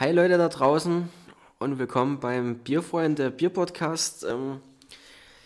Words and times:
Hi 0.00 0.12
Leute 0.12 0.38
da 0.38 0.48
draußen 0.48 1.08
und 1.58 1.78
willkommen 1.80 2.20
beim 2.20 2.58
Bierfreunde 2.58 3.32
Bier 3.32 3.50
Podcast. 3.50 4.22
Ähm, 4.22 4.60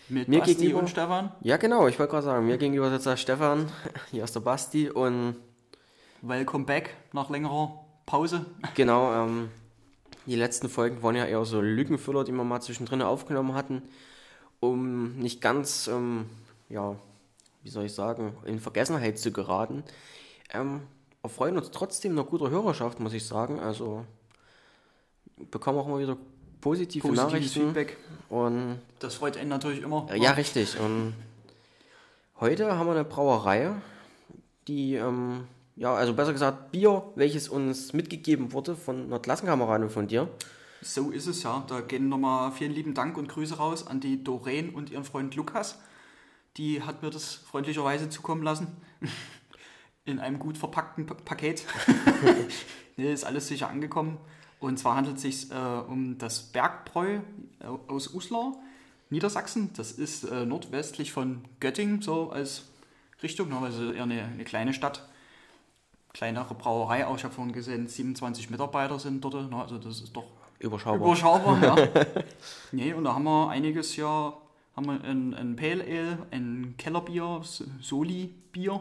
Mit 0.09 0.27
Mir 0.27 0.41
Basti 0.41 0.53
gegenüber- 0.53 0.81
und 0.81 0.91
Stefan. 0.91 1.31
ja 1.41 1.57
genau, 1.57 1.87
ich 1.87 1.97
wollte 1.97 2.11
gerade 2.11 2.25
sagen, 2.25 2.45
mir 2.45 2.59
gegenüber 2.59 2.91
sitzt 2.91 3.07
der 3.07 3.17
Stefan, 3.17 3.71
hier 4.11 4.23
ist 4.23 4.35
der 4.35 4.41
Basti 4.41 4.91
und 4.91 5.37
Welcome 6.21 6.65
back 6.65 6.95
nach 7.13 7.31
längerer 7.31 7.83
Pause. 8.05 8.45
genau, 8.75 9.11
ähm, 9.25 9.49
die 10.27 10.35
letzten 10.35 10.69
Folgen 10.69 11.01
waren 11.01 11.15
ja 11.15 11.25
eher 11.25 11.43
so 11.45 11.59
Lückenfüller, 11.59 12.23
die 12.23 12.31
wir 12.31 12.43
mal 12.43 12.61
zwischendrin 12.61 13.01
aufgenommen 13.01 13.55
hatten, 13.55 13.81
um 14.59 15.17
nicht 15.17 15.41
ganz, 15.41 15.87
ähm, 15.87 16.27
ja, 16.69 16.95
wie 17.63 17.69
soll 17.71 17.85
ich 17.85 17.93
sagen, 17.95 18.37
in 18.45 18.59
Vergessenheit 18.59 19.17
zu 19.17 19.31
geraten. 19.31 19.83
Ähm, 20.53 20.81
erfreuen 21.23 21.57
uns 21.57 21.71
trotzdem 21.71 22.11
einer 22.11 22.23
guter 22.23 22.51
Hörerschaft, 22.51 22.99
muss 22.99 23.13
ich 23.13 23.25
sagen. 23.25 23.59
Also 23.59 24.05
bekommen 25.51 25.77
auch 25.79 25.87
immer 25.87 25.99
wieder 25.99 26.17
positive 26.61 27.01
Positives 27.07 27.31
Nachrichten. 27.33 27.61
Feedback. 27.65 27.97
Und 28.29 28.79
Das 28.99 29.15
freut 29.15 29.37
einen 29.37 29.49
natürlich 29.49 29.81
immer. 29.81 30.07
ja, 30.15 30.31
richtig. 30.31 30.79
Und 30.79 31.13
heute 32.39 32.75
haben 32.77 32.87
wir 32.87 32.91
eine 32.93 33.03
Brauerei, 33.03 33.71
die, 34.67 34.95
ähm, 34.95 35.45
ja, 35.75 35.93
also 35.93 36.13
besser 36.13 36.31
gesagt, 36.33 36.71
Bier, 36.71 37.03
welches 37.15 37.49
uns 37.49 37.93
mitgegeben 37.93 38.53
wurde 38.53 38.75
von 38.75 39.03
einer 39.05 39.19
Klassenkameradin 39.19 39.89
von 39.89 40.07
dir. 40.07 40.29
So 40.81 41.11
ist 41.11 41.27
es 41.27 41.43
ja. 41.43 41.63
Da 41.67 41.81
gehen 41.81 42.09
nochmal 42.09 42.51
vielen 42.51 42.73
lieben 42.73 42.93
Dank 42.93 43.17
und 43.17 43.27
Grüße 43.29 43.55
raus 43.57 43.87
an 43.87 43.99
die 43.99 44.23
Doreen 44.23 44.69
und 44.71 44.89
ihren 44.91 45.03
Freund 45.05 45.35
Lukas. 45.35 45.79
Die 46.57 46.81
hat 46.83 47.01
mir 47.01 47.09
das 47.09 47.33
freundlicherweise 47.35 48.09
zukommen 48.09 48.43
lassen. 48.43 48.67
In 50.05 50.19
einem 50.19 50.37
gut 50.39 50.57
verpackten 50.57 51.05
Pa- 51.05 51.13
Paket. 51.15 51.63
nee, 52.97 53.13
ist 53.13 53.23
alles 53.23 53.47
sicher 53.47 53.69
angekommen. 53.69 54.17
Und 54.63 54.77
zwar 54.77 54.95
handelt 54.95 55.17
es 55.17 55.21
sich 55.21 55.51
äh, 55.51 55.55
um 55.55 56.17
das 56.17 56.41
Bergbräu 56.41 57.19
äh, 57.59 57.65
aus 57.87 58.13
Uslar, 58.13 58.53
Niedersachsen. 59.09 59.71
Das 59.75 59.91
ist 59.91 60.23
äh, 60.23 60.45
nordwestlich 60.45 61.11
von 61.11 61.43
Göttingen, 61.59 62.01
so 62.01 62.31
als 62.31 62.63
Richtung, 63.21 63.49
ne, 63.49 63.59
also 63.59 63.91
eher 63.91 64.03
eine, 64.03 64.23
eine 64.23 64.43
kleine 64.43 64.73
Stadt. 64.73 65.07
Kleinere 66.13 66.53
Brauerei 66.53 67.07
auch. 67.07 67.17
Ich 67.17 67.23
habe 67.23 67.33
vorhin 67.33 67.53
gesehen, 67.53 67.87
27 67.87 68.49
Mitarbeiter 68.49 68.99
sind 68.99 69.23
dort. 69.23 69.49
Ne, 69.49 69.61
also 69.61 69.77
das 69.77 70.01
ist 70.01 70.15
doch 70.15 70.25
Überschaubar. 70.63 71.07
Überschaubar, 71.07 71.61
ja. 71.61 71.75
nee, 72.71 72.93
und 72.93 73.03
da 73.03 73.15
haben 73.15 73.25
wir 73.25 73.49
einiges 73.49 73.97
ja, 73.97 74.33
haben 74.77 74.85
wir 74.85 75.03
ein, 75.03 75.33
ein 75.33 75.57
Pale 75.57 75.83
Ale, 75.83 76.19
ein 76.31 76.75
Kellerbier, 76.77 77.41
Soli-Bier, 77.81 78.79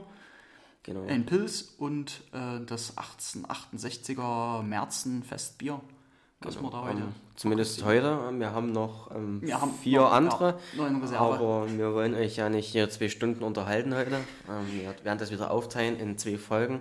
genau. 0.82 1.06
ein 1.06 1.26
Pils 1.26 1.74
und 1.78 2.22
äh, 2.32 2.64
das 2.66 2.94
1868er 2.96 4.62
Märzen-Festbier, 4.62 5.80
was 6.40 6.60
wir 6.60 6.70
da 6.70 6.82
heute... 6.82 6.98
Ähm, 6.98 7.14
zumindest 7.36 7.84
heute. 7.84 8.18
Wir 8.38 8.52
haben 8.52 8.72
noch 8.72 9.10
ähm, 9.14 9.40
Wir 9.42 9.60
haben 9.60 9.72
vier 9.74 10.00
noch- 10.00 10.12
andere. 10.12 10.58
ja, 10.76 10.90
noch 10.90 11.12
aber 11.12 11.66
wir 11.70 11.94
wollen 11.94 12.14
euch 12.14 12.36
ja 12.36 12.48
nicht 12.48 12.68
hier 12.68 12.90
zwei 12.90 13.08
Stunden 13.08 13.44
unterhalten 13.44 13.94
heute. 13.94 14.16
Ähm, 14.48 14.66
wir 14.72 14.94
werden 15.04 15.18
das 15.18 15.30
wieder 15.30 15.50
aufteilen 15.50 15.98
in 15.98 16.18
zwei 16.18 16.38
Folgen. 16.38 16.80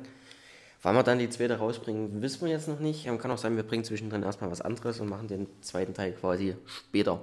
Wann 0.84 0.96
wir 0.96 1.04
dann 1.04 1.20
die 1.20 1.30
zweite 1.30 1.60
rausbringen, 1.60 2.24
wissen 2.24 2.42
wir 2.44 2.52
jetzt 2.52 2.68
noch 2.68 2.80
nicht. 2.80 3.06
Ähm, 3.06 3.20
kann 3.20 3.30
auch 3.30 3.38
sein, 3.38 3.56
wir 3.56 3.64
bringen 3.64 3.84
zwischendrin 3.84 4.24
erstmal 4.24 4.50
was 4.50 4.62
anderes 4.62 5.00
und 5.00 5.10
machen 5.10 5.28
den 5.28 5.48
zweiten 5.62 5.94
Teil 5.94 6.14
quasi 6.14 6.56
später. 6.66 7.22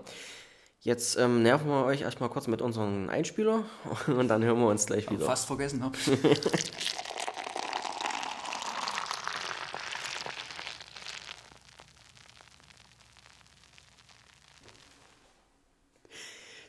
Jetzt 0.81 1.19
ähm, 1.19 1.43
nerven 1.43 1.69
wir 1.69 1.85
euch 1.85 2.03
erstmal 2.03 2.29
kurz 2.29 2.47
mit 2.47 2.63
unserem 2.63 3.09
Einspieler 3.09 3.65
und 4.07 4.29
dann 4.29 4.45
hören 4.45 4.61
wir 4.61 4.69
uns 4.69 4.87
gleich 4.87 5.11
wieder. 5.11 5.25
Fast 5.25 5.47
vergessen, 5.47 5.81
ne? 5.81 5.93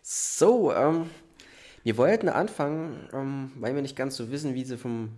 So, 0.02 0.74
ähm, 0.74 1.10
wir 1.84 1.98
wollten 1.98 2.30
anfangen, 2.30 3.10
ähm, 3.12 3.52
weil 3.58 3.76
wir 3.76 3.82
nicht 3.82 3.98
ganz 3.98 4.16
so 4.16 4.32
wissen, 4.32 4.54
wie 4.54 4.64
sie 4.64 4.78
vom 4.78 5.12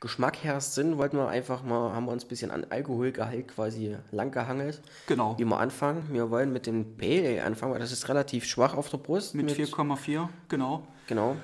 Geschmack 0.00 0.42
her 0.42 0.60
sind, 0.62 0.96
wollten 0.96 1.18
wir 1.18 1.28
einfach 1.28 1.62
mal, 1.62 1.92
haben 1.92 2.06
wir 2.06 2.12
uns 2.12 2.24
ein 2.24 2.28
bisschen 2.28 2.50
an 2.50 2.66
Alkoholgehalt 2.70 3.48
quasi 3.48 3.96
lang 4.12 4.30
gehangelt. 4.30 4.80
Genau. 5.06 5.36
Wie 5.38 5.44
wir 5.44 5.58
anfangen. 5.60 6.04
Wir 6.10 6.30
wollen 6.30 6.52
mit 6.52 6.66
dem 6.66 6.96
Pale 6.96 7.28
Ale 7.28 7.44
anfangen, 7.44 7.72
weil 7.72 7.80
das 7.80 7.92
ist 7.92 8.08
relativ 8.08 8.46
schwach 8.46 8.74
auf 8.74 8.88
der 8.88 8.96
Brust. 8.96 9.34
Mit 9.34 9.50
4,4, 9.50 10.28
genau. 10.48 10.86
Genau. 11.06 11.36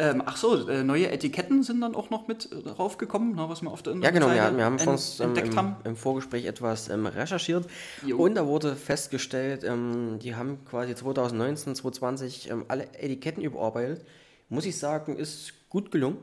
Ähm, 0.00 0.22
ach 0.24 0.36
so, 0.36 0.68
äh, 0.68 0.84
neue 0.84 1.10
Etiketten 1.10 1.64
sind 1.64 1.80
dann 1.80 1.96
auch 1.96 2.08
noch 2.10 2.28
mit 2.28 2.52
äh, 2.52 2.62
draufgekommen, 2.62 3.34
ne, 3.34 3.48
was 3.48 3.62
wir 3.62 3.70
auf 3.72 3.82
der 3.82 3.94
Ja, 3.96 4.10
genau, 4.10 4.26
wir, 4.26 4.34
Internetseite 4.34 4.56
wir 4.58 4.64
haben 4.64 4.78
en- 4.78 4.88
uns 4.88 5.18
ähm, 5.18 5.34
im, 5.34 5.56
haben. 5.56 5.76
im 5.82 5.96
Vorgespräch 5.96 6.44
etwas 6.44 6.88
ähm, 6.88 7.06
recherchiert 7.06 7.66
Jo. 8.06 8.16
und 8.18 8.36
da 8.36 8.46
wurde 8.46 8.76
festgestellt, 8.76 9.64
ähm, 9.64 10.20
die 10.22 10.36
haben 10.36 10.64
quasi 10.66 10.94
2019, 10.94 11.74
2020 11.74 12.48
ähm, 12.50 12.64
alle 12.68 12.84
Etiketten 12.94 13.42
überarbeitet. 13.42 14.04
Muss 14.50 14.66
ich 14.66 14.78
sagen, 14.78 15.16
ist 15.16 15.52
gut 15.68 15.90
gelungen. 15.90 16.18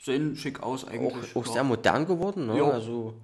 Sehen 0.00 0.36
schick 0.36 0.62
aus 0.62 0.84
Auch, 0.84 0.88
eigentlich. 0.90 1.34
auch 1.36 1.46
ja. 1.46 1.52
sehr 1.52 1.64
modern 1.64 2.06
geworden. 2.06 2.46
Ne? 2.46 2.56
Jo. 2.58 2.66
Also, 2.70 3.14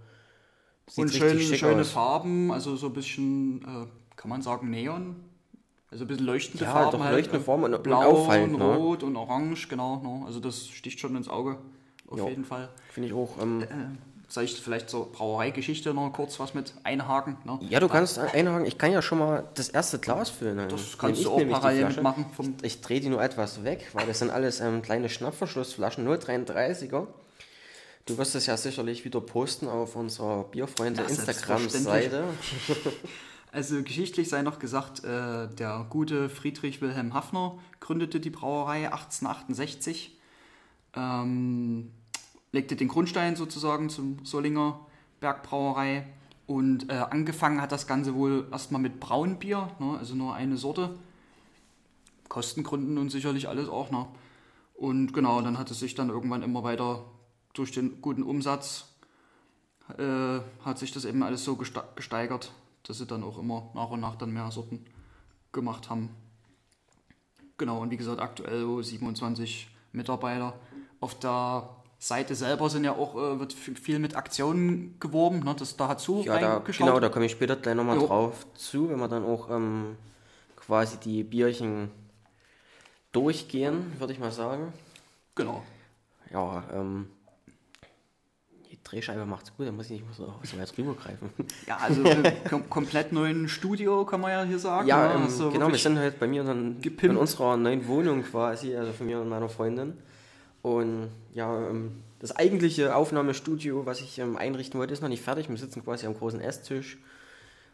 Und 0.97 1.13
schön, 1.13 1.39
schöne 1.41 1.81
aus. 1.83 1.91
Farben, 1.91 2.51
also 2.53 2.77
so 2.77 2.87
ein 2.89 2.93
bisschen, 2.93 3.63
äh, 3.63 3.87
kann 4.17 4.29
man 4.29 4.43
sagen, 4.43 4.71
Neon. 4.71 5.17
Also 5.91 6.05
ein 6.05 6.09
bisschen 6.09 6.27
leuchtende 6.27 6.65
Ja, 6.65 6.73
Farben. 6.73 6.99
doch 6.99 7.05
halt, 7.05 7.15
leuchtende 7.15 7.39
äh, 7.39 7.43
Farben 7.43 7.63
und- 7.65 7.75
und 7.75 7.83
Blau 7.85 8.03
auffallend, 8.03 8.55
und 8.55 8.59
ne? 8.59 8.75
Rot 8.77 9.03
und 9.05 9.15
Orange, 9.17 9.69
genau. 9.69 10.01
Ne? 10.03 10.27
Also 10.27 10.41
das 10.41 10.67
sticht 10.67 10.99
schon 10.99 11.15
ins 11.15 11.29
Auge, 11.29 11.59
auf 12.09 12.19
Jo. 12.19 12.29
jeden 12.29 12.45
Fall. 12.45 12.69
Finde 12.91 13.09
ich 13.11 13.15
auch. 13.15 13.41
Ähm, 13.41 13.63
Äh, 13.63 13.67
soll 14.29 14.45
ich 14.45 14.61
vielleicht 14.61 14.91
zur 14.91 15.13
Brauereigeschichte 15.13 15.93
noch 15.95 16.11
kurz 16.11 16.41
was 16.41 16.55
mit 16.55 16.75
einhaken? 16.83 17.37
Ne? 17.45 17.59
ja, 17.69 17.81
du 17.81 17.89
kannst 17.89 18.19
einhaken. 18.19 18.67
Ich 18.67 18.79
kann 18.79 18.93
ja 18.93 19.03
schon 19.03 19.19
mal 19.19 19.45
das 19.55 19.69
erste 19.69 19.99
Glas 19.99 20.31
füllen. 20.31 20.57
Dann 20.57 20.69
Das 20.69 20.99
kannst 20.99 21.21
ich 21.21 21.27
du 21.27 21.33
auch 21.33 21.49
parallel 21.49 21.87
mitmachen. 21.87 22.27
Vom, 22.35 22.57
Ich 22.63 22.81
drehe 22.81 23.01
die 23.01 23.09
nur 23.09 23.23
etwas 23.23 23.65
weg, 23.65 23.89
weil 23.93 24.07
das 24.07 24.19
sind 24.21 24.31
alles 24.31 24.61
ähm, 24.61 24.83
kleine 24.83 25.09
Schnappverschlussflaschen, 25.09 26.07
0,33er. 26.07 27.07
Du 28.07 28.19
wirst 28.19 28.35
es 28.35 28.47
ja 28.47 28.57
sicherlich 28.57 29.05
wieder 29.05 29.21
posten 29.21 29.67
auf 29.67 29.97
unserer 29.97 30.45
Bierfreunde 30.45 31.03
Ja, 31.03 31.09
Instagram-Seite. 31.09 32.25
also 33.53 33.83
geschichtlich 33.83 34.29
sei 34.29 34.43
noch 34.43 34.59
gesagt, 34.59 35.05
äh, 35.05 35.49
der 35.49 35.87
gute 35.89 36.29
Friedrich 36.29 36.83
Wilhelm 36.83 37.15
Hafner 37.15 37.59
gründete 37.81 38.21
die 38.21 38.31
Brauerei 38.31 38.87
1868. 38.93 40.19
Ähm, 40.97 41.93
legte 42.55 42.77
den 42.77 42.89
Grundstein 42.89 43.35
sozusagen 43.35 43.91
zum 43.91 44.25
Solinger 44.25 44.79
Bergbrauerei 45.19 46.07
und 46.47 46.89
äh, 46.89 46.95
angefangen 46.95 47.61
hat 47.61 47.73
das 47.73 47.87
Ganze 47.87 48.15
wohl 48.15 48.47
erstmal 48.53 48.81
mit 48.81 49.01
Braunbier, 49.01 49.71
ne, 49.81 49.99
also 49.99 50.15
nur 50.15 50.35
eine 50.35 50.57
Sorte. 50.57 50.97
Kostengründen 52.29 52.97
und 52.99 53.11
sicherlich 53.11 53.49
alles 53.49 53.69
auch. 53.69 53.91
Ne? 53.91 54.07
Und 54.75 55.13
genau, 55.13 55.41
dann 55.43 55.59
hat 55.59 55.71
es 55.71 55.81
sich 55.81 55.95
dann 55.95 56.09
irgendwann 56.09 56.43
immer 56.43 56.63
weiter 56.63 57.05
durch 57.53 57.73
den 57.73 58.01
guten 58.01 58.23
Umsatz 58.23 58.87
äh, 59.99 60.41
hat 60.65 60.79
sich 60.79 60.93
das 60.93 61.05
eben 61.05 61.23
alles 61.23 61.45
so 61.45 61.57
gesteigert, 61.57 62.53
dass 62.85 62.99
sie 62.99 63.07
dann 63.07 63.23
auch 63.23 63.39
immer 63.39 63.71
nach 63.75 63.91
und 63.91 64.01
nach 64.01 64.17
dann 64.17 64.33
mehr 64.33 64.51
Sorten 64.51 64.85
gemacht 65.53 65.91
haben. 65.91 66.11
Genau, 67.59 67.81
und 67.81 67.91
wie 67.91 67.97
gesagt, 67.97 68.21
aktuell 68.21 68.63
so 68.63 68.83
27 68.83 69.69
Mitarbeiter. 69.93 70.55
Auf 71.01 71.19
der 71.19 71.69
Seite 72.05 72.35
selber 72.35 72.69
sind 72.69 72.85
ja 72.85 72.93
auch, 72.93 73.15
äh, 73.15 73.41
wird 73.41 73.55
viel 73.55 73.99
mit 73.99 74.15
Aktionen 74.15 74.97
geworben, 75.01 75.39
ne? 75.41 75.57
das, 75.59 75.75
da 75.79 75.89
hat 75.89 76.01
Su 76.01 76.21
Ja, 76.23 76.39
da, 76.39 76.59
genau, 76.59 77.01
da 77.01 77.09
komme 77.09 77.25
ich 77.25 77.33
später 77.33 77.57
gleich 77.57 77.75
nochmal 77.75 77.99
drauf 77.99 78.45
zu, 78.55 78.91
wenn 78.91 78.99
wir 78.99 79.09
dann 79.09 79.25
auch 79.25 79.49
ähm, 79.49 79.97
quasi 80.55 80.99
die 80.99 81.25
Bierchen 81.25 81.91
durchgehen, 83.13 83.91
würde 83.99 84.13
ich 84.13 84.19
mal 84.19 84.33
sagen. 84.33 84.75
genau. 85.35 85.63
Ja, 86.31 86.65
ähm, 86.75 87.09
die 88.71 88.79
Drehscheibe 88.85 89.25
macht's 89.25 89.57
gut, 89.57 89.67
da 89.67 89.73
muss 89.73 89.87
ich 89.87 89.93
nicht 89.93 90.05
mehr 90.05 90.15
so, 90.15 90.35
so 90.43 90.59
weit 90.59 90.77
rübergreifen. 90.77 91.31
Ja, 91.67 91.79
also 91.79 92.03
äh, 92.05 92.33
kom 92.51 92.69
komplett 92.69 93.13
neuen 93.13 93.49
Studio, 93.49 94.05
kann 94.05 94.21
man 94.21 94.31
ja 94.31 94.45
hier 94.45 94.59
sagen. 94.59 94.87
Ja, 94.87 95.09
ne? 95.09 95.15
ähm, 95.15 95.23
Also 95.23 95.51
genau, 95.51 95.69
wir 95.69 95.79
sind 95.79 95.97
halt 95.97 96.21
bei 96.21 96.27
mir 96.27 96.45
dann 96.45 96.83
in 96.83 97.17
unserer 97.17 97.57
neuen 97.57 97.89
Wohnung 97.89 98.25
quasi, 98.25 98.77
also 98.77 98.93
von 98.93 99.07
mir 99.07 99.23
und 99.23 99.31
meiner 99.31 99.49
Freundin. 99.49 99.97
Und 100.65 101.11
ja, 101.35 101.69
ähm, 101.69 101.91
das 102.21 102.35
eigentliche 102.35 102.97
Aufnahmestudio, 102.97 103.85
was 103.85 104.01
ich 104.01 104.19
ähm, 104.19 104.39
einrichten 104.39 104.81
wollte, 104.81 104.95
ist 104.95 105.03
noch 105.03 105.11
nicht 105.11 105.23
fertig. 105.23 105.51
Wir 105.51 105.59
sitzen 105.59 105.85
quasi 105.85 106.07
am 106.07 106.15
großen 106.15 106.41
Esstisch. 106.41 106.97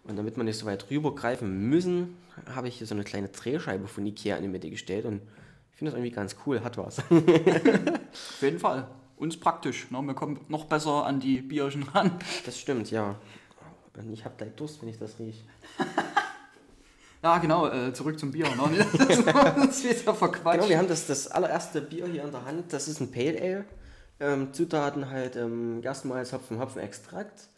Und 0.02 0.16
damit 0.16 0.36
wir 0.36 0.42
nicht 0.42 0.58
so 0.58 0.66
weit 0.66 0.90
rübergreifen 0.90 1.68
müssen, 1.68 2.16
habe 2.52 2.66
ich 2.66 2.78
hier 2.78 2.88
so 2.88 2.96
eine 2.96 3.04
kleine 3.04 3.28
Drehscheibe 3.28 3.86
von 3.86 4.04
Ikea 4.04 4.36
in 4.38 4.42
die 4.42 4.48
Mitte 4.48 4.68
gestellt. 4.70 5.04
Und 5.04 5.22
ich 5.70 5.78
finde 5.78 5.92
das 5.92 5.98
irgendwie 6.00 6.10
ganz 6.10 6.34
cool, 6.44 6.64
hat 6.64 6.78
was. 6.78 6.98
Auf 7.10 8.42
jeden 8.42 8.58
Fall. 8.58 8.88
Uns 9.16 9.38
praktisch. 9.38 9.88
Ne? 9.92 10.02
Wir 10.02 10.14
kommen 10.14 10.40
noch 10.48 10.64
besser 10.64 11.06
an 11.06 11.20
die 11.20 11.42
Bierchen 11.42 11.84
ran. 11.84 12.18
Das 12.44 12.58
stimmt, 12.58 12.90
ja. 12.90 13.14
Und 13.96 14.12
ich 14.12 14.24
habe 14.24 14.34
gleich 14.36 14.56
Durst, 14.56 14.82
wenn 14.82 14.88
ich 14.88 14.98
das 14.98 15.16
rieche. 15.20 15.44
Ja, 17.22 17.36
genau, 17.38 17.68
äh, 17.68 17.92
zurück 17.92 18.18
zum 18.18 18.30
Bier. 18.30 18.46
Ne? 18.48 18.86
Das 18.94 19.84
ist 19.84 20.02
wieder 20.02 20.14
verquatscht. 20.14 20.58
Genau, 20.58 20.68
wir 20.68 20.78
haben 20.78 20.88
das, 20.88 21.06
das 21.06 21.28
allererste 21.28 21.82
Bier 21.82 22.06
hier 22.06 22.24
in 22.24 22.30
der 22.30 22.44
Hand. 22.44 22.72
Das 22.72 22.88
ist 22.88 23.00
ein 23.00 23.10
Pale 23.10 23.40
Ale. 23.40 23.64
Ähm, 24.20 24.52
Zutaten 24.52 25.10
halt 25.10 25.36
ähm, 25.36 25.80
Gerstenmalz, 25.82 26.32
Hopfen, 26.32 26.58
Hopfenextrakt. 26.58 27.48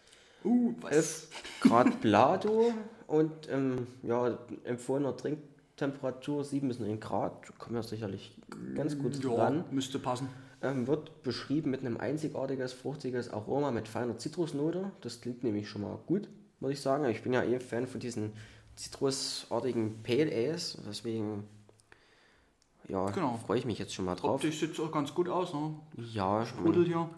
Uh, 0.44 0.75
was? 0.81 0.93
11 0.93 1.29
Grad 1.61 2.00
Plado 2.00 2.73
und 3.06 3.49
ähm, 3.50 3.87
ja, 4.03 4.38
empfohlener 4.64 5.17
Trinktemperatur 5.17 6.44
7 6.44 6.67
bis 6.67 6.81
9 6.81 6.99
Grad. 6.99 7.56
Kommen 7.59 7.76
wir 7.76 7.82
sicherlich 7.85 8.37
ganz 8.75 8.99
gut 8.99 9.23
ja, 9.23 9.32
ran. 9.32 9.64
müsste 9.70 10.00
passen. 10.00 10.29
Ähm, 10.61 10.87
wird 10.87 11.23
beschrieben 11.23 11.70
mit 11.70 11.81
einem 11.81 11.97
einzigartiges, 11.97 12.73
fruchtiges 12.73 13.32
Aroma 13.32 13.70
mit 13.70 13.88
feiner 13.88 14.19
Zitrusnote. 14.19 14.91
Das 15.00 15.20
klingt 15.20 15.43
nämlich 15.44 15.69
schon 15.69 15.82
mal 15.82 15.99
gut, 16.06 16.29
muss 16.61 16.73
ich 16.73 16.81
sagen. 16.81 17.05
Ich 17.06 17.23
bin 17.23 17.32
ja 17.32 17.43
eh 17.43 17.59
Fan 17.59 17.87
von 17.87 18.00
diesen 18.00 18.32
zitrusartigen 18.76 20.02
Pale 20.02 20.30
Ales, 20.32 20.78
deswegen 20.86 21.44
ja, 22.88 23.06
Genau. 23.10 23.38
freue 23.46 23.58
ich 23.58 23.64
mich 23.64 23.78
jetzt 23.78 23.94
schon 23.94 24.04
mal 24.04 24.14
drauf. 24.16 24.36
Optisch 24.36 24.58
sieht 24.60 24.72
es 24.72 24.80
auch 24.80 24.90
ganz 24.90 25.14
gut 25.14 25.28
aus, 25.28 25.52
ne? 25.54 25.74
Ja, 26.12 26.44
Sprudelt 26.44 26.86
hier. 26.86 27.08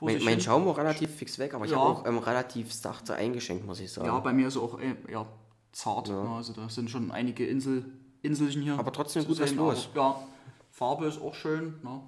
Mein, 0.00 0.22
mein. 0.24 0.40
Schaum 0.40 0.66
war 0.66 0.76
relativ 0.76 1.10
fix 1.14 1.38
weg, 1.38 1.54
aber 1.54 1.64
ich 1.64 1.70
Ja. 1.70 1.78
habe 1.78 1.88
auch 1.88 2.06
ähm, 2.06 2.18
relativ 2.18 2.72
sachte 2.72 3.14
eingeschenkt, 3.14 3.64
muss 3.64 3.80
ich 3.80 3.90
sagen. 3.90 4.06
Ja, 4.08 4.18
bei 4.18 4.32
mir 4.32 4.48
ist 4.48 4.56
auch 4.58 4.78
äh, 4.78 4.94
eher 5.08 5.26
zart. 5.72 6.08
Ja. 6.08 6.22
Ne? 6.22 6.30
Also 6.30 6.52
da 6.52 6.68
sind 6.68 6.90
schon 6.90 7.10
einige 7.10 7.46
Insel, 7.46 7.84
Inselchen 8.20 8.60
hier. 8.62 8.78
Aber 8.78 8.92
trotzdem 8.92 9.24
gut 9.26 9.40
was 9.40 9.54
los. 9.54 9.88
aber, 9.94 10.00
Ja, 10.00 10.26
Farbe 10.70 11.06
ist 11.06 11.18
auch 11.20 11.34
schön. 11.34 11.80
Ne? 11.82 12.00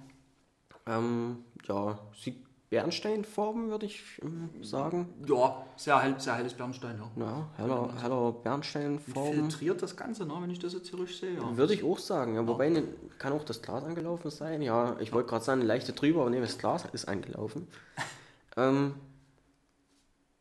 Ähm, 0.87 1.39
ja, 1.67 1.99
sieht 2.23 2.45
Bernsteinfarben, 2.71 3.71
würde 3.71 3.87
ich 3.87 4.03
ähm, 4.23 4.51
sagen. 4.63 5.09
Ja, 5.27 5.65
sehr, 5.77 6.01
hell, 6.01 6.21
sehr 6.21 6.35
helles 6.35 6.53
Bernstein, 6.53 6.99
ja. 6.99 7.25
Ja, 7.25 7.49
heller, 7.57 8.03
heller 8.03 8.33
Bernsteinfarben. 8.33 9.33
Filtriert 9.33 9.83
das 9.83 9.97
Ganze, 9.97 10.27
ne? 10.27 10.35
wenn 10.39 10.51
ich 10.51 10.59
das 10.59 10.75
jetzt 10.75 10.91
hier 10.91 10.99
richtig 10.99 11.21
sehe. 11.21 11.35
Ja. 11.35 11.57
Würde 11.57 11.73
ich 11.73 11.83
auch 11.83 11.99
sagen. 11.99 12.35
Ja, 12.35 12.47
wobei 12.47 12.69
ne, 12.69 12.85
kann 13.19 13.33
auch 13.33 13.45
das 13.45 13.63
Glas 13.63 13.85
angelaufen 13.85 14.31
sein. 14.31 14.61
Ja, 14.61 14.97
ich 15.01 15.13
wollte 15.13 15.31
gerade 15.31 15.45
sagen, 15.45 15.61
eine 15.61 15.69
leichte 15.69 15.93
drüber, 15.93 16.23
aber 16.23 16.31
nee, 16.31 16.41
das 16.41 16.59
Glas 16.59 16.85
ist 16.93 17.09
angelaufen. 17.09 17.69
ähm, 18.57 18.95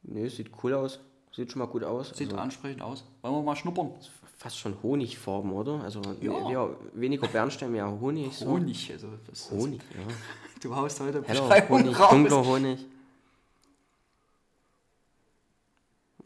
nee, 0.04 0.28
sieht 0.28 0.52
cool 0.64 0.74
aus. 0.74 1.00
Sieht 1.34 1.52
schon 1.52 1.60
mal 1.60 1.68
gut 1.68 1.84
aus. 1.84 2.10
Sieht 2.10 2.30
also, 2.30 2.42
ansprechend 2.42 2.82
aus. 2.82 3.06
Wollen 3.22 3.36
wir 3.36 3.44
mal 3.44 3.56
schnuppern? 3.56 3.92
Fast 4.38 4.58
schon 4.60 4.78
Honigfarben, 4.84 5.52
oder? 5.52 5.82
Also 5.84 6.02
Ja. 6.22 6.50
ja. 6.52 6.70
weniger 6.94 7.28
Bernstein, 7.28 7.72
mehr 7.72 7.90
Honig. 8.00 8.34
So. 8.36 8.46
Honig, 8.48 8.92
also 8.92 9.08
das 9.28 9.40
ist, 9.42 9.52
Honig, 9.52 9.82
ja. 9.96 10.02
Du 10.62 10.76
haust 10.76 11.00
heute 11.00 11.22
Heller 11.24 11.42
Beschreibung 11.42 11.80
Honig, 11.84 12.00
raus. 12.00 12.10
dunkler 12.12 12.46
Honig. 12.46 12.86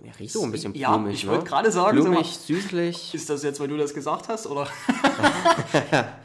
Ja, 0.03 0.11
riecht 0.13 0.33
so 0.33 0.43
ein 0.43 0.51
bisschen 0.51 0.73
Ja, 0.73 0.95
blumig, 0.97 1.13
ich 1.15 1.23
ne? 1.25 1.31
wollte 1.31 1.45
gerade 1.45 1.71
sagen, 1.71 1.97
sag 1.97 2.05
mal- 2.07 2.11
blumig, 2.13 2.35
süßlich. 2.37 3.13
Ist 3.13 3.29
das 3.29 3.43
jetzt, 3.43 3.59
weil 3.59 3.67
du 3.67 3.77
das 3.77 3.93
gesagt 3.93 4.29
hast, 4.29 4.47
oder? 4.47 4.67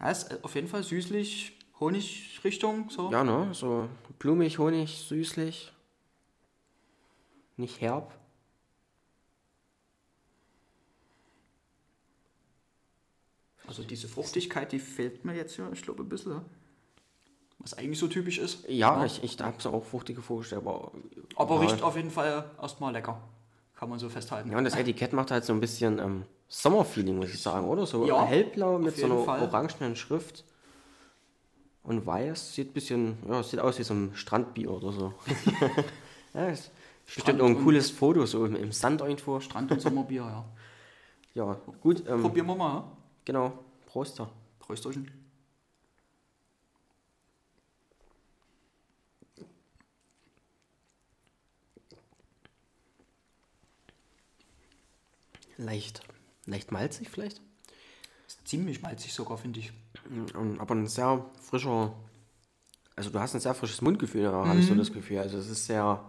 ja, 0.00 0.10
ist 0.10 0.42
auf 0.44 0.54
jeden 0.54 0.68
Fall 0.68 0.82
süßlich, 0.82 1.52
Honigrichtung, 1.80 2.88
so. 2.88 3.10
Ja, 3.10 3.24
ne? 3.24 3.48
So 3.52 3.88
blumig, 4.18 4.58
Honig, 4.58 4.96
süßlich. 5.06 5.72
Nicht 7.56 7.80
herb. 7.80 8.12
Also 13.66 13.82
diese 13.82 14.08
Fruchtigkeit, 14.08 14.72
die 14.72 14.78
fehlt 14.78 15.24
mir 15.24 15.34
jetzt 15.34 15.56
ja, 15.56 15.68
ich 15.72 15.82
glaube, 15.82 16.02
ein 16.02 16.08
bisschen. 16.08 16.32
ja. 16.32 16.44
Was 17.58 17.74
eigentlich 17.74 17.98
so 17.98 18.08
typisch 18.08 18.38
ist. 18.38 18.68
Ja, 18.68 19.04
ich, 19.06 19.22
ich 19.22 19.40
habe 19.40 19.56
es 19.58 19.64
auch 19.64 19.84
fruchtige 19.84 20.20
vorgestellt, 20.20 20.62
aber. 20.66 20.92
Aber 21.36 21.54
ja, 21.54 21.60
riecht 21.62 21.82
auf 21.82 21.96
jeden 21.96 22.10
Fall 22.10 22.44
erstmal 22.60 22.92
lecker. 22.92 23.18
Kann 23.74 23.88
man 23.88 23.98
so 23.98 24.08
festhalten. 24.08 24.50
Ja, 24.50 24.58
und 24.58 24.64
das 24.64 24.76
Etikett 24.76 25.12
macht 25.12 25.30
halt 25.30 25.44
so 25.44 25.52
ein 25.52 25.60
bisschen 25.60 25.98
ähm, 25.98 26.24
Sommerfeeling, 26.48 27.16
muss 27.16 27.30
ich 27.30 27.40
sagen, 27.40 27.66
oder? 27.66 27.86
So 27.86 28.06
Ja, 28.06 28.24
hellblau 28.24 28.78
mit 28.78 28.96
so 28.96 29.06
einer 29.06 29.18
Fall. 29.18 29.40
orangenen 29.40 29.96
Schrift. 29.96 30.44
Und 31.82 32.06
weiß 32.06 32.54
sieht 32.54 32.70
ein 32.70 32.72
bisschen, 32.72 33.18
ja, 33.28 33.42
sieht 33.42 33.60
aus 33.60 33.78
wie 33.78 33.82
so 33.82 33.94
ein 33.94 34.12
Strandbier 34.14 34.70
oder 34.70 34.92
so. 34.92 35.14
ja, 36.34 36.46
ist 36.48 36.70
bestimmt 37.04 37.40
auch 37.40 37.46
ein 37.46 37.62
cooles 37.62 37.90
Foto, 37.90 38.24
so 38.26 38.46
im, 38.46 38.56
im 38.56 38.72
Sand 38.72 39.00
irgendwo. 39.00 39.40
Strand- 39.40 39.70
und 39.70 39.80
Sommerbier, 39.80 40.22
ja. 40.22 40.44
Ja, 41.34 41.56
gut, 41.80 42.04
ähm, 42.08 42.22
Probieren 42.22 42.46
wir 42.46 42.54
mal, 42.54 42.74
ja? 42.74 42.92
Genau. 43.24 43.52
Prost 43.86 44.18
da. 44.18 44.30
Prösterchen. 44.60 45.10
Leicht, 55.56 56.02
leicht 56.46 56.72
malzig 56.72 57.08
vielleicht. 57.10 57.40
Ziemlich 58.44 58.82
malzig 58.82 59.12
sogar, 59.14 59.38
finde 59.38 59.60
ich. 59.60 59.72
Ähm, 60.34 60.60
Aber 60.60 60.74
ein 60.74 60.86
sehr 60.86 61.24
frischer, 61.40 61.94
also 62.96 63.10
du 63.10 63.20
hast 63.20 63.34
ein 63.34 63.40
sehr 63.40 63.54
frisches 63.54 63.80
Mundgefühl, 63.80 64.24
da 64.24 64.32
habe 64.32 64.58
ich 64.58 64.64
Mhm. 64.66 64.68
so 64.70 64.74
das 64.74 64.92
Gefühl. 64.92 65.18
Also 65.18 65.38
es 65.38 65.48
ist 65.48 65.66
sehr 65.66 66.04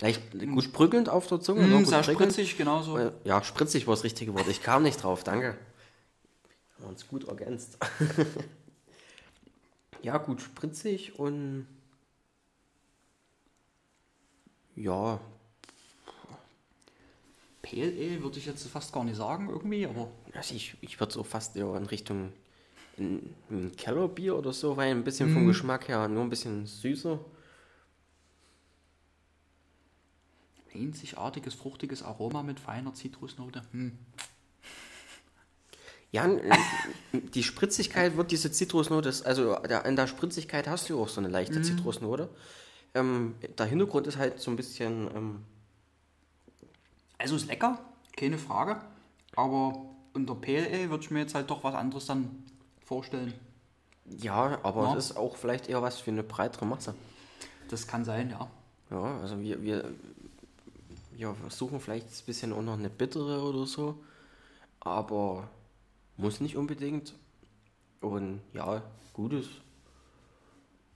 leicht 0.00 0.32
gut 0.32 0.72
brückelnd 0.72 1.08
auf 1.08 1.26
der 1.28 1.40
Zunge. 1.40 1.66
Mm, 1.66 1.84
sehr 1.84 2.02
spritzig, 2.02 2.56
genauso. 2.56 2.98
Äh, 2.98 3.12
Ja, 3.24 3.42
spritzig 3.42 3.86
war 3.86 3.94
das 3.94 4.04
richtige 4.04 4.34
Wort. 4.34 4.48
Ich 4.48 4.62
kam 4.62 4.82
nicht 4.82 5.02
drauf, 5.02 5.22
danke. 5.24 5.56
Haben 6.78 6.84
wir 6.84 6.88
uns 6.88 7.08
gut 7.08 7.28
ergänzt. 7.28 7.78
ja, 10.02 10.16
gut 10.18 10.40
spritzig 10.40 11.18
und 11.18 11.66
ja, 14.76 15.20
Pale 17.62 17.92
Ale 17.92 18.22
würde 18.22 18.38
ich 18.38 18.46
jetzt 18.46 18.66
fast 18.68 18.92
gar 18.92 19.04
nicht 19.04 19.16
sagen, 19.16 19.50
irgendwie, 19.50 19.86
aber 19.86 20.08
also 20.32 20.54
ich, 20.54 20.76
ich 20.80 20.98
würde 21.00 21.12
so 21.12 21.22
fast 21.22 21.56
eher 21.56 21.74
in 21.74 21.86
Richtung 21.86 22.32
ein, 22.96 23.34
ein 23.50 23.76
Kellerbier 23.76 24.36
oder 24.36 24.52
so, 24.52 24.76
weil 24.76 24.90
ein 24.90 25.04
bisschen 25.04 25.28
vom 25.28 25.42
Mhm. 25.42 25.48
Geschmack 25.48 25.88
her 25.88 26.08
nur 26.08 26.22
ein 26.22 26.30
bisschen 26.30 26.66
süßer. 26.66 27.18
einzigartiges, 30.74 31.54
fruchtiges 31.54 32.02
Aroma 32.02 32.42
mit 32.42 32.60
feiner 32.60 32.94
Zitrusnote. 32.94 33.62
Hm. 33.72 33.98
Ja, 36.10 36.26
die 37.12 37.42
Spritzigkeit 37.42 38.16
wird 38.16 38.30
diese 38.30 38.50
Zitrusnote, 38.50 39.12
also 39.24 39.54
in 39.56 39.96
der 39.96 40.06
Spritzigkeit 40.06 40.66
hast 40.66 40.88
du 40.88 41.02
auch 41.02 41.08
so 41.08 41.20
eine 41.20 41.28
leichte 41.28 41.60
Zitrusnote. 41.60 42.28
Ähm, 42.94 43.34
der 43.58 43.66
Hintergrund 43.66 44.06
ist 44.06 44.16
halt 44.16 44.40
so 44.40 44.50
ein 44.50 44.56
bisschen, 44.56 45.08
ähm, 45.14 45.44
Also 47.18 47.36
ist 47.36 47.46
lecker, 47.48 47.78
keine 48.16 48.38
Frage. 48.38 48.80
Aber 49.36 49.84
unter 50.14 50.34
Ale 50.46 50.88
würde 50.88 51.04
ich 51.04 51.10
mir 51.10 51.20
jetzt 51.20 51.34
halt 51.34 51.50
doch 51.50 51.62
was 51.62 51.74
anderes 51.74 52.06
dann 52.06 52.42
vorstellen. 52.84 53.34
ja, 54.06 54.58
aber 54.62 54.84
Ja. 54.84 54.96
es 54.96 55.10
ist 55.10 55.16
auch 55.18 55.36
vielleicht 55.36 55.68
eher 55.68 55.82
was 55.82 55.98
für 56.00 56.10
eine 56.10 56.22
breitere 56.22 56.64
Masse. 56.64 56.94
Das 57.68 57.86
kann 57.86 58.04
sein, 58.06 58.30
ja. 58.30 58.48
Ja, 58.90 59.20
also 59.20 59.38
wir, 59.40 59.62
wir, 59.62 59.84
wir 61.12 61.34
versuchen 61.34 61.78
vielleicht 61.80 62.06
ein 62.06 62.24
bisschen 62.24 62.54
auch 62.54 62.62
noch 62.62 62.78
eine 62.78 62.88
bittere 62.88 63.42
oder 63.42 63.66
so, 63.66 64.02
aber 64.80 65.46
muss 66.18 66.40
nicht 66.40 66.56
unbedingt. 66.56 67.14
Und 68.00 68.42
ja, 68.52 68.82
gutes, 69.14 69.46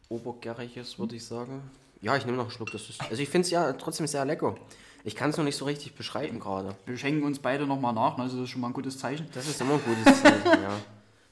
obergäriges 0.09 0.99
würde 0.99 1.17
ich 1.17 1.25
sagen. 1.25 1.63
Ja, 2.03 2.17
ich 2.17 2.27
nehme 2.27 2.37
noch 2.37 2.45
einen 2.45 2.53
Schluck. 2.53 2.71
Das 2.71 2.89
ist, 2.91 3.01
also 3.01 3.23
ich 3.23 3.29
finde 3.29 3.47
es 3.47 3.51
ja 3.51 3.73
trotzdem 3.73 4.07
sehr 4.07 4.25
lecker. 4.25 4.57
Ich 5.05 5.17
kann 5.17 5.31
es 5.31 5.37
noch 5.37 5.45
nicht 5.45 5.57
so 5.57 5.65
richtig 5.65 5.95
beschreiben 5.95 6.39
gerade. 6.39 6.77
Wir 6.87 6.97
schenken 6.97 7.25
uns 7.25 7.39
beide 7.39 7.67
nochmal 7.67 7.93
nach, 7.93 8.19
also 8.19 8.37
das 8.37 8.45
ist 8.45 8.51
schon 8.51 8.61
mal 8.61 8.69
ein 8.69 8.73
gutes 8.73 8.99
Zeichen. 8.99 9.27
Das 9.33 9.49
ist 9.49 9.61
immer 9.61 9.75
ein 9.75 9.81
gutes 9.85 10.23
Zeichen, 10.23 10.63
ja. 10.63 10.79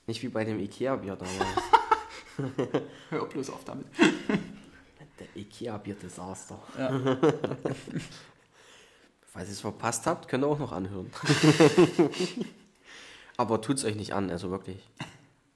Nicht 0.06 0.22
wie 0.22 0.28
bei 0.28 0.44
dem 0.44 0.58
Ikea-Bier 0.58 1.16
damals. 1.16 1.62
Hör 3.10 3.26
bloß 3.26 3.50
auf 3.50 3.64
damit. 3.64 3.86
Der 5.20 5.26
Ikea-Bier-Desaster. 5.36 6.58
Ja. 6.78 6.90
Falls 9.32 9.48
ihr 9.48 9.52
es 9.52 9.60
verpasst 9.60 10.06
habt, 10.06 10.26
könnt 10.26 10.42
ihr 10.42 10.48
auch 10.48 10.58
noch 10.58 10.72
anhören. 10.72 11.12
Aber 13.40 13.62
tut's 13.62 13.86
euch 13.86 13.96
nicht 13.96 14.12
an, 14.12 14.28
also 14.28 14.50
wirklich. 14.50 14.86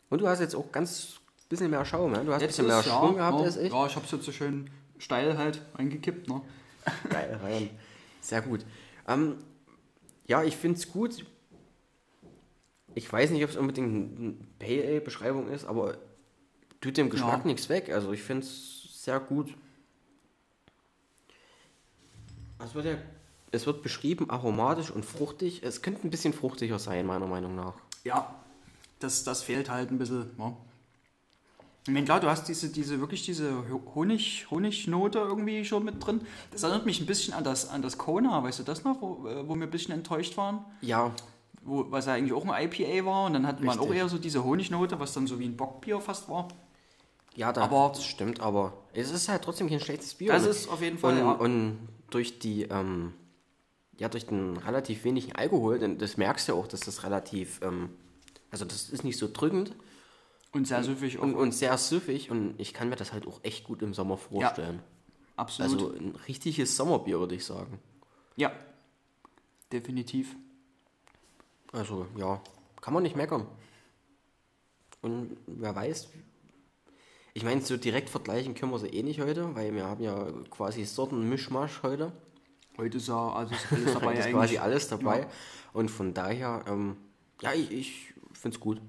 Und 0.09 0.23
du 0.23 0.27
hast 0.27 0.41
jetzt 0.41 0.55
auch 0.55 0.73
ganz 0.73 1.21
bisschen 1.51 1.71
mehr 1.71 1.85
Schaum, 1.85 2.13
ne? 2.13 2.25
Du 2.25 2.33
hast 2.33 2.41
ein 2.41 2.47
bisschen 2.47 2.67
mehr 2.67 2.81
ist, 2.81 2.87
ja, 2.87 3.11
gehabt 3.11 3.39
ja, 3.41 3.45
als 3.45 3.59
ich. 3.59 3.71
Ja, 3.71 3.87
ich 3.87 3.95
habe 3.95 4.07
es 4.07 4.11
jetzt 4.11 4.25
so 4.25 4.33
schön 4.33 4.71
steil 4.97 5.37
halt 5.37 5.61
eingekippt. 5.75 6.27
Ne? 6.27 6.41
Geil, 7.11 7.39
rein. 7.43 7.69
Sehr 8.23 8.41
gut. 8.41 8.65
Ähm, 9.07 9.37
ja, 10.27 10.43
ich 10.43 10.57
finde 10.57 10.79
es 10.79 10.91
gut. 10.91 11.27
Ich 12.95 13.13
weiß 13.13 13.29
nicht, 13.33 13.45
ob 13.45 13.51
es 13.51 13.57
unbedingt 13.59 14.19
eine 14.19 14.35
Pale 14.59 14.85
Ale 14.89 15.01
Beschreibung 15.03 15.49
ist, 15.49 15.67
aber 15.67 15.99
tut 16.81 16.97
dem 16.97 17.11
Geschmack 17.11 17.41
Ja. 17.41 17.47
nichts 17.47 17.69
weg. 17.69 17.91
Also 17.91 18.15
ich 18.15 18.23
finde 18.23 18.47
es 18.47 19.03
sehr 19.05 19.21
gut. 19.21 19.55
Es 22.65 22.75
wird, 22.75 22.87
ja, 22.87 22.97
es 23.55 23.67
wird 23.67 23.83
beschrieben 23.83 24.29
aromatisch 24.31 24.91
und 24.91 25.05
fruchtig. 25.05 25.63
Es 25.63 25.81
könnte 25.83 26.07
ein 26.07 26.11
bisschen 26.11 26.33
fruchtiger 26.33 26.79
sein, 26.79 27.07
meiner 27.07 27.27
Meinung 27.27 27.55
nach. 27.55 27.75
Ja, 28.05 28.35
das, 28.99 29.25
das 29.25 29.43
fehlt 29.43 29.71
halt 29.71 29.91
ein 29.91 29.99
bisschen. 29.99 30.31
Ne? 30.37 30.57
Ich 31.87 31.93
meine, 31.93 32.05
klar, 32.07 32.19
du 32.21 32.29
hast 32.29 32.49
diese, 32.49 32.71
diese 32.71 32.99
wirklich 33.01 33.25
diese 33.25 33.53
Honig, 33.95 34.47
Honignote 34.51 35.19
irgendwie 35.19 35.65
schon 35.67 35.85
mit 35.85 36.05
drin. 36.05 36.23
Das 36.51 36.63
erinnert 36.63 36.87
mich 36.87 36.99
ein 37.01 37.07
bisschen 37.07 37.35
an 37.35 37.45
das, 37.45 37.69
an 37.69 37.83
das 37.83 37.99
Kona, 37.99 38.43
weißt 38.43 38.61
du 38.61 38.63
das 38.63 38.85
noch, 38.85 39.03
wo, 39.03 39.27
äh, 39.29 39.47
wo 39.47 39.55
wir 39.55 39.65
ein 39.65 39.71
bisschen 39.71 39.93
enttäuscht 39.93 40.37
waren? 40.39 40.65
Ja, 40.81 41.13
Wo, 41.63 41.85
was 41.91 42.07
ja 42.07 42.15
eigentlich 42.15 42.33
auch 42.33 42.47
ein 42.47 42.71
IPA 42.71 43.05
war 43.05 43.27
und 43.27 43.35
dann 43.35 43.47
hatte 43.47 43.63
man 43.63 43.79
auch 43.79 43.83
Richtig. 43.83 43.99
eher 43.99 44.09
so 44.09 44.17
diese 44.19 44.45
Honignote, 44.45 44.99
was 44.99 45.13
dann 45.13 45.27
so 45.27 45.39
wie 45.39 45.45
ein 45.47 45.57
Bockbier 45.59 46.01
fast 46.01 46.29
war. 46.31 46.49
Ja, 47.37 47.53
da, 47.53 47.63
Aber- 47.65 47.91
das 47.95 48.05
stimmt, 48.05 48.41
aber 48.41 48.73
es 48.95 49.11
ist 49.11 49.29
halt 49.29 49.43
trotzdem 49.43 49.69
kein 49.69 49.81
schlechtes 49.81 50.15
Bier. 50.15 50.33
Das 50.33 50.47
ist 50.47 50.69
auf 50.71 50.81
jeden 50.81 50.97
Fall, 50.99 51.13
Und, 51.15 51.19
ja. 51.19 51.33
und 51.33 51.79
durch 52.09 52.39
die, 52.39 52.63
ähm, 52.63 53.13
ja, 53.99 54.09
durch 54.09 54.27
den 54.27 54.57
relativ 54.57 55.05
wenigen 55.05 55.33
Alkohol, 55.33 55.79
denn 55.79 55.99
das 55.99 56.17
merkst 56.17 56.49
du 56.49 56.55
auch, 56.55 56.67
dass 56.67 56.81
das 56.81 57.05
relativ, 57.05 57.61
ähm, 57.63 57.91
also 58.51 58.65
das 58.65 58.89
ist 58.91 59.05
nicht 59.05 59.19
so 59.19 59.29
drückend 59.33 59.75
Und 60.53 60.67
sehr 60.67 60.83
süffig 60.83 61.19
und, 61.19 61.35
und 61.35 61.53
sehr 61.53 61.77
süffig 61.79 62.31
und 62.31 62.55
ich 62.59 62.75
kann 62.75 62.89
mir 62.89 62.97
das 62.97 63.13
halt 63.13 63.27
auch 63.27 63.41
echt 63.43 63.65
gut 63.65 63.83
im 63.83 63.95
Sommer 63.95 64.17
vorstellen. 64.17 64.83
Absolut. 65.37 65.73
Also 65.73 65.93
ein 65.97 66.17
richtiges 66.29 66.77
Sommerbier, 66.77 67.19
würde 67.19 67.35
ich 67.35 67.45
sagen. 67.45 67.81
ja, 68.37 68.53
definitiv. 69.73 70.37
Also 71.73 72.07
ja, 72.17 72.41
kann 72.81 72.95
man 72.95 73.03
nicht 73.03 73.17
meckern. 73.17 73.49
Und 75.03 75.37
wer 75.47 75.75
weiß, 75.75 76.09
ich 77.35 77.43
meine, 77.43 77.61
so 77.61 77.77
direkt 77.77 78.09
vergleichen 78.09 78.55
können 78.55 78.71
wir 78.71 78.79
sie 78.79 78.89
eh 78.89 79.03
nicht 79.03 79.21
heute, 79.21 79.55
weil 79.57 79.75
wir 79.75 79.85
haben 79.85 80.03
ja 80.03 80.31
quasi 80.51 80.85
Sorten-Mischmasch 80.85 81.83
heute. 81.83 82.13
Heute 82.77 82.97
ist 82.99 83.09
ja 83.09 83.33
also 83.33 83.55
ist 83.55 83.73
alles 83.73 83.95
dabei 83.95 84.13
ist 84.15 84.19
eigentlich. 84.21 84.33
quasi 84.33 84.59
alles 84.59 84.89
dabei. 84.89 85.27
Und 85.73 85.91
von 85.91 86.15
daher, 86.15 86.65
ähm, 86.69 86.97
ja, 87.41 87.53
ich, 87.53 87.71
ich 87.71 88.15
finde 88.33 88.57
es 88.57 88.61
gut. 88.61 88.81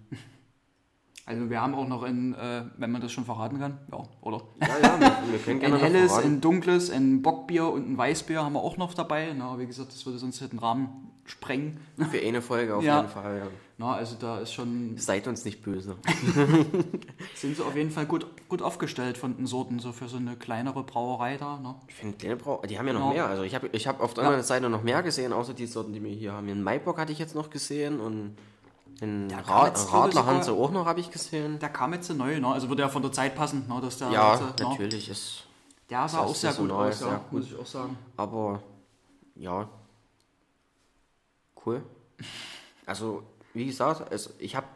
Also 1.27 1.49
wir 1.49 1.59
haben 1.59 1.73
auch 1.73 1.87
noch 1.87 2.03
ein, 2.03 2.35
äh, 2.35 2.65
wenn 2.77 2.91
man 2.91 3.01
das 3.01 3.11
schon 3.11 3.25
verraten 3.25 3.57
kann, 3.57 3.79
ja, 3.91 4.03
oder? 4.21 4.41
Ja, 4.61 4.67
ja, 4.81 4.99
wir, 4.99 5.31
wir 5.33 5.39
können 5.39 5.55
Ein 5.55 5.59
gerne 5.59 5.75
noch 5.75 5.81
helles, 5.81 6.11
verraten. 6.11 6.33
ein 6.35 6.41
dunkles, 6.41 6.91
ein 6.91 7.21
Bockbier 7.23 7.67
und 7.67 7.89
ein 7.89 7.97
Weißbier 7.97 8.43
haben 8.43 8.53
wir 8.53 8.61
auch 8.61 8.77
noch 8.77 8.93
dabei. 8.93 9.33
Na, 9.35 9.57
wie 9.57 9.65
gesagt, 9.65 9.91
das 9.91 10.05
würde 10.05 10.19
sonst 10.19 10.39
den 10.41 10.59
Rahmen 10.59 10.87
sprengen. 11.25 11.79
Für 12.11 12.19
eine 12.19 12.43
Folge 12.43 12.75
auf 12.75 12.83
Ja. 12.83 12.97
jeden 12.97 13.09
Fall. 13.09 13.39
Ja. 13.39 13.47
Na, 13.79 13.93
also 13.95 14.15
da 14.19 14.37
ist 14.37 14.53
schon, 14.53 14.97
Seid 14.97 15.27
uns 15.27 15.43
nicht 15.45 15.63
böse. 15.63 15.95
sind 17.33 17.57
sie 17.57 17.63
auf 17.65 17.75
jeden 17.75 17.89
Fall 17.91 18.05
gut, 18.05 18.27
gut 18.47 18.61
aufgestellt 18.61 19.17
von 19.17 19.35
den 19.35 19.47
Sorten, 19.47 19.79
so 19.79 19.91
für 19.91 20.07
so 20.07 20.17
eine 20.17 20.35
kleinere 20.35 20.83
Brauerei 20.83 21.37
da. 21.37 21.57
Ne? 21.59 21.73
Ich 21.87 21.95
finde, 21.95 22.17
kleine 22.17 22.35
Brau 22.35 22.61
die 22.69 22.77
haben 22.77 22.87
ja 22.87 22.93
noch 22.93 23.07
Ja. 23.07 23.13
mehr. 23.13 23.25
Also 23.27 23.41
ich 23.43 23.55
habe 23.55 23.67
ich 23.71 23.87
hab 23.87 23.99
auf 23.99 24.13
der 24.13 24.23
Ja. 24.25 24.29
anderen 24.29 24.45
Seite 24.45 24.69
noch 24.69 24.83
mehr 24.83 25.01
gesehen, 25.03 25.33
außer 25.33 25.55
die 25.55 25.65
Sorten, 25.65 25.91
die 25.93 26.03
wir 26.03 26.11
hier 26.11 26.33
haben. 26.33 26.47
Den 26.47 26.61
Maibock 26.63 26.99
hatte 26.99 27.11
ich 27.11 27.19
jetzt 27.19 27.33
noch 27.35 27.49
gesehen 27.49 27.99
und 27.99 28.35
kam 28.99 29.29
Ra 29.29 30.25
haben 30.25 30.43
sie 30.43 30.51
auch 30.51 30.71
noch, 30.71 30.85
habe 30.85 30.99
ich 30.99 31.11
gesehen. 31.11 31.59
Der 31.59 31.69
kam 31.69 31.93
jetzt 31.93 32.09
neu, 32.13 32.39
ne? 32.39 32.47
also 32.47 32.69
würde 32.69 32.83
ja 32.83 32.89
von 32.89 33.01
der 33.01 33.11
Zeit 33.11 33.35
passen, 33.35 33.67
ne? 33.67 33.79
dass 33.81 33.97
der, 33.97 34.11
Ja, 34.11 34.31
also, 34.31 34.45
ne? 34.45 34.53
natürlich 34.59 35.09
ist. 35.09 35.43
der 35.89 36.07
sah 36.07 36.19
auch 36.19 36.35
sehr 36.35 36.51
gut 36.51 36.69
saisonal, 36.69 36.89
aus, 36.89 36.99
sehr 36.99 37.07
ja, 37.09 37.17
gut. 37.17 37.31
muss 37.31 37.45
ich 37.51 37.57
auch 37.57 37.65
sagen. 37.65 37.97
Aber 38.17 38.61
ja, 39.35 39.67
cool. 41.65 41.83
Also, 42.85 43.23
wie 43.53 43.65
gesagt, 43.65 44.11
also 44.11 44.29
ich 44.39 44.55
habe 44.55 44.67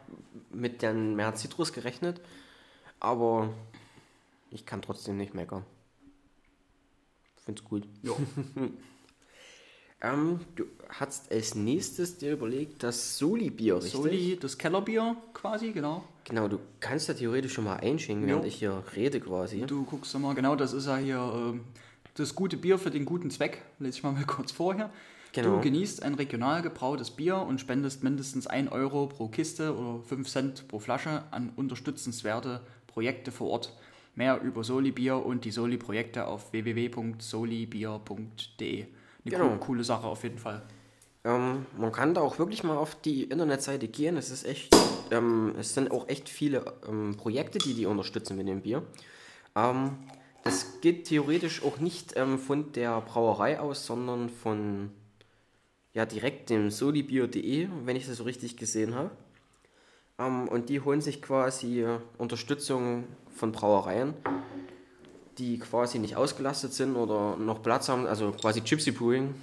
mit 0.50 0.82
den 0.82 1.16
mehr 1.16 1.34
Zitrus 1.34 1.72
gerechnet, 1.72 2.20
aber 2.98 3.50
ich 4.50 4.66
kann 4.66 4.82
trotzdem 4.82 5.16
nicht 5.16 5.34
meckern. 5.34 5.64
Find's 7.44 7.64
gut. 7.64 7.86
Ja. 8.02 8.12
Ähm, 10.02 10.40
du 10.56 10.64
hast 10.88 11.30
als 11.30 11.54
nächstes 11.54 12.16
dir 12.16 12.32
überlegt, 12.32 12.82
das 12.82 13.18
Soli-Bier, 13.18 13.76
richtig? 13.76 13.92
Soli, 13.92 14.38
das 14.40 14.56
Kellerbier 14.56 15.14
quasi, 15.34 15.72
genau. 15.72 16.04
Genau, 16.24 16.48
du 16.48 16.58
kannst 16.80 17.08
ja 17.08 17.14
theoretisch 17.14 17.52
schon 17.52 17.64
mal 17.64 17.76
einschenken, 17.76 18.26
während 18.26 18.44
Jo. 18.44 18.48
ich 18.48 18.56
hier 18.56 18.82
rede 18.96 19.20
quasi. 19.20 19.60
Du 19.66 19.84
guckst 19.84 20.18
mal, 20.18 20.34
genau, 20.34 20.56
das 20.56 20.72
ist 20.72 20.86
ja 20.86 20.96
hier 20.96 21.18
ähm, 21.18 21.60
das 22.14 22.34
gute 22.34 22.56
Bier 22.56 22.78
für 22.78 22.90
den 22.90 23.04
guten 23.04 23.30
Zweck. 23.30 23.60
Lese 23.78 23.98
ich 23.98 24.02
mal, 24.02 24.12
mal 24.16 24.24
kurz 24.24 24.52
vor 24.52 24.74
hier. 24.74 24.88
Genau. 25.32 25.56
Du 25.56 25.60
genießt 25.60 26.02
ein 26.02 26.14
regional 26.14 26.62
gebrautes 26.62 27.10
Bier 27.10 27.36
und 27.36 27.60
spendest 27.60 28.02
mindestens 28.02 28.46
1 28.48 28.72
Euro 28.72 29.06
pro 29.06 29.28
Kiste 29.28 29.76
oder 29.76 30.02
5 30.02 30.28
Cent 30.28 30.66
pro 30.66 30.80
Flasche 30.80 31.22
an 31.30 31.52
unterstützenswerte 31.54 32.62
Projekte 32.88 33.30
vor 33.30 33.50
Ort. 33.50 33.76
Mehr 34.16 34.40
über 34.40 34.64
Soli 34.64 34.90
Bier 34.90 35.24
und 35.24 35.44
die 35.44 35.52
Soli-Projekte 35.52 36.26
auf 36.26 36.52
www.solibier.de. 36.52 38.86
Eine 39.24 39.30
Genau. 39.36 39.48
co- 39.50 39.56
coole 39.58 39.84
Sache 39.84 40.06
auf 40.06 40.22
jeden 40.22 40.38
Fall. 40.38 40.62
Ähm, 41.24 41.66
man 41.76 41.92
kann 41.92 42.14
da 42.14 42.22
auch 42.22 42.38
wirklich 42.38 42.64
mal 42.64 42.76
auf 42.78 42.94
die 43.02 43.24
Internetseite 43.24 43.88
gehen. 43.88 44.16
Es 44.16 44.30
ist 44.30 44.44
echt, 44.46 44.74
ähm, 45.10 45.54
es 45.58 45.74
sind 45.74 45.90
auch 45.90 46.08
echt 46.08 46.28
viele 46.28 46.72
ähm, 46.88 47.14
Projekte, 47.16 47.58
die 47.58 47.74
die 47.74 47.84
unterstützen 47.86 48.36
mit 48.38 48.48
dem 48.48 48.62
Bier. 48.62 48.82
Ähm, 49.54 49.98
das 50.44 50.80
geht 50.80 51.04
theoretisch 51.04 51.62
auch 51.62 51.78
nicht 51.78 52.14
ähm, 52.16 52.38
von 52.38 52.72
der 52.72 53.00
Brauerei 53.02 53.60
aus, 53.60 53.84
sondern 53.84 54.30
von 54.30 54.90
ja 55.92 56.06
direkt 56.06 56.48
dem 56.48 56.70
solibier.de, 56.70 57.68
wenn 57.84 57.96
ich 57.96 58.06
das 58.06 58.16
so 58.16 58.24
richtig 58.24 58.56
gesehen 58.56 58.94
habe. 58.94 59.10
Ähm, 60.18 60.48
und 60.48 60.70
die 60.70 60.80
holen 60.80 61.02
sich 61.02 61.20
quasi 61.20 61.84
Unterstützung 62.16 63.04
von 63.34 63.52
Brauereien, 63.52 64.14
die 65.38 65.58
quasi 65.58 65.98
nicht 65.98 66.16
ausgelastet 66.16 66.72
sind 66.72 66.96
oder 66.96 67.36
noch 67.36 67.62
Platz 67.62 67.88
haben, 67.88 68.06
also 68.06 68.32
quasi 68.32 68.60
Gypsy 68.60 68.90
Brewing, 68.90 69.34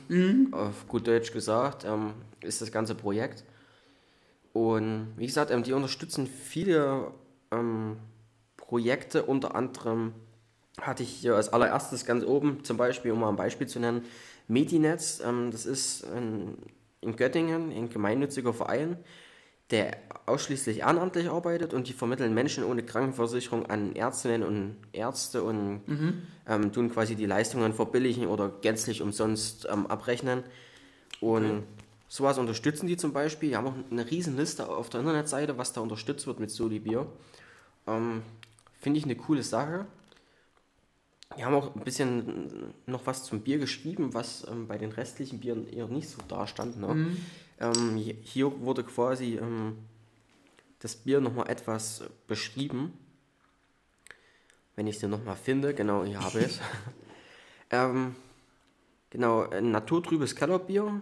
auf 0.52 0.88
gut 0.88 1.08
Deutsch 1.08 1.32
gesagt, 1.32 1.86
ähm, 1.86 2.14
ist 2.42 2.62
das 2.62 2.72
ganze 2.72 2.96
Projekt. 2.96 3.44
Und 4.54 5.14
wie 5.18 5.28
gesagt, 5.28 5.52
ähm, 5.52 5.64
die 5.64 5.74
unterstützen 5.74 6.28
viele 6.28 7.12
ähm, 7.52 7.98
Projekte, 8.58 9.24
unter 9.24 9.56
anderem 9.56 10.14
hatte 10.82 11.04
ich 11.04 11.10
hier 11.10 11.36
als 11.36 11.50
allererstes 11.50 12.06
ganz 12.06 12.24
oben, 12.24 12.64
zum 12.64 12.78
Beispiel, 12.78 13.12
um 13.12 13.20
mal 13.20 13.30
ein 13.30 13.36
Beispiel 13.36 13.68
zu 13.68 13.80
nennen, 13.80 14.06
Medinetz, 14.48 15.22
ähm, 15.24 15.52
das 15.52 15.66
ist 15.66 16.06
ein, 16.06 16.58
in 17.02 17.16
Göttingen 17.16 17.72
ein 17.72 17.90
gemeinnütziger 17.90 18.54
Verein, 18.54 18.98
der 19.72 19.98
ausschließlich 20.26 20.80
ehrenamtlich 20.80 21.30
arbeitet 21.30 21.74
und 21.74 21.88
die 21.88 21.94
vermitteln 21.94 22.34
Menschen 22.34 22.64
ohne 22.64 22.84
Krankenversicherung 22.84 23.66
an 23.66 23.96
Ärztinnen 23.96 24.44
und 24.44 24.78
Ärzte 24.94 25.44
und 25.44 25.82
ähm, 26.48 26.72
tun 26.72 26.92
quasi 26.92 27.16
die 27.16 27.26
Leistungen 27.26 27.74
verbilligen 27.74 28.28
oder 28.28 28.50
gänzlich 28.62 29.02
umsonst 29.02 29.68
ähm, 29.72 29.88
abrechnen. 29.88 30.44
Und 31.20 31.64
sowas 32.08 32.38
unterstützen 32.38 32.88
die 32.88 32.98
zum 32.98 33.14
Beispiel. 33.14 33.50
Die 33.50 33.56
haben 33.56 33.68
auch 33.68 33.74
eine 33.92 34.10
riesen 34.10 34.38
Liste 34.38 34.70
auf 34.70 34.90
der 34.90 35.02
Internetseite, 35.02 35.58
was 35.58 35.74
da 35.74 35.82
unterstützt 35.82 36.28
wird 36.28 36.40
mit 36.40 36.52
Soli 36.52 36.80
Bier. 36.80 37.08
Ähm, 37.88 38.22
Finde 38.80 39.00
ich 39.00 39.06
eine 39.06 39.16
coole 39.16 39.44
Sache. 39.44 39.86
Wir 41.36 41.46
haben 41.46 41.56
auch 41.56 41.76
ein 41.76 41.84
bisschen 41.84 42.74
noch 42.86 43.06
was 43.06 43.24
zum 43.24 43.42
Bier 43.42 43.60
geschrieben, 43.60 44.14
was 44.14 44.48
ähm, 44.50 44.68
bei 44.68 44.78
den 44.78 44.92
restlichen 44.92 45.40
Bieren 45.40 45.68
eher 45.68 45.88
nicht 45.88 46.10
so 46.10 46.20
da 46.28 46.48
stand. 46.48 46.80
Ne? 46.80 47.18
Ähm, 47.60 47.98
hi- 47.98 48.18
hier 48.24 48.60
wurde 48.62 48.84
quasi 48.84 49.36
ähm, 49.38 49.78
das 50.80 50.96
Bier 50.96 51.22
nochmal 51.22 51.50
etwas 51.50 52.02
äh, 52.02 52.10
beschrieben. 52.28 52.94
Wenn 54.76 54.88
ich 54.88 54.98
es 54.98 55.10
nochmal 55.10 55.36
finde, 55.36 55.74
genau, 55.74 56.04
hier 56.04 56.20
habe 56.22 56.40
ich 56.40 56.46
es. 56.48 56.60
ähm, 57.72 58.16
genau, 59.10 59.50
ein 59.50 59.72
naturtrübes 59.72 60.36
Kellerbier, 60.36 61.02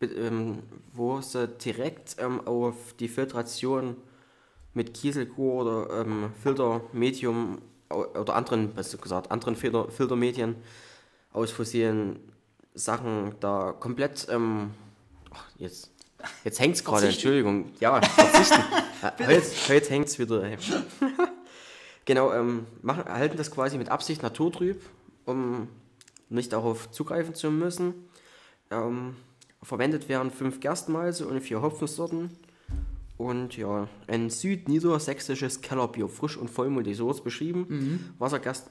ähm, 0.00 0.62
wo 0.92 1.20
sie 1.20 1.48
direkt 1.48 2.16
ähm, 2.18 2.46
auf 2.46 2.94
die 2.98 3.08
Filtration 3.08 3.96
mit 4.74 4.94
Kieselkur 4.94 5.62
oder 5.62 6.00
ähm, 6.02 6.30
Filtermedium 6.42 7.58
oder 7.90 8.36
anderen, 8.36 8.72
besser 8.74 8.98
gesagt, 8.98 9.32
anderen 9.32 9.56
Filter, 9.56 9.90
Filtermedien 9.90 10.56
aus 11.32 11.50
fossilen 11.50 12.20
Sachen 12.74 13.34
da 13.40 13.72
komplett, 13.72 14.28
ähm, 14.30 14.70
ach, 15.30 15.44
jetzt, 15.58 15.90
jetzt 16.44 16.60
hängt 16.60 16.76
es 16.76 16.84
gerade. 16.84 17.06
Entschuldigung, 17.06 17.72
ja, 17.80 18.00
verzichten. 18.02 18.62
heute 19.26 19.42
heute 19.68 19.90
hängt 19.90 20.08
es 20.08 20.18
wieder. 20.18 20.42
ey. 20.44 20.56
genau, 22.04 22.32
ähm, 22.32 22.66
machen, 22.82 23.04
halten 23.04 23.36
das 23.36 23.50
quasi 23.50 23.78
mit 23.78 23.88
Absicht 23.88 24.22
naturtrüb, 24.22 24.82
um 25.26 25.68
nicht 26.28 26.52
darauf 26.52 26.90
zugreifen 26.90 27.34
zu 27.34 27.50
müssen. 27.50 27.94
Ähm, 28.70 29.16
verwendet 29.62 30.08
werden 30.08 30.30
fünf 30.30 30.60
Gerstenmalze 30.60 31.26
und 31.26 31.40
vier 31.40 31.62
Hopfensorten. 31.62 32.30
Und 33.18 33.58
ja, 33.58 33.86
ein 34.06 34.30
südniedersächsisches 34.30 35.60
Kellerbier, 35.60 36.08
frisch 36.08 36.38
und 36.38 36.48
vollmundig, 36.48 36.96
so 36.96 37.06
wird's 37.06 37.20
beschrieben. 37.22 38.14
Wasser, 38.18 38.38
Gerst, 38.38 38.70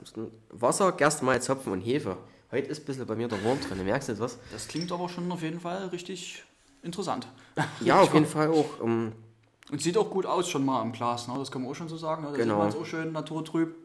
Wasser, 0.50 0.92
Gerstenmalz, 0.92 1.50
Hopfen 1.50 1.72
und 1.72 1.82
Hefe. 1.82 2.18
Heute 2.52 2.68
ist 2.70 2.82
ein 2.82 2.86
bisschen 2.86 3.06
bei 3.06 3.16
mir 3.16 3.28
der 3.28 3.44
Wurm 3.44 3.60
drin, 3.62 3.86
merkst 3.86 4.10
du 4.10 4.16
das? 4.16 4.40
Das 4.52 4.68
klingt 4.68 4.92
aber 4.92 5.08
schon 5.08 5.32
auf 5.32 5.44
jeden 5.44 5.60
Fall 5.60 5.90
richtig 5.90 6.44
interessant. 6.84 7.28
Ja, 7.82 8.00
auf 8.02 8.14
jeden 8.14 8.26
Fall 8.26 8.50
auch. 8.50 8.82
Ähm, 8.84 9.14
Und 9.72 9.82
sieht 9.82 9.98
auch 9.98 10.10
gut 10.10 10.26
aus 10.26 10.50
schon 10.50 10.66
mal 10.66 10.82
am 10.82 10.92
Glas, 10.92 11.28
ne? 11.28 11.34
das 11.38 11.52
kann 11.52 11.62
man 11.62 11.72
auch 11.72 11.76
schon 11.76 11.90
so 11.90 11.98
sagen. 11.98 12.24
Ne? 12.24 12.32
Da 12.32 12.38
Genau. 12.38 12.54
sieht 12.56 12.60
man 12.60 12.68
es 12.70 12.76
auch 12.76 12.86
schön 12.86 13.12
naturtrüb. 13.12 13.76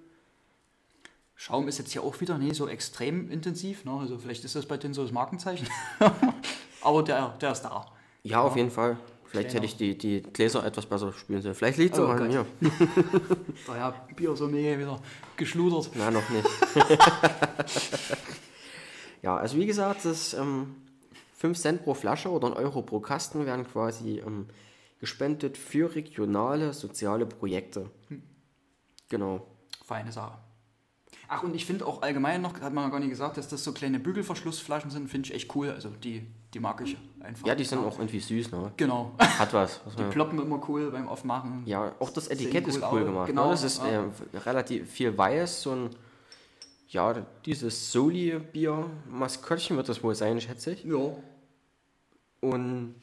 Schaum 1.37 1.67
ist 1.69 1.79
jetzt 1.79 1.93
hier 1.93 2.03
auch 2.03 2.21
wieder 2.21 2.39
nicht 2.39 2.55
so 2.55 2.69
extrem 2.69 3.29
intensiv. 3.31 3.85
Ne? 3.85 3.93
Also 3.99 4.19
vielleicht 4.19 4.45
ist 4.45 4.55
das 4.55 4.67
bei 4.67 4.77
denen 4.77 4.95
so 4.95 5.03
das 5.03 5.11
Markenzeichen. 5.13 5.67
Aber 6.81 7.03
der, 7.03 7.31
der 7.41 7.53
ist 7.53 7.63
da. 7.63 7.87
ja, 8.23 8.41
auf 8.41 8.57
jeden 8.57 8.71
Fall. 8.71 8.97
Vielleicht 9.27 9.49
Kleiner. 9.51 9.67
hätte 9.67 9.85
ich 9.85 9.99
die, 9.99 9.99
die 9.99 10.23
Gläser 10.33 10.65
etwas 10.65 10.87
besser 10.87 11.13
spülen 11.13 11.43
sollen. 11.43 11.57
Vielleicht 11.57 11.79
liegt 11.79 11.95
es 11.95 11.99
Oh 12.01 12.05
auch 12.05 12.11
an 12.11 12.29
mir. 12.29 12.47
Daher 13.67 13.93
Bier 14.15 14.37
so 14.37 14.47
mega 14.47 14.79
wieder 14.79 15.01
geschludert. 15.37 15.91
Na, 15.95 16.09
noch 16.13 16.29
nicht. 16.29 16.49
ja, 19.23 19.37
also 19.37 19.57
wie 19.57 19.67
gesagt, 19.67 20.05
das 20.05 20.35
ähm, 20.35 20.77
5 21.45 21.59
Cent 21.59 21.83
pro 21.85 21.93
Flasche 21.93 22.31
oder 22.31 22.49
1 22.49 22.57
Euro 22.57 22.81
pro 22.81 23.01
Kasten 23.01 23.45
werden 23.45 23.67
quasi 23.67 24.23
ähm, 24.27 24.47
gespendet 24.99 25.59
für 25.59 25.95
regionale 25.95 26.73
soziale 26.73 27.27
Projekte. 27.27 27.91
Genau. 29.11 29.47
Feine 29.85 30.11
Sache. 30.11 30.39
Ach, 31.29 31.43
und 31.43 31.55
ich 31.55 31.67
finde 31.67 31.87
auch 31.87 32.01
allgemein 32.01 32.41
noch, 32.41 32.59
hat 32.63 32.73
man 32.73 32.85
noch 32.85 32.91
gar 32.91 32.99
nicht 33.01 33.11
gesagt, 33.11 33.37
dass 33.37 33.49
das 33.49 33.63
so 33.63 33.73
kleine 33.73 33.99
Bügelverschlussflaschen 34.01 34.91
sind, 34.91 35.11
finde 35.11 35.29
ich 35.29 35.35
echt 35.35 35.55
cool. 35.55 35.69
Also 35.71 35.91
die, 35.91 36.27
die 36.55 36.61
mag 36.61 36.81
ich 36.83 36.97
einfach. 37.21 37.47
Ja, 37.47 37.55
die 37.55 37.65
sind 37.65 37.81
auch 37.85 37.99
irgendwie 37.99 38.21
süß, 38.21 38.51
ne? 38.51 38.73
Genau. 38.79 39.13
Hat 39.19 39.53
was. 39.53 39.83
Die 39.99 40.01
man- 40.01 40.11
ploppen 40.13 40.41
immer 40.41 40.67
cool 40.71 40.91
beim 40.93 41.09
Aufmachen. 41.09 41.63
ja, 41.67 41.93
auch 42.01 42.09
das 42.09 42.29
Etikett 42.29 42.67
ist 42.69 42.77
cool 42.79 42.89
cool 42.91 43.01
aus. 43.01 43.07
gemacht. 43.07 43.27
Genau, 43.27 43.45
Ne? 43.45 43.51
Das 43.51 43.65
ist 43.65 43.83
ja. 43.83 44.05
äh, 44.05 44.39
relativ 44.39 44.91
viel 44.91 45.17
weiß, 45.19 45.61
so 45.61 45.73
ein, 45.73 45.91
ja, 46.89 47.15
dieses 47.45 47.93
Soli-Bier-Maskottchen 47.93 49.77
wird 49.77 49.91
das 49.91 50.03
wohl 50.03 50.15
sein, 50.15 50.41
schätze 50.41 50.71
ich. 50.73 50.85
Ja. 50.85 51.15
Und 52.45 52.95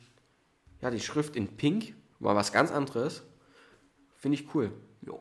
ja, 0.82 0.92
die 0.92 1.00
Schrift 1.00 1.36
in 1.36 1.48
Pink 1.58 1.96
war 2.20 2.36
was 2.36 2.52
ganz 2.52 2.72
anderes. 2.72 3.24
Finde 4.18 4.38
ich 4.38 4.54
cool. 4.54 4.72
Ja. 5.02 5.14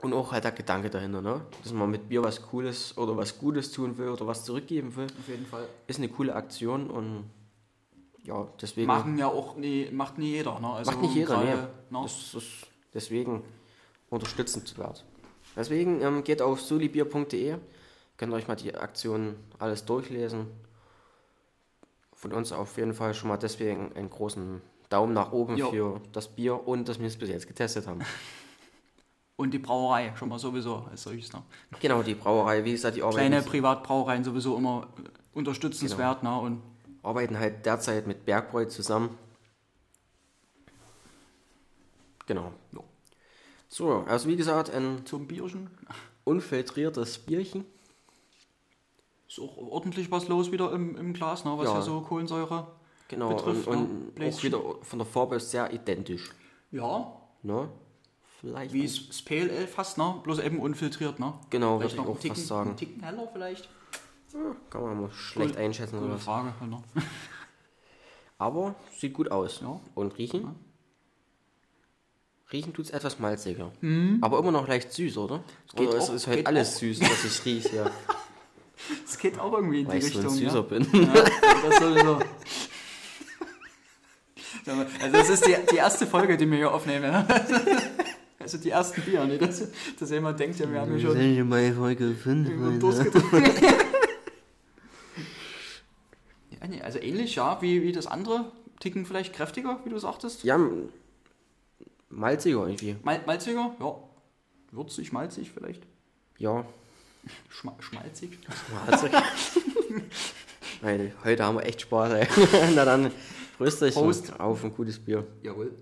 Und 0.00 0.14
auch 0.14 0.32
halt 0.32 0.44
der 0.44 0.52
Gedanke 0.52 0.88
dahinter, 0.88 1.20
ne? 1.20 1.44
Dass 1.62 1.74
man 1.74 1.90
mit 1.90 2.08
Bier 2.08 2.22
was 2.22 2.40
Cooles 2.40 2.96
oder 2.96 3.18
was 3.18 3.38
Gutes 3.38 3.70
tun 3.70 3.98
will 3.98 4.08
oder 4.08 4.26
was 4.26 4.46
zurückgeben 4.46 4.96
will. 4.96 5.06
Auf 5.06 5.28
jeden 5.28 5.44
Fall. 5.44 5.68
Ist 5.86 5.98
eine 5.98 6.08
coole 6.08 6.34
Aktion 6.34 6.88
und 6.88 7.30
ja, 8.24 8.48
deswegen. 8.62 8.86
Machen 8.86 9.18
ja 9.18 9.28
auch 9.28 9.56
nie, 9.56 9.90
macht 9.92 10.16
nie 10.16 10.30
jeder. 10.30 10.58
Ne? 10.58 10.70
Also 10.70 10.90
macht 10.90 11.02
nicht 11.02 11.16
jeder, 11.16 11.34
gerade, 11.34 11.68
ne? 11.90 12.00
Das 12.02 12.34
ist 12.34 12.66
deswegen 12.94 13.42
unterstützenswert. 14.08 15.04
Deswegen 15.54 16.00
ähm, 16.00 16.24
geht 16.24 16.40
auf 16.40 16.62
solibier.de, 16.62 17.56
könnt 18.16 18.32
euch 18.32 18.48
mal 18.48 18.56
die 18.56 18.74
Aktion 18.74 19.36
alles 19.58 19.84
durchlesen. 19.84 20.46
Von 22.16 22.32
uns 22.32 22.50
auf 22.50 22.76
jeden 22.78 22.94
Fall 22.94 23.14
schon 23.14 23.28
mal 23.28 23.36
deswegen 23.36 23.92
einen 23.94 24.10
großen 24.10 24.60
Daumen 24.88 25.12
nach 25.12 25.32
oben 25.32 25.56
Jo. 25.56 25.70
für 25.70 26.00
das 26.12 26.28
Bier 26.28 26.66
und 26.66 26.88
dass 26.88 26.98
wir 26.98 27.06
es 27.06 27.16
bis 27.16 27.28
jetzt 27.28 27.46
getestet 27.46 27.86
haben. 27.86 28.00
Und 29.38 29.52
die 29.52 29.58
Brauerei 29.58 30.14
schon 30.16 30.30
mal 30.30 30.38
sowieso 30.38 30.86
als 30.90 31.02
solches. 31.02 31.30
Ne? 31.30 31.42
genau, 31.78 32.02
die 32.02 32.14
Brauerei, 32.14 32.64
wie 32.64 32.72
gesagt, 32.72 32.96
die 32.96 33.02
Kleine 33.02 33.36
arbeiten, 33.36 33.50
Privatbrauereien 33.50 34.24
sowieso 34.24 34.56
immer 34.56 34.88
unterstützenswert. 35.34 36.20
Genau. 36.20 36.40
Ne? 36.40 36.46
Und 36.46 36.62
arbeiten 37.02 37.38
halt 37.38 37.66
derzeit 37.66 38.06
mit 38.06 38.24
Bergbräu 38.24 38.64
zusammen. 38.64 39.18
Genau. 42.24 42.50
Jo. 42.72 42.82
So, 43.68 44.06
also 44.08 44.26
wie 44.26 44.36
gesagt, 44.36 44.70
ein 44.70 45.04
zum 45.04 45.26
Bierchen 45.26 45.68
unfiltriertes 46.24 47.18
Bierchen. 47.18 47.66
Ist 49.38 49.40
auch 49.44 49.56
ordentlich 49.56 50.10
was 50.10 50.28
los 50.28 50.50
wieder 50.52 50.72
im, 50.72 50.96
im 50.96 51.12
Glas, 51.12 51.44
ne? 51.44 51.52
was 51.56 51.66
ja. 51.68 51.74
Ja. 51.74 51.82
so 51.82 52.00
Kohlensäure. 52.00 52.66
Genau, 53.08 53.28
betrifft, 53.28 53.68
und, 53.68 54.16
ne? 54.18 54.24
und 54.26 54.34
auch 54.34 54.42
wieder 54.42 54.60
von 54.82 54.98
der 54.98 55.06
Farbe 55.06 55.38
sehr 55.40 55.72
identisch. 55.72 56.30
Ja, 56.72 57.12
Ne? 57.42 57.68
Vielleicht. 58.40 58.72
wie 58.74 58.84
es 58.84 59.06
das 59.08 59.22
Pale 59.22 59.50
Ale 59.50 59.66
fast, 59.68 59.96
ne? 59.98 60.20
bloß 60.22 60.40
eben 60.40 60.58
unfiltriert. 60.60 61.18
Ne? 61.20 61.32
genau, 61.50 61.78
würde 61.78 61.86
ich 61.86 61.96
noch 61.96 62.06
auch 62.06 62.18
Ticken, 62.18 62.36
fast 62.36 62.48
sagen. 62.48 62.68
einen 62.70 62.76
Ticken 62.76 63.02
heller 63.02 63.28
vielleicht. 63.32 63.68
Kann 64.68 64.82
man 64.82 65.00
mal 65.02 65.10
schlecht 65.12 65.50
Gute- 65.50 65.60
einschätzen. 65.60 65.92
Gute 65.96 66.06
Oder 66.06 66.14
was. 66.16 66.24
Frage. 66.24 66.52
Ne? 66.66 66.82
Aber 68.38 68.74
sieht 68.96 69.14
gut 69.14 69.30
aus. 69.30 69.60
Ja. 69.62 69.80
Und 69.94 70.18
riechen? 70.18 70.54
Riechen 72.52 72.74
tut 72.74 72.84
es 72.86 72.90
etwas 72.90 73.18
malziger. 73.18 73.72
Mhm. 73.80 74.18
Aber 74.20 74.38
immer 74.38 74.52
noch 74.52 74.68
leicht 74.68 74.92
süß, 74.92 75.16
oder? 75.18 75.42
geht 75.74 75.88
oder 75.88 75.98
es 75.98 76.10
auch- 76.10 76.14
ist 76.14 76.26
halt 76.26 76.38
geht 76.38 76.46
alles 76.46 76.76
auch. 76.76 76.80
süß, 76.80 77.00
was 77.00 77.24
ich 77.24 77.44
rieche, 77.44 77.76
ja. 77.76 77.90
Es 79.04 79.18
geht 79.18 79.38
auch 79.38 79.52
irgendwie 79.52 79.80
in 79.80 79.88
weil 79.88 80.00
die 80.00 80.06
ich 80.06 80.12
so 80.12 80.20
ein 80.20 80.26
Richtung. 80.26 80.44
Süßer 80.44 80.56
ja? 80.56 80.62
bin. 80.62 80.86
Ja, 80.92 81.24
das 81.68 81.78
sowieso. 81.78 82.18
Also 84.66 85.12
das 85.12 85.28
ist 85.28 85.46
die, 85.46 85.54
die 85.70 85.76
erste 85.76 86.06
Folge, 86.06 86.36
die 86.36 86.50
wir 86.50 86.56
hier 86.58 86.72
aufnehmen. 86.72 87.10
ne? 87.10 87.26
Also 88.38 88.58
die 88.58 88.70
ersten 88.70 89.02
Bier, 89.02 89.24
nicht? 89.24 89.42
Dass, 89.42 89.68
dass 89.98 90.10
jemand 90.10 90.38
denkt, 90.38 90.58
ja, 90.60 90.70
wir 90.70 90.80
haben 90.80 90.96
ja 90.96 91.00
schon 91.00 91.48
bei 91.50 91.72
Folge 91.72 92.14
5. 92.14 92.48
irgendwo 92.48 92.78
durchgetrunken. 92.78 93.42
ja, 96.60 96.68
nee, 96.68 96.80
also 96.80 97.00
ähnlich, 97.00 97.34
ja, 97.34 97.60
wie, 97.60 97.82
wie 97.82 97.92
das 97.92 98.06
andere. 98.06 98.52
Ticken 98.78 99.06
vielleicht 99.06 99.32
kräftiger, 99.32 99.80
wie 99.84 99.90
du 99.90 99.98
sagtest. 99.98 100.44
Ja, 100.44 100.60
malziger 102.08 102.66
irgendwie. 102.66 102.96
Mal, 103.02 103.20
malziger, 103.26 103.74
ja. 103.80 103.96
Würzig, 104.70 105.12
malzig 105.12 105.50
vielleicht. 105.50 105.82
Ja, 106.38 106.66
Schma 107.48 107.74
schmalzig. 107.80 108.38
malzig. 108.86 109.12
Nein, 110.82 111.12
heute 111.24 111.44
haben 111.44 111.56
wir 111.56 111.64
echt 111.64 111.80
Spaß, 111.82 112.12
ey. 112.12 112.28
Na 112.74 112.84
dann, 112.84 113.10
grüßt 113.58 113.82
euch 113.82 113.94
Prost. 113.94 114.38
auf 114.38 114.62
ein 114.64 114.74
gutes 114.74 114.98
Bier. 114.98 115.26
Jawohl. 115.42 115.74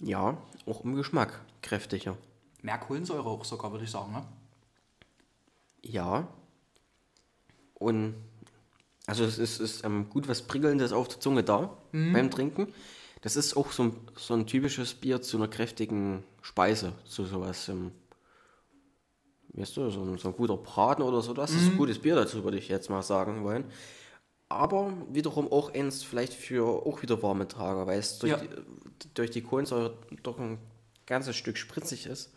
Ja, 0.00 0.36
auch 0.66 0.84
im 0.84 0.96
Geschmack 0.96 1.40
kräftiger. 1.62 2.16
Mehr 2.60 2.78
Kohlensäure 2.78 3.28
auch 3.28 3.44
sogar, 3.44 3.70
würde 3.70 3.84
ich 3.84 3.90
sagen. 3.90 4.12
Ne? 4.12 4.24
Ja. 5.82 6.28
Und 7.74 8.14
also 9.06 9.24
es 9.24 9.38
ist, 9.38 9.60
ist 9.60 9.84
ähm, 9.84 10.08
gut 10.08 10.28
was 10.28 10.42
Prickelndes 10.42 10.92
auf 10.92 11.08
der 11.08 11.20
Zunge 11.20 11.42
da 11.42 11.76
beim 11.92 12.30
Trinken. 12.30 12.72
Das 13.22 13.36
ist 13.36 13.56
auch 13.56 13.70
so 13.72 13.84
ein, 13.84 13.96
so 14.16 14.34
ein 14.34 14.46
typisches 14.46 14.94
Bier 14.94 15.22
zu 15.22 15.36
einer 15.36 15.48
kräftigen 15.48 16.24
Speise, 16.42 16.92
zu 17.04 17.24
sowas. 17.24 17.68
Ähm, 17.68 17.92
weißt 19.54 19.76
du, 19.76 19.90
so 19.90 20.02
ein, 20.02 20.18
so 20.18 20.28
ein 20.28 20.34
guter 20.36 20.56
Braten 20.56 21.02
oder 21.02 21.22
so. 21.22 21.32
Das 21.32 21.52
ist 21.52 21.68
ein 21.68 21.76
gutes 21.76 21.98
Bier 22.00 22.14
dazu, 22.16 22.42
würde 22.44 22.58
ich 22.58 22.68
jetzt 22.68 22.90
mal 22.90 23.02
sagen 23.02 23.44
wollen. 23.44 23.64
Aber 24.48 24.92
wiederum 25.10 25.50
auch 25.50 25.72
eins 25.72 26.02
vielleicht 26.02 26.34
für 26.34 26.64
auch 26.84 27.00
wieder 27.02 27.22
warme 27.22 27.48
Tage, 27.48 27.86
weil 27.86 27.98
es 27.98 28.18
durch, 28.18 28.32
Ja. 28.32 28.38
die, 28.38 28.48
durch 29.14 29.30
die 29.30 29.40
Kohlensäure 29.42 29.96
doch 30.22 30.38
ein 30.38 30.58
ganzes 31.06 31.36
Stück 31.36 31.56
spritzig 31.56 32.06
ist. 32.06 32.32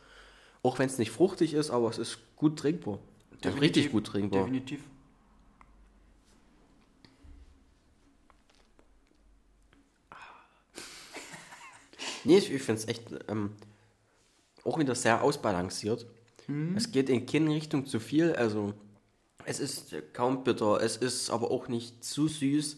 Auch 0.63 0.79
wenn 0.79 0.87
es 0.87 0.97
nicht 0.97 1.11
fruchtig 1.11 1.53
ist, 1.53 1.71
aber 1.71 1.89
es 1.89 1.97
ist 1.97 2.19
gut 2.35 2.57
trinkbar. 2.57 2.99
Definitiv, 3.43 3.61
Richtig 3.61 3.91
gut 3.91 4.07
trinkbar. 4.07 4.41
Definitiv. 4.41 4.81
Nee, 12.25 12.37
ich, 12.37 12.51
ich 12.51 12.61
finde 12.61 12.81
es 12.81 12.87
echt 12.87 13.03
ähm, 13.27 13.51
auch 14.63 14.77
wieder 14.79 14.95
sehr 14.95 15.23
ausbalanciert. 15.23 16.05
Es 16.75 16.91
geht 16.91 17.09
in 17.09 17.25
keine 17.25 17.51
Richtung 17.55 17.87
zu 17.87 17.99
viel, 17.99 18.33
also 18.33 18.73
es 19.45 19.59
ist 19.59 19.95
kaum 20.13 20.43
bitter, 20.43 20.79
es 20.81 20.95
ist 20.97 21.31
aber 21.31 21.49
auch 21.49 21.67
nicht 21.67 22.03
zu 22.03 22.27
süß. 22.27 22.77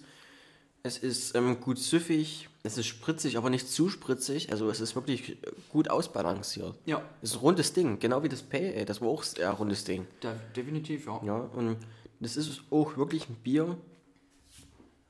Es 0.84 0.98
ist 1.00 1.36
ähm, 1.36 1.60
gut 1.60 1.78
süffig, 1.80 2.48
es 2.64 2.78
ist 2.78 2.86
spritzig, 2.86 3.36
aber 3.38 3.50
nicht 3.50 3.68
zu 3.68 3.90
spritzig. 3.90 4.52
Also 4.52 4.70
es 4.70 4.80
ist 4.80 4.96
wirklich 4.96 5.38
gut 5.70 5.90
ausbalanciert. 5.90 6.76
Ja, 6.86 7.02
Es 7.22 7.32
ist 7.32 7.36
ein 7.38 7.40
rundes 7.42 7.74
Ding, 7.74 8.00
genau 8.00 8.24
wie 8.24 8.30
das 8.30 8.42
Pale 8.42 8.74
Ale, 8.74 8.86
das 8.86 9.02
war 9.02 9.10
auch 9.10 9.26
ein 9.38 9.52
rundes 9.54 9.84
Ding. 9.84 10.08
de 10.24 10.32
definitiv, 10.56 11.08
ja. 11.08 11.22
Ja, 11.26 11.38
und 11.40 11.78
das 12.22 12.38
ist 12.38 12.62
auch 12.70 12.96
wirklich 12.96 13.28
ein 13.28 13.36
Bier 13.36 13.78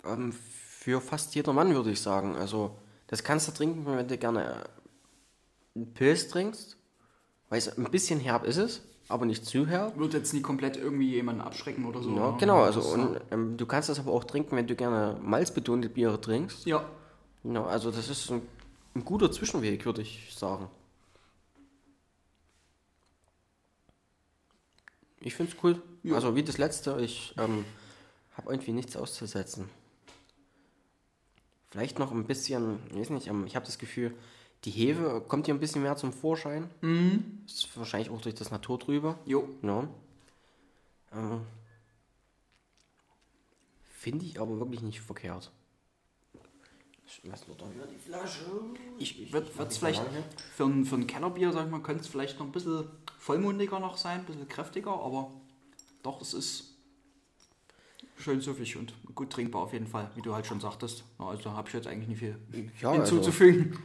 ähm, 0.03 0.33
für 0.33 0.99
fast 0.99 1.35
jedermann, 1.35 1.75
würde 1.75 1.91
ich 1.91 2.01
sagen. 2.01 2.35
Also, 2.35 2.75
das 3.07 3.23
kannst 3.23 3.47
du 3.47 3.51
trinken, 3.51 3.85
wenn 3.85 4.07
du 4.07 4.17
gerne 4.17 4.63
einen 5.75 5.93
Pilz 5.93 6.27
trinkst. 6.27 6.77
Weil 7.49 7.59
es 7.59 7.77
ein 7.77 7.85
bisschen 7.85 8.19
herb 8.19 8.43
ist 8.43 8.57
es, 8.57 8.81
aber 9.07 9.25
nicht 9.25 9.45
zu 9.45 9.65
herb. 9.67 9.97
Wird 9.97 10.13
jetzt 10.13 10.33
nie 10.33 10.41
komplett 10.41 10.75
irgendwie 10.75 11.11
jemanden 11.11 11.39
abschrecken 11.41 11.85
oder 11.85 12.01
so. 12.03 12.13
Ja, 12.13 12.31
genau, 12.37 12.61
also 12.61 12.81
und 12.81 13.21
ähm, 13.31 13.55
du 13.55 13.65
kannst 13.65 13.87
das 13.87 13.99
aber 13.99 14.11
auch 14.11 14.25
trinken, 14.25 14.57
wenn 14.57 14.67
du 14.67 14.75
gerne 14.75 15.17
malzbetonte 15.21 15.87
Biere 15.87 16.19
trinkst. 16.19 16.65
Ja, 16.65 16.85
Ja, 17.43 17.65
also 17.65 17.89
das 17.89 18.09
ist 18.09 18.29
ein, 18.31 18.41
ein 18.95 19.05
guter 19.05 19.31
Zwischenweg, 19.31 19.85
würde 19.85 20.01
ich 20.01 20.33
sagen. 20.35 20.69
Ich 25.21 25.35
finde 25.35 25.53
es 25.53 25.63
cool. 25.63 25.81
Ja. 26.03 26.15
Also 26.15 26.35
wie 26.35 26.43
das 26.43 26.57
letzte, 26.57 26.99
ich 27.01 27.33
ähm, 27.37 27.65
habe 28.35 28.51
irgendwie 28.51 28.71
nichts 28.73 28.95
auszusetzen. 28.95 29.69
Vielleicht 31.69 31.99
noch 31.99 32.11
ein 32.11 32.25
bisschen, 32.25 32.79
ich 32.89 32.97
weiß 32.97 33.09
nicht, 33.11 33.27
ähm, 33.27 33.45
ich 33.45 33.55
habe 33.55 33.65
das 33.65 33.77
Gefühl, 33.77 34.15
die 34.63 34.71
Hefe 34.71 35.23
kommt 35.27 35.45
hier 35.45 35.55
ein 35.55 35.59
bisschen 35.59 35.83
mehr 35.83 35.95
zum 35.95 36.13
Vorschein. 36.13 36.69
Mhm. 36.81 37.43
Ist 37.45 37.77
wahrscheinlich 37.77 38.09
auch 38.09 38.21
durch 38.21 38.35
das 38.35 38.51
Naturtrübe. 38.51 39.17
jo. 39.25 39.47
Ja. 39.61 39.87
Ähm, 41.13 41.41
Finde 43.99 44.25
ich 44.25 44.39
aber 44.39 44.59
wirklich 44.59 44.81
nicht 44.81 45.01
verkehrt. 45.01 45.51
Ich 47.05 47.21
lass 47.23 47.47
nur 47.47 47.57
da 47.57 47.65
wieder 47.73 47.87
die 47.87 47.97
Flasche. 47.97 48.45
Ich 48.97 49.31
würde 49.33 49.49
es 49.67 49.77
vielleicht 49.77 50.03
für 50.55 50.65
ein, 50.65 50.85
für 50.85 50.95
ein 50.95 51.07
Kellerbier, 51.07 51.51
sag 51.51 51.65
ich 51.65 51.71
mal, 51.71 51.81
könnte 51.81 52.01
es 52.01 52.07
vielleicht 52.07 52.37
noch 52.39 52.45
ein 52.45 52.51
bisschen 52.51 52.85
vollmundiger 53.17 53.79
noch 53.79 53.97
sein, 53.97 54.19
ein 54.19 54.25
bisschen 54.25 54.47
kräftiger, 54.47 54.91
aber 54.91 55.31
doch, 56.03 56.21
es 56.21 56.33
ist 56.33 56.76
schön 58.17 58.41
süffig 58.41 58.75
und 58.77 58.93
gut 59.15 59.31
trinkbar 59.31 59.61
auf 59.61 59.73
jeden 59.73 59.87
Fall, 59.87 60.09
wie 60.15 60.21
du 60.21 60.33
halt 60.33 60.45
schon 60.45 60.59
sagtest. 60.59 61.03
Also 61.17 61.51
habe 61.51 61.67
ich 61.67 61.73
jetzt 61.73 61.87
eigentlich 61.87 62.07
nicht 62.09 62.19
viel 62.19 62.37
Ja, 62.81 62.91
also, 62.91 63.15
hinzuzufügen. 63.15 63.77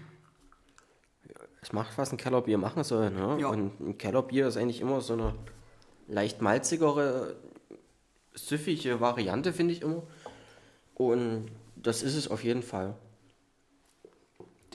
es 1.60 1.72
macht, 1.72 1.96
was 1.98 2.12
ein 2.12 2.16
Kellerbier 2.18 2.58
machen 2.58 2.82
soll. 2.84 3.10
Ne? 3.10 3.38
Ja. 3.40 3.48
Und 3.48 3.78
ein 3.80 3.98
Kellerbier 3.98 4.48
ist 4.48 4.56
eigentlich 4.56 4.80
immer 4.80 5.00
so 5.00 5.12
eine 5.14 5.34
leicht 6.08 6.40
malzigere, 6.42 7.36
süffige 8.34 9.00
Variante, 9.00 9.52
finde 9.52 9.74
ich 9.74 9.82
immer. 9.82 10.02
Und 10.94 11.50
das 11.76 12.02
ist 12.02 12.16
es 12.16 12.28
auf 12.28 12.42
jeden 12.44 12.62
Fall. 12.62 12.96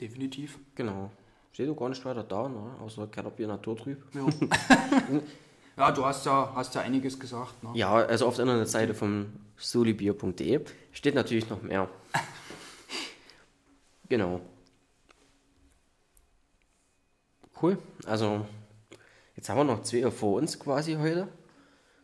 Definitiv. 0.00 0.58
Genau. 0.74 1.10
Steht 1.52 1.68
doch 1.68 1.76
gar 1.76 1.88
nicht 1.88 2.04
weiter 2.04 2.22
da, 2.22 2.48
ne? 2.48 2.76
außer 2.80 3.08
Caterpillar 3.08 3.56
Naturtrüb. 3.56 4.02
Ja. 4.14 4.26
ja, 5.78 5.92
du 5.92 6.04
hast 6.04 6.26
ja, 6.26 6.52
hast 6.54 6.74
ja 6.74 6.80
einiges 6.80 7.18
gesagt. 7.18 7.62
Ne? 7.62 7.70
Ja, 7.74 7.94
also 7.94 8.26
auf 8.26 8.34
der 8.34 8.44
Internetseite 8.44 8.94
von 8.94 9.32
solibier.de 9.56 10.60
steht 10.92 11.14
natürlich 11.14 11.48
noch 11.48 11.62
mehr. 11.62 11.88
genau. 14.08 14.40
Cool. 17.60 17.78
Also, 18.06 18.44
jetzt 19.36 19.48
haben 19.48 19.56
wir 19.56 19.64
noch 19.64 19.82
zwei 19.82 20.10
vor 20.10 20.36
uns 20.36 20.58
quasi 20.58 20.94
heute. 20.94 21.28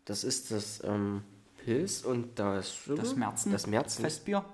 Das 0.04 0.22
ist 0.22 0.50
das 0.50 0.82
ähm, 0.84 1.22
Pilz 1.64 2.02
und 2.02 2.38
das, 2.38 2.76
Das 2.86 3.16
Märzen. 3.16 3.52
Das 3.52 3.66
Märzen. 3.66 4.02
Festbier. 4.02 4.44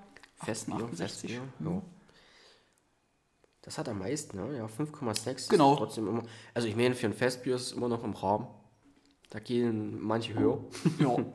Festbier. 0.43 0.75
68. 0.75 0.99
Festbier. 0.99 1.41
Ja. 1.59 1.81
Das 3.63 3.77
hat 3.77 3.87
am 3.89 3.99
meisten, 3.99 4.37
ne? 4.37 4.57
Ja, 4.57 4.65
5,6. 4.65 5.49
Genau. 5.49 5.73
Ist 5.73 5.77
Trotzdem 5.77 6.07
immer. 6.07 6.23
Also 6.53 6.67
ich 6.67 6.75
meine, 6.75 6.95
für 6.95 7.05
ein 7.05 7.13
Festbier 7.13 7.55
ist 7.55 7.67
es 7.67 7.71
immer 7.73 7.87
noch 7.87 8.03
im 8.03 8.13
Rahmen. 8.13 8.47
Da 9.31 9.39
gehen 9.39 9.97
manche 10.01 10.35
höher. 10.35 10.59
Ja. 10.99 11.17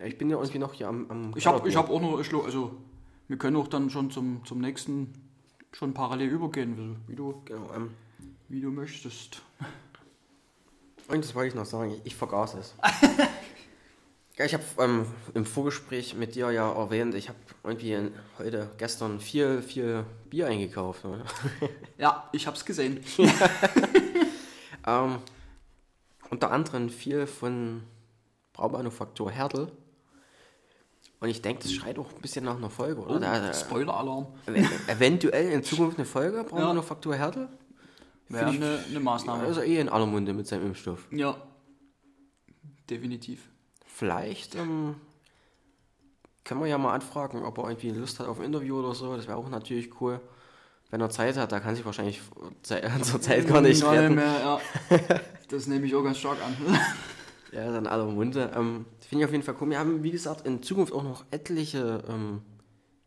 Ja, 0.00 0.04
ich 0.06 0.16
bin 0.16 0.30
ja 0.30 0.36
irgendwie 0.36 0.60
noch 0.60 0.74
hier 0.74 0.86
am, 0.86 1.10
am 1.10 1.32
Ich 1.36 1.44
habe 1.44 1.68
hab 1.74 1.90
auch 1.90 2.00
noch, 2.00 2.18
also 2.44 2.76
wir 3.26 3.36
können 3.36 3.56
auch 3.56 3.66
dann 3.66 3.90
schon 3.90 4.12
zum, 4.12 4.44
zum 4.44 4.60
nächsten 4.60 5.12
schon 5.72 5.92
parallel 5.92 6.28
übergehen, 6.28 6.98
wie 7.08 7.16
du, 7.16 7.42
Genau, 7.46 7.68
ähm, 7.74 7.90
wie 8.48 8.60
du 8.60 8.70
möchtest. 8.70 9.42
und 11.08 11.24
das 11.24 11.34
wollte 11.34 11.48
ich 11.48 11.54
noch 11.56 11.64
sagen, 11.66 11.94
ich, 11.94 12.00
ich 12.04 12.14
vergaß 12.14 12.54
es. 12.54 12.76
ja, 14.38 14.44
ich 14.44 14.54
habe 14.54 14.62
ähm, 14.78 15.04
im 15.34 15.44
Vorgespräch 15.44 16.14
mit 16.14 16.36
dir 16.36 16.52
ja 16.52 16.70
erwähnt, 16.72 17.16
ich 17.16 17.28
habe 17.28 17.38
irgendwie 17.64 17.94
in- 17.94 18.12
heute, 18.38 18.70
gestern 18.78 19.18
viel, 19.18 19.62
viel 19.62 20.04
Bier 20.30 20.46
eingekauft. 20.46 21.04
Ne? 21.06 21.24
Ja, 21.98 22.28
ich 22.30 22.46
hab's 22.46 22.64
gesehen. 22.64 23.00
ähm, 24.86 25.16
unter 26.30 26.50
anderem 26.50 26.88
viel 26.90 27.26
von 27.26 27.82
Braumanufaktur 28.52 29.30
Hertel. 29.30 29.70
Und 31.20 31.28
ich 31.28 31.42
denke, 31.42 31.62
das 31.64 31.72
schreit 31.72 31.98
auch 31.98 32.12
ein 32.14 32.20
bisschen 32.20 32.44
nach 32.44 32.56
einer 32.56 32.70
Folge, 32.70 33.00
oder? 33.00 33.18
Da, 33.18 33.52
Spoiler-Alarm. 33.52 34.26
ev- 34.46 34.88
eventuell 34.88 35.50
in 35.50 35.64
Zukunft 35.64 35.98
eine 35.98 36.06
Folge, 36.06 36.44
Braumanufaktur 36.44 37.14
Hertel. 37.16 37.48
Wäre 38.28 38.46
eine, 38.46 38.84
eine 38.88 39.00
Maßnahme. 39.00 39.42
Also 39.44 39.62
eh 39.62 39.78
in 39.80 39.88
aller 39.88 40.06
Munde 40.06 40.32
mit 40.32 40.46
seinem 40.46 40.66
Impfstoff. 40.66 41.08
Ja. 41.10 41.36
Definitiv. 42.88 43.48
Vielleicht 43.86 44.54
ähm, 44.54 44.94
können 46.44 46.60
wir 46.60 46.66
ja 46.68 46.78
mal 46.78 46.94
anfragen, 46.94 47.42
ob 47.42 47.58
er 47.58 47.64
irgendwie 47.70 47.90
Lust 47.90 48.20
hat 48.20 48.28
auf 48.28 48.38
ein 48.38 48.46
Interview 48.46 48.78
oder 48.78 48.94
so. 48.94 49.16
Das 49.16 49.26
wäre 49.26 49.36
auch 49.38 49.48
natürlich 49.48 50.00
cool. 50.00 50.20
Wenn 50.90 51.00
er 51.00 51.10
Zeit 51.10 51.36
hat, 51.36 51.52
da 51.52 51.60
kann 51.60 51.74
sich 51.74 51.84
wahrscheinlich 51.84 52.20
zur 52.62 53.20
Zeit 53.20 53.46
gar 53.46 53.60
nicht 53.60 53.82
Nein 53.82 53.98
retten. 53.98 54.14
mehr, 54.14 54.40
ja. 54.40 54.60
Das 55.48 55.66
nehme 55.66 55.86
ich 55.86 55.94
auch 55.94 56.02
ganz 56.04 56.18
stark 56.18 56.38
an. 56.44 56.56
Ja, 57.50 57.70
ist 57.70 57.78
in 57.78 57.86
aller 57.86 58.04
Munde. 58.04 58.50
Ähm, 58.54 58.84
Finde 59.00 59.22
ich 59.22 59.24
auf 59.24 59.32
jeden 59.32 59.42
Fall 59.42 59.54
cool. 59.58 59.70
Wir 59.70 59.78
haben, 59.78 60.02
wie 60.02 60.10
gesagt, 60.10 60.46
in 60.46 60.62
Zukunft 60.62 60.92
auch 60.92 61.02
noch 61.02 61.24
etliche 61.30 62.04
ähm, 62.06 62.42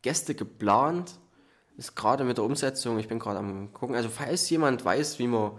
Gäste 0.01 0.33
geplant. 0.33 1.19
Ist 1.77 1.95
gerade 1.95 2.23
mit 2.23 2.37
der 2.37 2.43
Umsetzung, 2.45 2.97
ich 2.97 3.07
bin 3.07 3.19
gerade 3.19 3.37
am 3.37 3.71
gucken. 3.71 3.95
Also 3.95 4.09
falls 4.09 4.49
jemand 4.49 4.83
weiß, 4.83 5.19
wie 5.19 5.27
man 5.27 5.51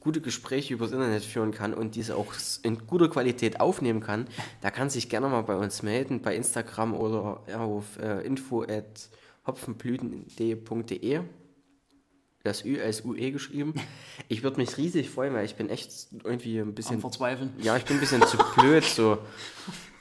gute 0.00 0.22
Gespräche 0.22 0.72
übers 0.72 0.92
Internet 0.92 1.24
führen 1.24 1.52
kann 1.52 1.74
und 1.74 1.94
diese 1.94 2.16
auch 2.16 2.32
in 2.62 2.86
guter 2.86 3.08
Qualität 3.08 3.60
aufnehmen 3.60 4.00
kann, 4.00 4.26
da 4.62 4.70
kann 4.70 4.88
sich 4.88 5.10
gerne 5.10 5.28
mal 5.28 5.42
bei 5.42 5.56
uns 5.56 5.82
melden, 5.82 6.22
bei 6.22 6.34
Instagram 6.34 6.94
oder 6.94 7.42
auf 7.58 7.98
äh, 8.00 8.26
info 8.26 8.62
at 8.62 9.10
hopfenblüten.de. 9.46 11.20
Das 12.44 12.64
Ü 12.64 12.80
als 12.82 13.04
UE 13.04 13.30
geschrieben. 13.30 13.74
Ich 14.28 14.42
würde 14.42 14.56
mich 14.60 14.76
riesig 14.76 15.10
freuen, 15.10 15.32
weil 15.34 15.44
ich 15.44 15.54
bin 15.54 15.70
echt 15.70 15.90
irgendwie 16.24 16.58
ein 16.58 16.68
Am 16.68 16.74
bisschen 16.74 17.00
Verzweifeln. 17.00 17.52
ja, 17.60 17.76
ich 17.76 17.84
bin 17.84 17.96
ein 17.96 18.00
bisschen 18.00 18.22
zu 18.26 18.36
blöd 18.56 18.84
so. 18.84 19.18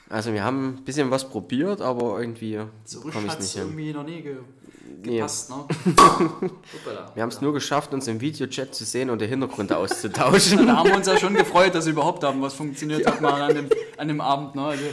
Also 0.10 0.34
wir 0.34 0.44
haben 0.44 0.76
ein 0.80 0.84
bisschen 0.84 1.12
was 1.12 1.30
probiert, 1.30 1.82
aber 1.82 2.20
irgendwie 2.20 2.60
So 2.84 3.02
komme 3.02 3.28
ich 3.28 3.40
nicht 3.40 3.54
hin. 3.54 3.62
irgendwie 3.64 3.94
noch 3.94 4.04
nie 4.04 4.22
ge 4.22 4.38
Nee. 5.04 5.16
gepasst, 5.18 5.50
ne? 5.50 5.56
Hoppala. 5.98 7.12
Wir 7.16 7.24
haben 7.24 7.30
es 7.30 7.42
nur 7.42 7.54
geschafft, 7.54 7.94
uns 7.94 8.08
im 8.08 8.20
Videochat 8.22 8.76
zu 8.76 8.84
sehen 8.86 9.10
und 9.10 9.22
die 9.22 9.26
Hintergründe 9.28 9.78
auszutauschen. 9.78 10.66
Da 10.68 10.76
haben 10.78 10.90
wir 10.90 10.98
uns 10.98 11.08
ja 11.08 11.18
schon 11.18 11.34
gefreut, 11.34 11.74
dass 11.74 11.88
überhaupt 11.88 12.24
haben, 12.24 12.42
was 12.42 12.54
funktioniert 12.54 13.06
hat 13.08 13.22
mal 13.22 13.42
an 13.42 13.56
dem, 13.56 13.70
an 13.98 14.08
dem 14.10 14.20
Abend. 14.22 14.54
Ne? 14.56 14.64
Also, 14.64 14.84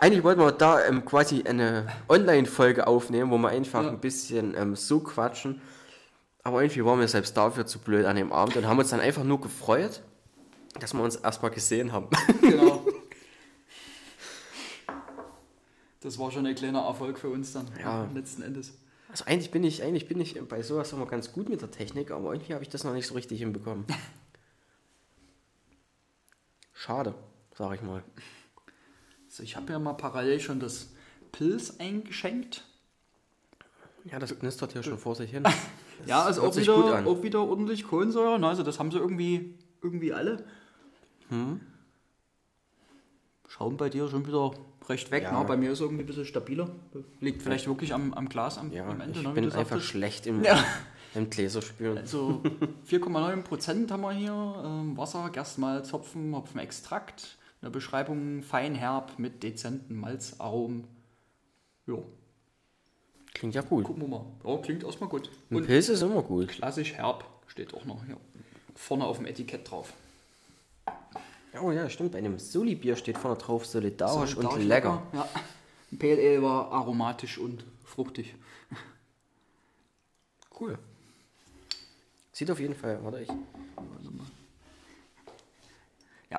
Eigentlich 0.00 0.22
wollten 0.22 0.40
wir 0.40 0.52
da 0.52 0.84
ähm, 0.86 1.04
quasi 1.04 1.42
eine 1.42 1.88
Online-Folge 2.08 2.86
aufnehmen, 2.86 3.30
wo 3.30 3.38
wir 3.38 3.48
einfach 3.48 3.82
Ja. 3.82 3.88
ein 3.90 3.98
bisschen 4.00 4.54
ähm, 4.56 4.76
so 4.76 5.00
quatschen. 5.00 5.60
Aber 6.46 6.62
irgendwie 6.62 6.84
waren 6.84 7.00
wir 7.00 7.08
selbst 7.08 7.36
dafür 7.36 7.66
zu 7.66 7.80
blöd 7.80 8.06
an 8.06 8.14
dem 8.14 8.32
Abend 8.32 8.56
und 8.56 8.68
haben 8.68 8.78
uns 8.78 8.90
dann 8.90 9.00
einfach 9.00 9.24
nur 9.24 9.40
gefreut, 9.40 10.00
dass 10.78 10.94
wir 10.94 11.02
uns 11.02 11.16
erstmal 11.16 11.50
gesehen 11.50 11.90
haben. 11.90 12.08
genau. 12.40 12.86
Das 16.00 16.20
war 16.20 16.30
schon 16.30 16.46
ein 16.46 16.54
kleiner 16.54 16.82
Erfolg 16.82 17.18
für 17.18 17.30
uns 17.30 17.52
dann, 17.52 17.66
Ja. 17.80 18.08
letzten 18.14 18.42
Endes. 18.42 18.74
Also 19.08 19.24
eigentlich 19.24 19.50
bin 19.50 19.64
ich, 19.64 19.82
eigentlich 19.82 20.06
bin 20.06 20.20
ich 20.20 20.40
bei 20.48 20.62
sowas 20.62 20.92
immer 20.92 21.06
ganz 21.06 21.32
gut 21.32 21.48
mit 21.48 21.62
der 21.62 21.72
Technik, 21.72 22.12
aber 22.12 22.32
irgendwie 22.32 22.54
habe 22.54 22.62
ich 22.62 22.68
das 22.68 22.84
noch 22.84 22.92
nicht 22.92 23.08
so 23.08 23.14
richtig 23.14 23.40
hinbekommen. 23.40 23.84
Schade, 26.74 27.12
sag 27.56 27.74
ich 27.74 27.82
mal. 27.82 28.04
Also 29.28 29.42
ich 29.42 29.56
habe 29.56 29.72
ja 29.72 29.80
mal 29.80 29.94
parallel 29.94 30.38
schon 30.38 30.60
das 30.60 30.90
Pilz 31.32 31.74
eingeschenkt. 31.80 32.62
Ja, 34.04 34.20
das 34.20 34.38
knistert 34.38 34.74
hier 34.74 34.84
schon 34.84 34.98
vor 34.98 35.16
sich 35.16 35.32
hin. 35.32 35.42
ja, 36.06 36.22
also 36.22 36.42
hört 36.42 36.52
auch 36.52 36.56
wieder, 36.56 37.06
auch 37.06 37.22
wieder 37.22 37.40
ordentlich 37.42 37.86
Kohlensäure. 37.86 38.44
Also 38.46 38.62
das 38.62 38.78
haben 38.78 38.90
sie 38.90 38.98
irgendwie, 38.98 39.54
irgendwie 39.82 40.12
alle. 40.12 40.44
Hm? 41.28 41.60
Schauen 43.48 43.76
bei 43.76 43.88
dir 43.88 44.08
schon 44.08 44.26
wieder 44.26 44.52
recht 44.88 45.10
weg. 45.10 45.24
Ja. 45.24 45.38
Ne? 45.40 45.44
Bei 45.46 45.56
mir 45.56 45.70
ist 45.72 45.78
es 45.78 45.80
irgendwie 45.80 46.02
ein 46.04 46.06
bisschen 46.06 46.24
stabiler. 46.24 46.68
Liegt 47.20 47.42
vielleicht 47.42 47.66
wirklich 47.66 47.94
am, 47.94 48.12
am 48.14 48.28
Glas 48.28 48.58
am, 48.58 48.72
Ja, 48.72 48.86
am 48.86 49.00
Ende. 49.00 49.18
ich 49.20 49.26
ne, 49.26 49.32
bin 49.32 49.44
einfach 49.44 49.60
sagtest. 49.60 49.86
schlecht 49.86 50.26
im, 50.26 50.42
Ja. 50.44 50.62
im 51.14 51.30
Gläserspülen. 51.30 51.98
Also 51.98 52.42
4,9 52.90 53.42
Prozent 53.42 53.90
haben 53.90 54.02
wir 54.02 54.12
hier. 54.12 54.62
Ähm, 54.64 54.96
Wasser, 54.96 55.30
Gerstmalz, 55.30 55.92
Hopfen, 55.92 56.34
Hopfenextrakt. 56.34 57.38
Eine 57.62 57.70
Beschreibung 57.70 58.42
fein 58.42 58.74
herb 58.74 59.18
mit 59.18 59.42
dezenten 59.42 59.98
Malzaromen. 59.98 60.84
Jo, 61.86 62.04
Klingt 63.36 63.54
ja 63.54 63.60
gut. 63.60 63.84
gucken 63.84 64.02
wir 64.02 64.08
mal. 64.08 64.24
Ja, 64.44 64.56
klingt 64.62 64.82
erstmal 64.82 65.10
gut. 65.10 65.30
Ein 65.50 65.56
Und 65.56 65.66
Pilz 65.66 65.90
ist 65.90 66.00
immer 66.00 66.22
gut. 66.22 66.48
klassisch 66.48 66.94
herb 66.94 67.22
steht 67.48 67.74
auch 67.74 67.84
noch 67.84 68.02
hier 68.06 68.16
vorne 68.74 69.04
auf 69.04 69.18
dem 69.18 69.26
Etikett 69.26 69.70
drauf. 69.70 69.92
Oh 71.60 71.70
ja, 71.70 71.88
stimmt. 71.90 72.12
Bei 72.12 72.18
einem 72.18 72.38
Soli-Bier 72.38 72.96
steht 72.96 73.18
vorne 73.18 73.36
drauf 73.36 73.66
solidarisch, 73.66 74.36
und 74.36 74.42
Solidarisch 74.44 74.64
lecker. 74.64 75.02
Ja. 75.12 75.28
Ein 75.92 75.98
Pale 75.98 76.16
Ale 76.16 76.42
war 76.42 76.72
aromatisch 76.72 77.36
und 77.36 77.64
fruchtig. 77.84 78.34
Cool. 80.58 80.78
Sieht 82.32 82.50
auf 82.50 82.58
jeden 82.58 82.74
Fall, 82.74 82.98
warte 83.02 83.20
ich. 83.20 83.28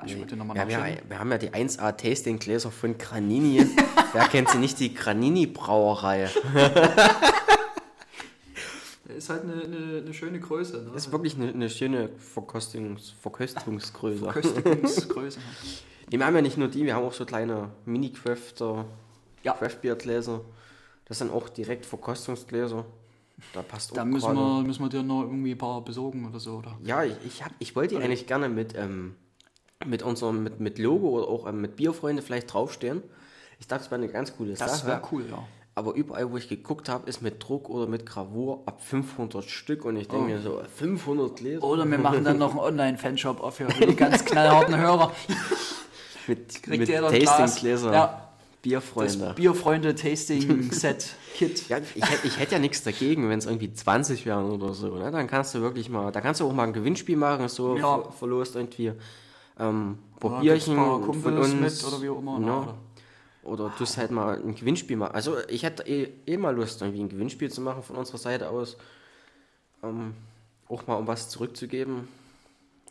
Ja, 0.02 0.06
ich 0.06 0.18
wollte 0.18 0.36
nochmal 0.36 0.56
Ja, 0.56 0.68
wir, 0.68 0.98
wir 1.08 1.18
haben 1.18 1.30
ja 1.30 1.38
die 1.38 1.50
1A 1.50 1.92
Tasting 1.96 2.38
Gläser 2.38 2.70
von 2.70 2.96
Granini. 2.98 3.66
Wer 4.12 4.24
kennt 4.28 4.48
sie 4.50 4.58
nicht? 4.58 4.78
Die 4.80 4.94
Granini 4.94 5.46
Brauerei. 5.46 6.28
Ist 9.16 9.30
halt 9.30 9.42
eine, 9.44 9.62
eine, 9.62 9.98
eine 10.02 10.14
schöne 10.14 10.38
Größe. 10.38 10.82
Ne? 10.90 10.94
Ist 10.94 11.10
wirklich 11.10 11.34
eine, 11.36 11.48
eine 11.48 11.70
schöne 11.70 12.10
Verkostungs 12.18 13.10
Verköstungsgröße. 13.22 14.26
Köstigungsgröße. 14.26 15.38
Nee, 16.10 16.18
wir 16.18 16.24
haben 16.24 16.36
ja 16.36 16.40
nicht 16.40 16.56
nur 16.56 16.68
die, 16.68 16.86
wir 16.86 16.94
haben 16.94 17.04
auch 17.04 17.12
so 17.12 17.26
kleine 17.26 17.68
Mini-Crafter, 17.84 18.86
Ja. 19.42 19.52
Craft-Bier-Gläser. 19.52 20.40
Das 21.04 21.18
sind 21.18 21.30
auch 21.30 21.50
direkt 21.50 21.84
Verkostungsgläser. 21.84 22.86
Da 23.52 23.60
passt 23.60 23.92
auch 23.92 23.96
Da 23.96 24.06
müssen 24.06 24.24
gerade- 24.34 24.38
wir, 24.38 24.62
müssen 24.62 24.82
wir 24.84 24.88
dir 24.88 25.02
noch 25.02 25.20
irgendwie 25.24 25.50
ein 25.52 25.58
paar 25.58 25.84
besorgen 25.84 26.26
oder 26.26 26.40
so, 26.40 26.56
oder? 26.56 26.78
Ja, 26.82 27.04
ich, 27.04 27.12
ich, 27.26 27.44
hab, 27.44 27.52
ich 27.58 27.76
wollte 27.76 27.96
die 27.98 28.02
eigentlich 28.02 28.26
gerne 28.26 28.48
mit, 28.48 28.74
ähm, 28.74 29.16
mit 29.86 30.02
unserem 30.02 30.42
mit, 30.42 30.60
mit 30.60 30.78
Logo 30.78 31.08
oder 31.10 31.28
auch 31.28 31.46
ähm, 31.46 31.60
mit 31.60 31.76
Bierfreunde 31.76 32.22
vielleicht 32.22 32.52
draufstehen. 32.52 33.02
Ich 33.60 33.66
dachte, 33.66 33.84
das 33.84 33.90
wäre 33.90 34.00
eine 34.02 34.10
ganz 34.12 34.36
coole 34.36 34.54
Das 34.54 34.80
Sache. 34.80 34.86
wäre 34.88 35.02
cool, 35.12 35.24
ja. 35.30 35.42
Aber 35.74 35.94
überall, 35.94 36.32
wo 36.32 36.36
ich 36.36 36.48
geguckt 36.48 36.88
habe, 36.88 37.08
ist 37.08 37.22
mit 37.22 37.42
Druck 37.46 37.68
oder 37.70 37.86
mit 37.86 38.04
Gravur 38.04 38.62
ab 38.66 38.82
500 38.84 39.44
Stück. 39.44 39.84
Und 39.84 39.96
ich 39.96 40.08
denke 40.08 40.24
Oh. 40.24 40.28
mir 40.28 40.40
so, 40.40 40.60
500 40.76 41.36
Gläser? 41.36 41.62
Oder 41.62 41.88
wir 41.88 41.98
machen 41.98 42.24
dann 42.24 42.38
noch 42.38 42.50
einen 42.50 42.58
Online-Fanshop 42.80 43.40
auf 43.40 43.56
für 43.56 43.66
die 43.66 43.94
ganz 43.94 44.24
knallharten 44.24 44.76
Hörer. 44.76 45.12
mit, 46.26 46.62
Kriegt 46.64 46.88
mit. 46.88 47.24
Tastinggläser. 47.24 47.92
Ja, 47.92 48.06
das 48.06 48.62
Bierfreunde. 48.62 49.34
Bierfreunde-Tasting-Set 49.36 51.10
Kit. 51.36 51.68
Ja, 51.68 51.78
ich, 51.94 52.02
hätt- 52.02 52.24
ich 52.24 52.38
hätte 52.40 52.52
ja 52.54 52.58
nichts 52.58 52.82
dagegen, 52.82 53.28
wenn 53.28 53.38
es 53.38 53.46
irgendwie 53.46 53.72
20 53.72 54.26
wären 54.26 54.50
oder 54.50 54.74
so. 54.74 54.96
Ne? 54.96 55.12
Dann 55.12 55.28
kannst 55.28 55.54
du 55.54 55.60
wirklich 55.60 55.88
mal, 55.88 56.10
da 56.10 56.20
kannst 56.20 56.40
du 56.40 56.48
auch 56.48 56.52
mal 56.52 56.64
ein 56.64 56.72
Gewinnspiel 56.72 57.16
machen, 57.16 57.48
so 57.48 57.76
Ja. 57.76 58.02
ver 58.02 58.12
verlost 58.12 58.56
irgendwie 58.56 58.92
ähm, 59.58 59.98
Probierchen 60.20 60.76
paar 60.76 61.00
von 61.02 61.38
uns. 61.38 61.54
mit 61.54 61.84
oder 61.86 62.02
wie 62.02 62.08
auch 62.08 62.18
immer. 62.18 62.38
ne? 62.38 62.46
Oder- 62.56 62.74
Oder 63.44 63.72
du 63.78 63.84
halt 63.84 64.10
mal 64.10 64.36
ein 64.42 64.54
Gewinnspiel 64.54 64.96
machen. 64.96 65.14
Also 65.14 65.36
ich 65.48 65.62
hätte 65.62 65.82
eh, 65.86 66.08
eh 66.26 66.36
mal 66.36 66.54
Lust, 66.54 66.82
irgendwie 66.82 67.00
ein 67.02 67.08
Gewinnspiel 67.08 67.50
zu 67.50 67.60
machen 67.62 67.82
von 67.82 67.96
unserer 67.96 68.18
Seite 68.18 68.50
aus. 68.50 68.76
Ähm, 69.82 70.14
auch 70.68 70.86
mal 70.86 70.96
um 70.96 71.06
was 71.06 71.28
zurückzugeben. 71.30 72.08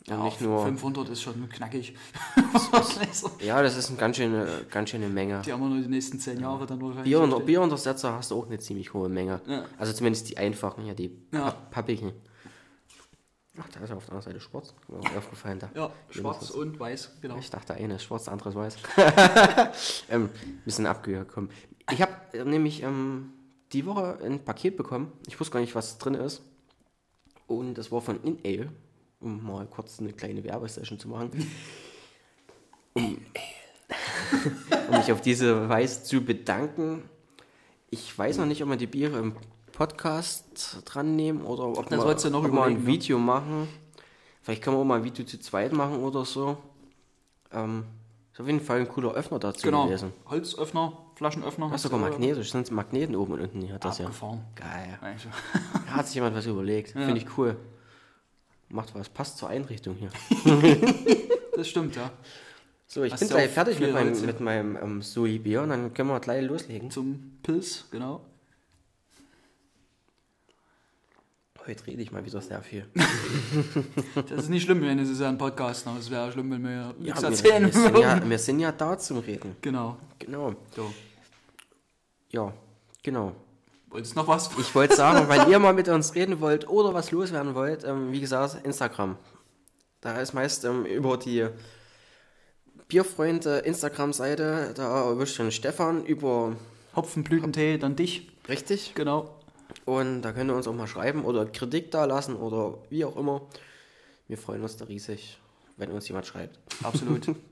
Ja, 0.06 0.16
Und 0.16 0.24
nicht 0.24 0.40
nur. 0.40 0.64
500 0.64 1.08
ist 1.10 1.22
schon 1.22 1.48
knackig. 1.48 1.94
Ja, 3.44 3.62
das 3.62 3.76
ist 3.76 3.88
eine 3.90 3.98
ganz 3.98 4.16
schöne, 4.16 4.46
ganz 4.70 4.90
schöne 4.90 5.08
Menge. 5.08 5.42
die 5.44 5.52
haben 5.52 5.60
wir 5.60 5.68
nur 5.68 5.80
die 5.82 5.88
nächsten 5.88 6.18
10 6.18 6.40
Jahre 6.40 6.66
dann 6.66 6.80
wahrscheinlich. 6.80 7.04
Bier 7.04 7.20
und. 7.20 7.46
Bieruntersetzer 7.46 8.12
hast 8.14 8.30
du 8.30 8.36
auch 8.38 8.46
eine 8.46 8.58
ziemlich 8.58 8.94
hohe 8.94 9.08
Menge. 9.08 9.40
Ja. 9.46 9.64
Also 9.78 9.92
zumindest 9.92 10.28
die 10.30 10.38
einfachen 10.38 10.84
hier, 10.84 10.94
die 10.94 11.10
Ja. 11.32 11.38
ja. 11.40 11.50
pappigen. 11.70 12.12
Ach, 13.60 13.68
da 13.70 13.80
ist 13.80 13.90
ja 13.90 13.96
auf 13.96 14.04
der 14.04 14.14
anderen 14.14 14.32
Seite 14.32 14.40
schwarz. 14.40 14.74
Auch 14.88 15.16
aufgefallen 15.16 15.58
da. 15.58 15.70
Ja, 15.74 15.90
Hier 16.10 16.20
schwarz 16.22 16.50
und 16.50 16.78
weiß, 16.78 17.12
genau. 17.20 17.36
Ich 17.38 17.50
dachte, 17.50 17.74
eine 17.74 17.96
ist 17.96 18.04
schwarz, 18.04 18.24
der 18.24 18.32
andere 18.32 18.50
ist 18.50 18.54
weiß. 18.54 18.76
ähm, 20.10 20.30
bisschen 20.64 20.86
abgekommen. 20.86 21.50
Ich 21.90 22.00
habe 22.02 22.12
äh, 22.32 22.44
nämlich 22.44 22.82
ähm, 22.82 23.32
die 23.72 23.84
Woche 23.86 24.18
ein 24.22 24.44
Paket 24.44 24.76
bekommen. 24.76 25.12
Ich 25.26 25.38
wusste 25.40 25.54
gar 25.54 25.60
nicht, 25.60 25.74
was 25.74 25.98
drin 25.98 26.14
ist. 26.14 26.42
Und 27.46 27.74
das 27.74 27.90
war 27.90 28.00
von 28.00 28.22
InAle, 28.22 28.70
um 29.20 29.44
mal 29.44 29.66
kurz 29.66 29.98
eine 30.00 30.12
kleine 30.12 30.44
Werbesession 30.44 30.98
zu 30.98 31.08
machen. 31.08 31.30
Um, 32.94 33.18
um 34.90 34.96
mich 34.96 35.12
auf 35.12 35.20
diese 35.20 35.68
Weise 35.68 36.02
zu 36.02 36.24
bedanken. 36.24 37.08
Ich 37.90 38.18
weiß 38.18 38.38
noch 38.38 38.46
nicht, 38.46 38.60
ob 38.62 38.70
wir 38.70 38.76
die 38.76 38.88
Biere 38.88 39.18
im 39.18 39.36
Podcast 39.78 40.82
dran 40.86 41.14
nehmen 41.14 41.42
oder 41.42 41.68
ob 41.68 41.88
Das 41.88 42.24
wir, 42.24 42.30
noch 42.32 42.44
ob 42.44 42.52
wir 42.52 42.62
ein 42.64 42.72
ne? 42.80 42.86
Video 42.86 43.16
machen. 43.16 43.68
Vielleicht 44.42 44.60
können 44.60 44.74
wir 44.74 44.80
auch 44.80 44.84
mal 44.84 44.96
ein 44.96 45.04
Video 45.04 45.24
zu 45.24 45.38
zweit 45.38 45.72
machen 45.72 46.00
oder 46.02 46.24
so. 46.24 46.56
Ähm, 47.52 47.84
ist 48.32 48.40
auf 48.40 48.46
jeden 48.48 48.60
Fall 48.60 48.80
ein 48.80 48.88
cooler 48.88 49.12
Öffner 49.12 49.38
dazu 49.38 49.62
Genau. 49.62 49.86
gewesen. 49.86 50.12
Holzöffner, 50.28 50.98
Flaschenöffner. 51.14 51.68
Das 51.68 51.76
ist 51.76 51.82
sogar 51.92 52.00
magnetisch, 52.00 52.50
sind 52.50 52.68
Magneten 52.72 53.14
oben 53.14 53.34
und 53.34 53.40
unten 53.40 53.60
hier 53.60 53.74
hat 53.74 53.84
das 53.84 53.98
ja. 53.98 54.06
Abgefahren. 54.06 54.40
Geil. 54.56 54.98
Also, 55.00 55.28
Da 55.86 55.92
hat 55.92 56.06
sich 56.06 56.16
jemand 56.16 56.34
was 56.34 56.46
überlegt. 56.46 56.94
Ja. 56.96 57.02
Finde 57.02 57.20
ich 57.20 57.38
cool. 57.38 57.56
Macht 58.70 58.92
was, 58.96 59.08
passt 59.08 59.38
zur 59.38 59.48
Einrichtung 59.48 59.94
hier. 59.94 60.10
das 61.56 61.68
stimmt, 61.68 61.94
ja. 61.94 62.10
So, 62.88 63.04
ich 63.04 63.12
Hast 63.12 63.20
bin 63.20 63.28
gleich 63.28 63.50
fertig 63.50 63.78
mit 63.78 63.92
meinem, 63.92 64.12
ja? 64.12 64.26
mit 64.26 64.40
meinem 64.40 64.76
ähm, 64.76 65.02
Sui-Bier 65.02 65.62
und 65.62 65.68
dann 65.68 65.94
können 65.94 66.08
wir 66.08 66.18
gleich 66.18 66.44
loslegen. 66.44 66.90
Zum 66.90 67.38
Pilz, 67.44 67.84
genau. 67.92 68.22
Heute 71.68 71.86
rede 71.86 72.00
ich 72.00 72.10
mal 72.10 72.24
wieder 72.24 72.40
sehr 72.40 72.62
viel. 72.62 72.86
Das 74.14 74.44
ist 74.44 74.48
nicht 74.48 74.62
schlimm, 74.62 74.80
wenn 74.80 74.98
es 74.98 75.10
ist 75.10 75.20
ja 75.20 75.28
ein 75.28 75.36
Podcast, 75.36 75.84
ne? 75.84 75.92
Es 75.98 76.10
wäre 76.10 76.32
schlimm, 76.32 76.50
wenn 76.50 76.62
wir 76.62 76.70
Ja, 76.70 76.94
nichts 76.98 77.20
wir, 77.20 77.28
erzählen 77.28 77.66
wir, 77.66 77.72
sind 77.72 77.92
würden. 77.92 78.02
ja, 78.02 78.30
wir 78.30 78.38
sind 78.38 78.60
ja 78.60 78.72
da 78.72 78.96
zum 78.98 79.18
Reden. 79.18 79.54
Genau. 79.60 79.98
Genau. 80.18 80.54
So. 80.74 80.90
Ja, 82.30 82.54
genau. 83.02 83.32
Wolltest 83.90 84.16
noch 84.16 84.26
was? 84.26 84.48
Ich 84.58 84.74
wollte 84.74 84.96
sagen, 84.96 85.28
weil 85.28 85.46
ihr 85.50 85.58
mal 85.58 85.74
mit 85.74 85.88
uns 85.88 86.14
reden 86.14 86.40
wollt 86.40 86.66
oder 86.68 86.94
was 86.94 87.10
loswerden 87.10 87.54
wollt, 87.54 87.84
ähm, 87.84 88.12
wie 88.12 88.20
gesagt, 88.20 88.64
Instagram. 88.64 89.18
Da 90.00 90.18
ist 90.20 90.32
meist 90.32 90.64
ähm, 90.64 90.86
über 90.86 91.18
die 91.18 91.48
Bierfreunde 92.88 93.58
Instagram-Seite, 93.58 94.72
da 94.74 95.04
erwischt 95.04 95.38
den 95.38 95.52
Stefan 95.52 96.06
über. 96.06 96.56
Hopfenblütentee, 96.96 97.76
dann 97.76 97.94
dich. 97.94 98.26
Richtig. 98.48 98.94
Genau. 98.94 99.34
Und 99.88 100.20
da 100.20 100.32
könnt 100.32 100.50
ihr 100.50 100.54
uns 100.54 100.68
auch 100.68 100.74
mal 100.74 100.86
schreiben 100.86 101.24
oder 101.24 101.46
Kritik 101.46 101.90
da 101.90 102.04
lassen 102.04 102.36
oder 102.36 102.76
wie 102.90 103.06
auch 103.06 103.16
immer. 103.16 103.48
Wir 104.26 104.36
freuen 104.36 104.60
uns 104.62 104.76
da 104.76 104.84
riesig, 104.84 105.38
wenn 105.78 105.90
uns 105.90 106.06
jemand 106.08 106.26
schreibt. 106.26 106.58
Absolut. 106.82 107.34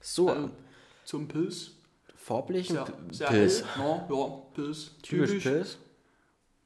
So, 0.00 0.28
Also, 0.28 0.50
zum 1.06 1.28
Pilz. 1.28 1.70
farblich 2.14 2.68
Sehr, 2.68 2.86
sehr 3.10 3.28
Pilz. 3.28 3.64
hell. 3.74 3.84
Ja, 3.84 4.06
ja, 4.14 4.26
Pilz. 4.52 4.90
Typisch 5.02 5.28
Typisch. 5.30 5.42
Pilz. 5.44 5.78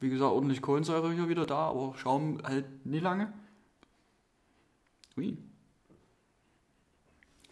Wie 0.00 0.10
gesagt, 0.10 0.32
ordentlich 0.32 0.60
Kohlensäure 0.60 1.12
hier 1.12 1.28
wieder 1.28 1.46
da, 1.46 1.68
aber 1.68 1.94
Schaum 1.96 2.40
halt 2.42 2.84
nie 2.84 2.98
lange. 2.98 3.32
Ui. 5.16 5.38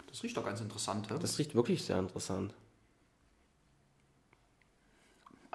Das 0.09 0.25
riecht 0.25 0.37
doch 0.37 0.44
ganz 0.44 0.61
interessant, 0.61 1.09
hä? 1.09 1.14
Das 1.20 1.38
riecht 1.38 1.55
wirklich 1.55 1.85
sehr 1.85 2.01
interessant. 2.01 2.53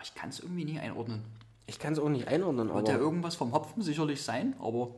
Ich 0.03 0.15
kann 0.15 0.29
es 0.29 0.39
irgendwie 0.39 0.65
nie 0.65 0.79
einordnen. 0.79 1.23
Ich 1.67 1.79
kann 1.79 1.93
es 1.93 1.99
auch 1.99 2.09
nicht 2.09 2.27
einordnen, 2.27 2.73
Wird 2.73 2.87
ja 2.87 2.95
aber 2.95 3.03
irgendwas 3.03 3.35
vom 3.35 3.53
Hopfen 3.53 3.81
sicherlich 3.81 4.21
sein, 4.21 4.55
aber 4.59 4.93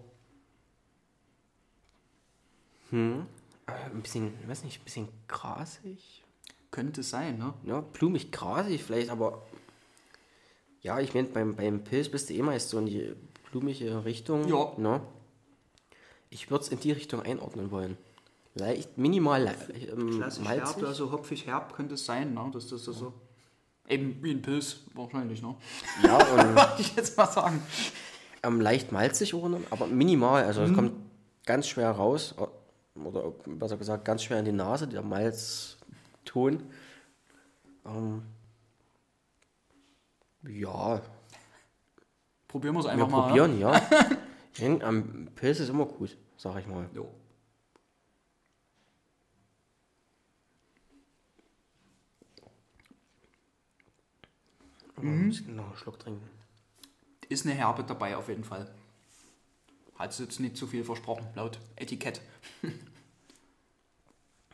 hm, 2.89 3.25
ein 3.67 4.01
bisschen, 4.01 4.33
weiß 4.47 4.63
nicht, 4.63 4.81
ein 4.81 4.83
bisschen 4.83 5.07
grasig. 5.27 6.23
könnte 6.71 7.03
sein, 7.03 7.37
ne? 7.37 7.53
Ja, 7.63 7.81
blumig 7.81 8.31
grasig 8.31 8.83
vielleicht, 8.83 9.09
aber 9.09 9.43
ja, 10.81 10.99
ich 10.99 11.13
meine, 11.13 11.27
beim, 11.29 11.55
beim 11.55 11.83
Pilz 11.83 12.09
bist 12.09 12.29
du 12.29 12.33
eh 12.33 12.41
meist 12.41 12.69
so 12.69 12.77
in 12.77 12.85
die 12.87 13.15
blumige 13.51 14.03
Richtung. 14.05 14.47
Ja. 14.47 14.73
Ne? 14.77 15.01
Ich 16.29 16.51
würde 16.51 16.65
es 16.65 16.69
in 16.69 16.79
die 16.79 16.91
Richtung 16.91 17.21
einordnen 17.21 17.71
wollen. 17.71 17.97
Leicht, 18.55 18.97
minimal 18.97 19.47
ähm, 19.47 20.17
Klassisch 20.17 20.43
malzig. 20.43 20.77
herb, 20.77 20.87
also 20.87 21.11
hopfig 21.11 21.47
herb 21.47 21.73
könnte 21.73 21.95
es 21.95 22.05
sein, 22.05 22.33
ne? 22.33 22.51
Dass 22.53 22.67
das 22.67 22.83
so. 22.83 23.13
Eben 23.89 24.23
wie 24.23 24.31
ein 24.31 24.41
Pilz, 24.41 24.77
wahrscheinlich, 24.93 25.41
ne? 25.41 25.55
Ja, 26.03 26.15
und 26.33 26.55
Würde 26.55 26.75
ich 26.79 26.95
jetzt 26.95 27.17
mal 27.17 27.27
sagen. 27.27 27.61
ähm, 28.43 28.61
leicht 28.61 28.91
malzig 28.91 29.33
auch 29.33 29.49
aber 29.71 29.87
minimal. 29.87 30.43
Also 30.45 30.61
Mhm. 30.61 30.67
es 30.67 30.73
kommt 30.73 30.93
ganz 31.45 31.67
schwer 31.67 31.91
raus. 31.91 32.33
Oder 32.95 33.31
besser 33.45 33.77
gesagt, 33.77 34.05
ganz 34.05 34.23
schwer 34.23 34.39
in 34.39 34.45
die 34.45 34.51
Nase, 34.51 34.87
der 34.87 35.01
Malzton. 35.01 36.63
Ähm, 37.85 38.21
ja, 40.47 41.01
Probieren 42.47 42.75
wir 42.75 42.79
es 42.81 42.85
wir 42.85 42.91
einfach 42.91 43.09
mal. 43.09 43.27
probieren, 43.27 43.59
ja. 43.59 43.81
Ich 44.53 44.59
finde, 44.59 44.85
am 44.85 45.27
Pilz 45.33 45.59
ist 45.59 45.69
immer 45.69 45.85
gut, 45.87 46.15
sag 46.37 46.59
ich 46.59 46.67
mal. 46.67 46.87
Jo. 46.93 47.11
Mhm. 55.03 55.29
Ich 55.29 55.47
noch 55.47 55.67
einen 55.67 55.77
Schluck 55.77 55.99
trinken. 55.99 56.27
Ist 57.29 57.45
eine 57.45 57.55
Herbe 57.55 57.83
dabei 57.83 58.15
auf 58.17 58.29
jeden 58.29 58.43
Fall. 58.43 58.73
Hat 59.97 60.11
es 60.11 60.19
jetzt 60.19 60.39
nicht 60.39 60.57
zu 60.57 60.67
viel 60.67 60.83
versprochen, 60.83 61.27
laut 61.35 61.59
Etikett. 61.75 62.21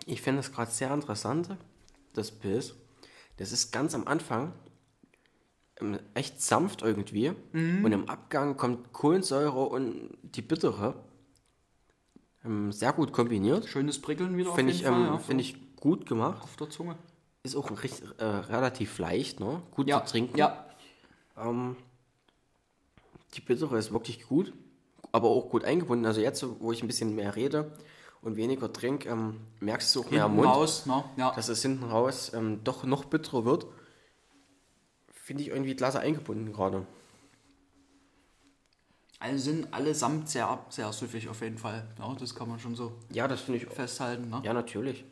Ich 0.06 0.24
finde 0.24 0.40
es 0.40 0.52
gerade 0.52 0.72
sehr 0.72 0.92
interessant, 0.92 1.56
das 2.14 2.32
Pilz. 2.32 2.74
Das 3.38 3.52
ist 3.52 3.72
ganz 3.72 3.94
am 3.94 4.08
Anfang 4.08 4.54
ähm, 5.80 6.00
echt 6.14 6.42
sanft 6.42 6.82
irgendwie. 6.82 7.32
Mhm. 7.54 7.86
Und 7.86 7.92
im 7.92 8.10
Abgang 8.10 8.58
kommt 8.58 8.92
Kohlensäure 8.92 9.66
und 9.66 10.18
die 10.24 10.42
bittere. 10.42 10.96
Ähm, 12.44 12.72
sehr 12.72 12.94
gut 12.94 13.14
kombiniert. 13.14 13.68
Schönes 13.68 14.02
Prickeln 14.02 14.36
wieder 14.38 14.54
Finde 14.54 14.74
auf 14.74 14.80
ich, 14.80 14.86
ähm, 14.86 15.06
ja, 15.06 15.18
find 15.20 15.42
ich 15.42 15.76
gut 15.76 16.06
gemacht. 16.06 16.42
auf 16.42 16.56
der 16.56 16.70
Zunge. 16.70 16.98
Ist 17.44 17.56
auch 17.56 17.72
recht, 17.84 18.04
äh, 18.18 18.24
relativ 18.26 18.98
leicht, 19.00 19.40
ne? 19.40 19.62
gut 19.72 19.88
Ja, 19.88 20.04
zu 20.04 20.12
trinken. 20.12 20.38
ja. 20.38 20.66
Ähm, 21.38 21.78
die 23.34 23.42
bittere 23.42 23.78
ist 23.78 23.94
wirklich 23.94 24.28
gut, 24.28 24.52
aber 25.12 25.30
auch 25.30 25.50
gut 25.50 25.64
eingebunden. 25.64 26.06
Also 26.06 26.20
jetzt, 26.22 26.44
wo 26.60 26.72
ich 26.72 26.82
ein 26.84 26.88
bisschen 26.88 27.16
mehr 27.16 27.36
rede 27.36 27.72
und 28.22 28.36
weniger 28.36 28.72
trinke, 28.74 29.08
ähm, 29.10 29.40
merkst 29.62 29.96
du 29.96 30.02
auch 30.02 30.12
mehr 30.12 30.26
am 30.26 30.32
Hinten 30.34 30.46
Mund. 30.48 30.56
raus, 30.58 30.86
ne? 30.86 31.04
Ja. 31.16 31.32
dass 31.32 31.48
es 31.48 31.62
hinten 31.62 31.86
raus 31.86 32.34
ähm, 32.34 32.60
doch 32.66 32.84
noch 32.84 33.06
bitterer 33.06 33.46
wird, 33.46 33.68
finde 35.14 35.44
ich 35.44 35.50
irgendwie 35.50 35.76
klasse 35.76 36.00
eingebunden 36.02 36.52
gerade. 36.52 36.86
Also 39.20 39.38
sind 39.38 39.74
allesamt 39.74 40.30
sehr, 40.30 40.60
sehr 40.70 40.92
süffig 40.94 41.28
auf 41.30 41.42
jeden 41.42 41.58
Fall. 41.58 41.86
Ja, 42.00 42.16
das 42.20 42.34
kann 42.36 42.50
man 42.50 42.60
schon 42.60 42.76
so 42.76 42.94
Ja, 43.12 43.28
das 43.28 43.42
finde 43.42 43.60
ich. 43.60 43.68
festhalten. 43.68 44.30
Ne? 44.30 44.42
Ja, 44.44 44.54
natürlich. 44.54 45.06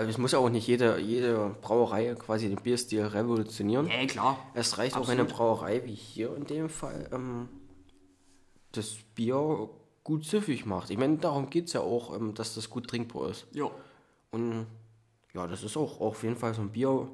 Also 0.00 0.12
es 0.12 0.16
muss 0.16 0.32
ja 0.32 0.38
auch 0.38 0.48
nicht 0.48 0.66
jede, 0.66 0.98
jede 0.98 1.54
Brauerei 1.60 2.14
quasi 2.14 2.48
den 2.48 2.56
Bierstil 2.56 3.02
revolutionieren. 3.02 3.86
Ja, 3.86 4.06
klar. 4.06 4.38
Es 4.54 4.78
reicht 4.78 4.94
auch 4.94 5.00
Absolut. 5.00 5.20
eine 5.20 5.28
Brauerei 5.28 5.84
wie 5.84 5.94
hier 5.94 6.34
in 6.36 6.46
dem 6.46 6.70
Fall, 6.70 7.10
ähm, 7.12 7.50
das 8.72 8.94
Bier 9.14 9.68
gut 10.02 10.24
süffig 10.24 10.64
macht. 10.64 10.88
Ich 10.88 10.96
meine, 10.96 11.18
darum 11.18 11.50
geht 11.50 11.66
es 11.66 11.74
ja 11.74 11.82
auch, 11.82 12.16
ähm, 12.16 12.32
dass 12.32 12.54
das 12.54 12.70
gut 12.70 12.88
trinkbar 12.88 13.28
ist. 13.28 13.46
Ja. 13.52 13.70
Und 14.30 14.68
ja, 15.34 15.46
das 15.46 15.62
ist 15.62 15.76
auch 15.76 16.00
auf 16.00 16.22
jeden 16.22 16.36
Fall 16.36 16.54
so 16.54 16.62
ein 16.62 16.70
Bier, 16.70 17.06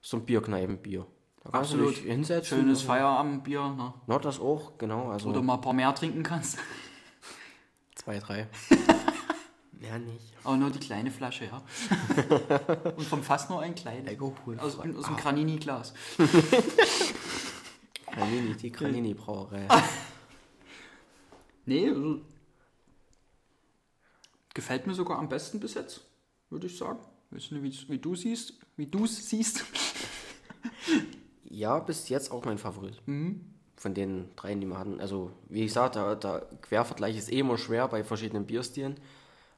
so 0.00 0.16
ein 0.16 0.24
Bierkneipenbier. 0.24 1.04
Da 1.42 1.50
kannst 1.50 1.72
Absolut. 1.72 1.96
hinsetzen. 1.96 2.58
Schönes 2.58 2.82
Feierabendbier. 2.82 3.70
Ne? 3.70 3.92
Na, 4.06 4.18
das 4.20 4.38
auch, 4.38 4.78
genau. 4.78 5.10
Also 5.10 5.30
Wo 5.30 5.32
du 5.32 5.42
mal 5.42 5.54
ein 5.54 5.60
paar 5.62 5.72
mehr 5.72 5.92
trinken 5.96 6.22
kannst. 6.22 6.58
Zwei, 7.96 8.20
drei. 8.20 8.46
Mehr 9.80 9.98
nicht. 9.98 10.32
Aber 10.44 10.56
nur 10.58 10.70
die 10.70 10.78
kleine 10.78 11.10
Flasche, 11.10 11.46
ja. 11.46 11.62
Und 12.96 13.06
vom 13.06 13.22
Fass 13.22 13.48
nur 13.48 13.60
ein 13.60 13.74
kleines. 13.74 14.08
Alkohol. 14.08 14.58
Aus, 14.58 14.78
aus 14.78 15.06
dem 15.06 15.16
Granini-Glas. 15.16 15.94
Granini, 18.12 18.54
die 18.54 18.70
Granini-Brauerei. 18.70 19.66
Nee, 21.66 21.88
also 21.88 22.20
gefällt 24.54 24.86
mir 24.88 24.94
sogar 24.94 25.18
am 25.18 25.28
besten 25.28 25.60
bis 25.60 25.74
jetzt, 25.74 26.00
würde 26.48 26.66
ich 26.66 26.76
sagen. 26.76 26.98
Weißt 27.30 27.52
du 27.52 27.62
wie, 27.62 27.72
wie 27.88 27.98
du 27.98 28.16
siehst? 28.16 28.54
Wie 28.76 28.86
du 28.86 29.06
siehst? 29.06 29.64
Ja, 31.44 31.78
bis 31.78 32.08
jetzt 32.08 32.32
auch 32.32 32.44
mein 32.44 32.58
Favorit. 32.58 33.00
Mhm. 33.06 33.44
Von 33.76 33.94
den 33.94 34.34
dreien, 34.34 34.60
die 34.60 34.66
wir 34.66 34.78
hatten. 34.78 35.00
Also, 35.00 35.30
wie 35.48 35.62
gesagt, 35.62 35.94
der, 35.94 36.16
der 36.16 36.48
Quervergleich 36.62 37.16
ist 37.16 37.30
eh 37.30 37.38
immer 37.38 37.56
schwer 37.56 37.86
bei 37.86 38.02
verschiedenen 38.02 38.46
Bierstilen. 38.46 38.96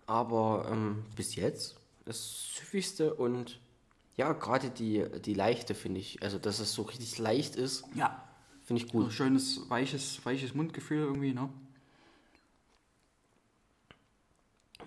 Aber 0.07 0.69
ähm, 0.71 1.05
bis 1.17 1.37
jetzt 1.37 1.77
das 2.05 2.55
süffigste 2.57 3.15
und 3.15 3.61
ja, 4.17 4.33
gerade 4.33 4.71
die, 4.71 5.07
die 5.25 5.35
leichte 5.35 5.75
finde 5.75 6.01
ich. 6.01 6.23
Also, 6.23 6.39
dass 6.39 6.59
es 6.59 6.75
so 6.75 6.83
richtig 6.83 7.19
leicht 7.19 7.57
ist, 7.57 7.85
Ja. 7.95 8.23
finde 8.65 8.83
ich 8.83 8.91
gut. 8.91 9.13
schönes, 9.13 9.69
weiches, 9.71 10.25
weiches 10.25 10.55
Mundgefühl 10.55 10.99
irgendwie, 11.01 11.33
ne? 11.33 11.49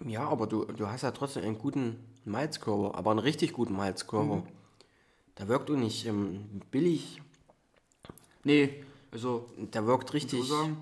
Ja, 0.06 0.28
aber 0.28 0.46
du, 0.46 0.66
du 0.66 0.88
hast 0.88 1.04
ja 1.04 1.12
trotzdem 1.12 1.44
einen 1.44 1.58
guten 1.58 1.98
Malzkörper, 2.26 2.98
aber 2.98 3.12
einen 3.12 3.20
richtig 3.20 3.54
guten 3.54 3.76
Malzkörper. 3.76 4.44
Der 5.38 5.48
wirkt 5.48 5.72
auch 5.72 5.76
nicht 5.76 6.06
ähm, 6.06 6.62
billig, 6.72 7.22
Nee, 8.44 8.84
also, 9.12 9.50
der 9.58 9.88
wirkt 9.88 10.10
so 10.10 10.14
richtig. 10.14 10.48
sagen. 10.48 10.78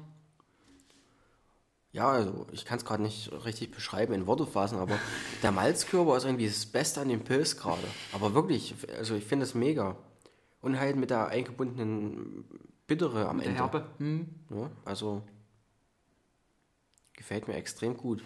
Ja, 1.93 2.10
also 2.10 2.47
ich 2.51 2.65
kann 2.65 2.79
es 2.79 2.86
gerade 2.86 3.03
nicht 3.03 3.32
richtig 3.45 3.69
beschreiben, 3.71 4.13
in 4.13 4.25
Worte 4.27 4.45
fassen, 4.47 4.79
aber 4.79 4.97
der 5.43 5.51
Malzkörper 5.51 6.17
ist 6.17 6.25
irgendwie 6.25 6.47
das 6.47 6.65
Beste 6.65 7.01
an 7.01 7.08
dem 7.10 7.23
Pilz 7.23 7.56
gerade. 7.56 7.84
Aber 8.12 8.34
wirklich, 8.34 8.73
also 8.97 9.15
ich 9.15 9.23
finde 9.23 9.45
es 9.45 9.53
mega. 9.53 9.95
Und 10.62 10.79
halt 10.79 10.95
mit 10.95 11.10
der 11.12 11.27
eingebundenen 11.27 12.45
Bittere 12.88 13.27
am 13.29 13.38
Der 13.39 13.47
Ende. 13.47 13.60
Herbe. 13.60 13.86
Hm. 13.99 14.27
Ja, 14.49 14.71
also 14.86 15.21
gefällt 17.15 17.47
mir 17.47 17.56
extrem 17.56 17.95
gut. 17.95 18.23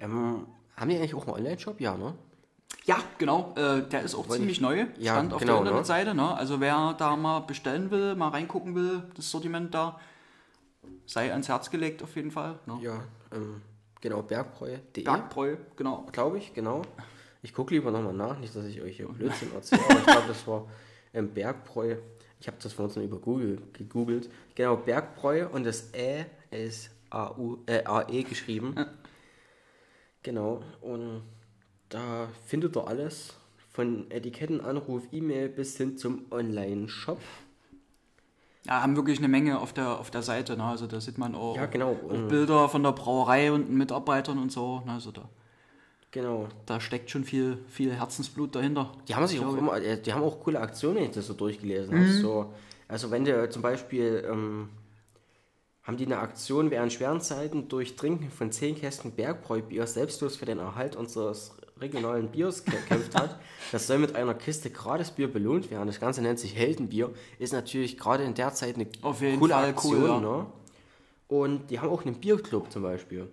Ähm, 0.00 0.46
haben 0.76 0.90
die 0.90 0.96
eigentlich 0.96 1.14
auch 1.14 1.26
einen 1.26 1.36
Online-Shop? 1.36 1.80
Ja, 1.80 1.96
ne? 1.96 2.14
Ja, 2.84 2.98
genau. 3.18 3.54
Äh, 3.56 3.88
der 3.88 4.02
ist 4.02 4.14
auch 4.14 4.28
Weil 4.28 4.38
ziemlich 4.38 4.56
ich- 4.56 4.60
neu. 4.60 4.86
Ja, 4.98 5.12
Stand 5.14 5.32
auf 5.34 5.40
genau, 5.40 5.52
der 5.54 5.62
ne? 5.62 5.68
Internetseite. 5.68 6.14
Ne? 6.14 6.34
Also 6.36 6.60
wer 6.60 6.94
da 6.98 7.16
mal 7.16 7.40
bestellen 7.40 7.90
will, 7.90 8.14
mal 8.16 8.28
reingucken 8.28 8.74
will, 8.74 9.04
das 9.14 9.30
Sortiment 9.30 9.72
da, 9.74 9.98
sei 11.06 11.30
ans 11.32 11.48
Herz 11.48 11.70
gelegt 11.70 12.02
auf 12.02 12.14
jeden 12.16 12.30
Fall. 12.30 12.58
Ne? 12.66 12.78
Ja, 12.82 13.04
ähm, 13.32 13.62
genau, 14.00 14.22
bergbräu.de, 14.22 15.04
Bergbräu, 15.04 15.56
genau. 15.76 16.06
glaube 16.12 16.38
ich, 16.38 16.54
genau. 16.54 16.82
Ich 17.42 17.52
gucke 17.52 17.74
lieber 17.74 17.90
nochmal 17.90 18.14
nach, 18.14 18.38
nicht, 18.38 18.54
dass 18.56 18.64
ich 18.64 18.80
euch 18.80 18.96
hier 18.96 19.08
Blödsinn 19.12 19.52
erzähle, 19.54 19.82
aber 19.88 19.98
ich 19.98 20.06
glaube, 20.06 20.28
das 20.28 20.46
war 20.46 20.68
ähm, 21.12 21.32
Bergbräu. 21.32 21.96
Ich 22.40 22.46
habe 22.46 22.56
das 22.62 22.72
von 22.72 22.86
uns 22.86 22.96
über 22.96 23.18
Google 23.18 23.62
gegoogelt. 23.72 24.30
Genau, 24.54 24.76
Bergbräu 24.76 25.48
und 25.48 25.64
das 25.64 25.92
Ä 25.94 26.26
ist 26.50 26.90
AU, 27.10 27.58
äh, 27.66 27.84
AE 27.84 28.22
geschrieben. 28.24 28.74
Genau, 30.22 30.62
und 30.80 31.22
da 31.88 32.28
findet 32.46 32.76
ihr 32.76 32.86
alles 32.88 33.34
von 33.70 34.10
Etiketten, 34.10 34.60
Anruf, 34.60 35.02
E-Mail 35.12 35.48
bis 35.48 35.76
hin 35.76 35.96
zum 35.96 36.26
Online-Shop. 36.30 37.20
Ja, 38.66 38.82
haben 38.82 38.96
wirklich 38.96 39.18
eine 39.18 39.28
Menge 39.28 39.58
auf 39.60 39.72
der, 39.72 39.98
auf 40.00 40.10
der 40.10 40.22
Seite. 40.22 40.56
Ne? 40.56 40.64
Also 40.64 40.86
da 40.86 41.00
sieht 41.00 41.18
man 41.18 41.34
auch, 41.34 41.56
Ja, 41.56 41.66
genau. 41.66 41.92
auch 41.92 42.28
Bilder 42.28 42.68
von 42.68 42.82
der 42.82 42.92
Brauerei 42.92 43.52
und 43.52 43.70
Mitarbeitern 43.70 44.38
und 44.38 44.50
so. 44.50 44.80
Ne? 44.86 44.92
Also 44.92 45.10
da, 45.12 45.28
Genau. 46.12 46.48
da 46.64 46.80
steckt 46.80 47.10
schon 47.10 47.24
viel, 47.24 47.58
viel 47.68 47.92
Herzensblut 47.92 48.54
dahinter. 48.54 48.92
Die 49.08 49.14
haben 49.14 49.26
sich 49.26 49.40
auch 49.44 49.54
immer, 49.56 49.76
äh, 49.76 50.00
die 50.00 50.12
haben 50.14 50.22
auch 50.22 50.40
coole 50.40 50.60
Aktionen, 50.60 50.96
wenn 50.96 51.04
ich 51.04 51.10
das 51.10 51.26
so 51.26 51.34
durchgelesen 51.34 51.94
habe. 51.94 52.08
So, 52.12 52.52
also 52.88 53.10
wenn 53.10 53.24
du 53.24 53.48
zum 53.50 53.62
Beispiel, 53.62 54.24
ähm, 54.30 54.68
haben 55.82 55.96
die 55.98 56.06
eine 56.06 56.18
Aktion 56.18 56.70
während 56.70 56.92
schweren 56.94 57.20
Zeiten 57.20 57.68
durch 57.68 57.96
Trinken 57.96 58.30
von 58.30 58.50
10 58.50 58.76
Kästen 58.76 59.10
Bergbräubier 59.12 59.86
selbstlos 59.86 60.36
für 60.36 60.46
den 60.46 60.58
Erhalt 60.58 60.96
unseres 60.96 61.54
regionalen 61.80 62.30
Biers 62.30 62.64
gekämpft 62.64 63.14
hat. 63.14 63.38
Das 63.72 63.88
soll 63.88 63.98
mit 63.98 64.14
einer 64.14 64.34
Kiste 64.34 64.70
gratis 64.70 65.10
Bier 65.10 65.26
belohnt 65.26 65.68
werden. 65.70 65.88
Das 65.88 65.98
Ganze 65.98 66.22
nennt 66.22 66.38
sich 66.38 66.54
Heldenbier. 66.54 67.12
Ist 67.40 67.52
natürlich 67.52 67.98
gerade 67.98 68.22
in 68.22 68.34
der 68.34 68.54
Zeit 68.54 68.76
eine 68.76 68.86
coole 68.86 69.52
Fall 69.52 69.70
Aktion. 69.70 70.02
cool, 70.02 70.08
ja. 70.08 70.20
ne? 70.20 70.46
Und 71.26 71.70
die 71.70 71.80
haben 71.80 71.88
auch 71.88 72.04
einen 72.04 72.20
Bierclub 72.20 72.70
zum 72.70 72.82
Beispiel. 72.82 73.28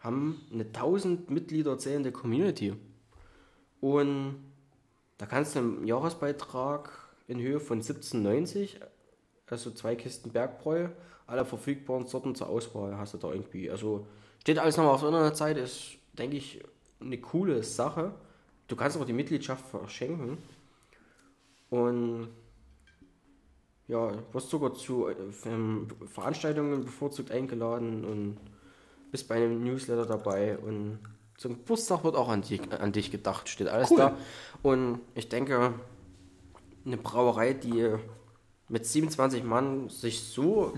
Haben 0.00 0.42
eine 0.52 0.64
1000 0.64 1.30
Mitglieder 1.30 1.78
zählende 1.78 2.12
Community. 2.12 2.74
Und 3.80 4.44
da 5.16 5.24
kannst 5.24 5.54
du 5.54 5.60
einen 5.60 5.86
Jahresbeitrag 5.86 6.90
in 7.28 7.40
Höhe 7.40 7.60
von 7.60 7.80
17,90, 7.80 8.76
also 9.46 9.70
zwei 9.70 9.96
Kisten 9.96 10.30
Bergbräu, 10.30 10.88
alle 11.26 11.44
verfügbaren 11.44 12.06
Sorten 12.06 12.34
zur 12.34 12.48
Auswahl 12.48 12.98
hast 12.98 13.14
du 13.14 13.18
da 13.18 13.32
irgendwie. 13.32 13.70
Also 13.70 14.06
steht 14.40 14.58
alles 14.58 14.76
nochmal 14.76 14.94
auf 14.94 15.00
der 15.00 15.08
Internetseite, 15.08 15.60
ist, 15.60 15.96
denke 16.12 16.36
ich, 16.36 16.62
eine 17.00 17.18
coole 17.18 17.62
Sache. 17.62 18.14
Du 18.68 18.76
kannst 18.76 18.96
auch 18.96 19.04
die 19.04 19.12
Mitgliedschaft 19.12 19.66
verschenken. 19.66 20.38
Und 21.70 22.28
ja, 23.88 24.12
wirst 24.32 24.50
sogar 24.50 24.74
zu 24.74 25.08
äh, 25.08 25.14
ähm, 25.44 25.88
Veranstaltungen 26.06 26.84
bevorzugt 26.84 27.30
eingeladen 27.30 28.04
und 28.04 28.36
bist 29.10 29.28
bei 29.28 29.36
einem 29.36 29.62
Newsletter 29.62 30.06
dabei 30.06 30.58
und 30.58 30.98
zum 31.36 31.52
Geburtstag 31.52 32.02
wird 32.02 32.16
auch 32.16 32.28
an 32.28 32.42
dich, 32.42 32.60
an 32.72 32.92
dich 32.92 33.10
gedacht, 33.10 33.48
steht 33.48 33.68
alles 33.68 33.90
Cool. 33.90 33.98
da. 33.98 34.16
Und 34.62 35.00
ich 35.14 35.28
denke, 35.28 35.74
eine 36.84 36.96
Brauerei, 36.96 37.52
die 37.52 37.94
mit 38.68 38.86
27 38.86 39.44
Mann 39.44 39.88
sich 39.90 40.22
so 40.22 40.72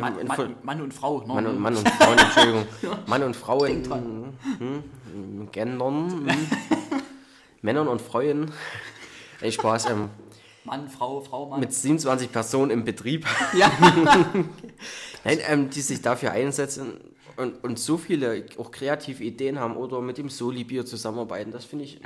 Mann, 0.00 0.18
in- 0.18 0.26
Mann, 0.26 0.56
Mann 0.62 0.80
und 0.82 0.94
Frau. 0.94 1.20
Ne? 1.20 1.26
Mann 1.34 1.46
und, 1.46 1.58
Mann 1.60 1.76
und 1.76 1.88
Frauen, 1.98 2.18
Entschuldigung. 2.18 2.64
Mann 3.06 3.22
und 3.22 3.36
Frauen, 3.36 3.66
Denk 3.68 3.88
dran. 3.88 4.32
hm, 4.58 5.48
Gendern, 5.52 6.10
hm, 6.28 6.48
Männern 7.62 7.88
und 7.88 8.00
Frauen. 8.00 8.50
Ey, 9.40 9.52
Spaß, 9.52 9.86
ähm, 9.90 10.08
Mann, 10.64 10.88
Frau, 10.88 11.20
Frau, 11.20 11.48
Mann. 11.48 11.60
mit 11.60 11.72
27 11.72 12.30
Personen 12.32 12.70
im 12.70 12.84
Betrieb. 12.84 13.26
ja. 13.56 13.70
Nein, 15.24 15.38
ähm, 15.48 15.70
die 15.70 15.80
sich 15.80 16.00
dafür 16.02 16.32
einsetzen 16.32 17.00
und, 17.36 17.62
und 17.64 17.78
so 17.78 17.96
viele 17.98 18.44
auch 18.58 18.70
kreative 18.70 19.22
Ideen 19.24 19.58
haben 19.58 19.76
oder 19.76 20.00
mit 20.00 20.18
dem 20.18 20.28
Soli-Bier 20.28 20.84
zusammenarbeiten, 20.86 21.50
das 21.52 21.64
finde 21.64 21.84
ich 21.84 22.00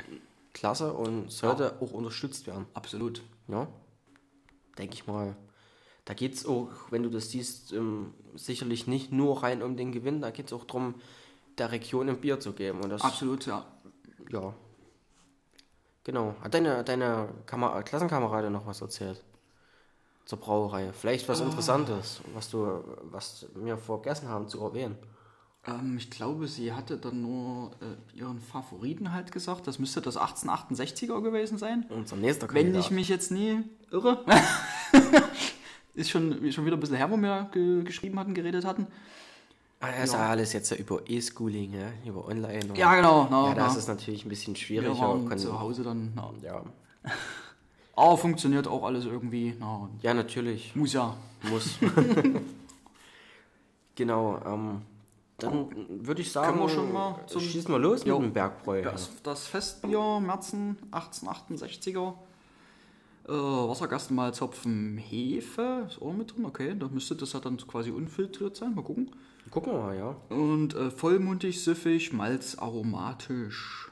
klasse 0.53 0.93
und 0.93 1.31
sollte 1.31 1.75
auch 1.81 1.91
unterstützt 1.91 2.45
werden. 2.47 2.65
Absolut. 2.73 3.21
Ja, 3.47 3.67
denke 4.77 4.93
ich 4.95 5.07
mal. 5.07 5.35
Da 6.05 6.13
geht 6.13 6.33
es 6.33 6.45
auch, 6.45 6.69
wenn 6.89 7.03
du 7.03 7.09
das 7.09 7.31
siehst, 7.31 7.71
ähm, 7.71 8.13
sicherlich 8.35 8.87
nicht 8.87 9.11
nur 9.11 9.41
rein 9.41 9.61
um 9.63 9.77
den 9.77 9.91
Gewinn, 9.91 10.21
da 10.21 10.31
geht 10.31 10.47
es 10.47 10.53
auch 10.53 10.65
darum, 10.65 10.95
der 11.57 11.71
Region 11.71 12.09
ein 12.09 12.19
Bier 12.19 12.39
zu 12.39 12.53
geben. 12.53 12.81
Und 12.81 12.89
das, 12.89 13.01
Absolut, 13.01 13.45
ja. 13.45 13.65
ja. 14.29 14.53
Genau. 16.03 16.35
Hat 16.41 16.53
deine, 16.53 16.83
deine 16.83 17.29
Kamer 17.45 17.81
Klassenkamerade 17.83 18.49
noch 18.49 18.65
was 18.65 18.81
erzählt? 18.81 19.23
Zur 20.25 20.39
Brauerei. 20.39 20.91
Vielleicht 20.93 21.27
was 21.29 21.39
Interessantes, 21.41 22.21
was 22.33 22.49
du, 22.49 22.83
was 23.03 23.45
wir 23.55 23.77
vergessen 23.77 24.27
haben 24.29 24.47
zu 24.47 24.61
erwähnen. 24.61 24.97
Ähm, 25.65 25.97
ich 25.97 26.09
glaube, 26.09 26.47
sie 26.47 26.73
hatte 26.73 26.97
dann 26.97 27.21
nur 27.21 27.71
äh, 27.81 28.17
ihren 28.17 28.39
Favoriten 28.41 29.13
halt 29.13 29.31
gesagt. 29.31 29.67
Das 29.67 29.79
müsste 29.79 30.01
das 30.01 30.17
1868er 30.17 31.21
gewesen 31.21 31.57
sein. 31.57 31.85
Unser 31.89 32.17
nächster 32.17 32.47
Wenn 32.49 32.67
Kandidat. 32.67 32.85
ich 32.85 32.91
mich 32.91 33.09
jetzt 33.09 33.31
nie 33.31 33.63
irre. 33.91 34.25
ist 35.93 36.09
schon, 36.09 36.51
schon 36.51 36.65
wieder 36.65 36.77
ein 36.77 36.79
bisschen 36.79 36.95
her, 36.97 37.09
wo 37.11 37.17
wir 37.17 37.49
ge 37.51 37.83
geschrieben 37.83 38.17
hatten, 38.19 38.33
geredet 38.33 38.65
hatten. 38.65 38.87
Ah, 39.79 39.91
das 39.91 40.05
ist 40.05 40.13
ja 40.13 40.29
alles 40.29 40.53
jetzt 40.53 40.71
über 40.71 41.01
E-Schooling, 41.07 41.73
ja? 41.73 41.91
über 42.09 42.25
Online. 42.27 42.69
und- 42.69 42.77
Ja, 42.77 42.95
genau. 42.95 43.25
genau 43.25 43.49
Ja, 43.49 43.55
das 43.55 43.73
ja. 43.73 43.79
ist 43.79 43.87
natürlich 43.89 44.25
ein 44.25 44.29
bisschen 44.29 44.55
wir 44.55 44.61
schwieriger. 44.61 44.97
waren 44.97 45.27
Kann- 45.27 45.37
zu 45.37 45.59
Hause 45.59 45.83
dann. 45.83 46.13
Na. 46.15 46.31
ja. 46.41 46.63
Aber 47.95 48.17
funktioniert 48.17 48.67
auch 48.67 48.83
alles 48.85 49.05
irgendwie. 49.05 49.55
Ja, 50.01 50.13
natürlich. 50.13 50.73
muss 50.75 50.93
ja. 50.93 51.15
Muss. 51.49 51.77
genau. 53.95 54.39
Ähm, 54.45 54.81
dann 55.37 55.67
würde 56.05 56.21
ich 56.21 56.31
sagen, 56.31 56.47
Können 56.57 56.61
wir 56.61 56.69
schon 56.69 56.93
mal 56.93 57.19
zum- 57.27 57.41
schießen 57.41 57.71
wir 57.71 57.79
los 57.79 58.03
Jo. 58.05 58.19
mit 58.19 58.29
dem 58.29 58.33
Bergbräu. 58.33 58.81
Das, 58.83 59.11
das 59.23 59.47
Festbier 59.47 60.19
Merzen 60.21 60.77
1868er. 60.91 62.13
Äh, 63.27 63.31
Hopfen, 63.31 64.97
Hefe. 64.97 65.85
Ist 65.87 66.01
auch 66.01 66.13
mit 66.13 66.35
drin. 66.35 66.45
Okay, 66.45 66.75
da 66.77 66.87
müsste 66.87 67.15
das 67.15 67.33
ja 67.33 67.39
dann 67.39 67.57
quasi 67.57 67.91
unfiltriert 67.91 68.55
sein. 68.55 68.75
Mal 68.75 68.83
gucken. 68.83 69.11
Gucken 69.49 69.73
wir 69.73 69.79
mal, 69.79 69.97
ja. 69.97 70.15
Und 70.35 70.73
äh, 70.73 70.89
vollmundig, 70.91 71.63
süffig, 71.63 72.11
malzaromatisch. 72.11 73.91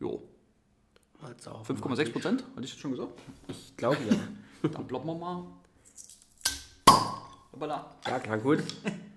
Jo. 0.00 0.22
5,6 1.22 2.12
Prozent, 2.12 2.44
hatte 2.56 2.64
ich 2.64 2.72
das 2.72 2.80
schon 2.80 2.90
gesagt? 2.90 3.12
Ich 3.46 3.76
glaube 3.76 3.98
ja. 4.10 4.16
Dann 4.68 4.86
ploppen 4.86 5.08
wir 5.08 5.14
mal. 5.14 5.46
Hoppala. 7.52 7.94
Ja, 8.06 8.18
klar, 8.18 8.38
gut. 8.38 8.64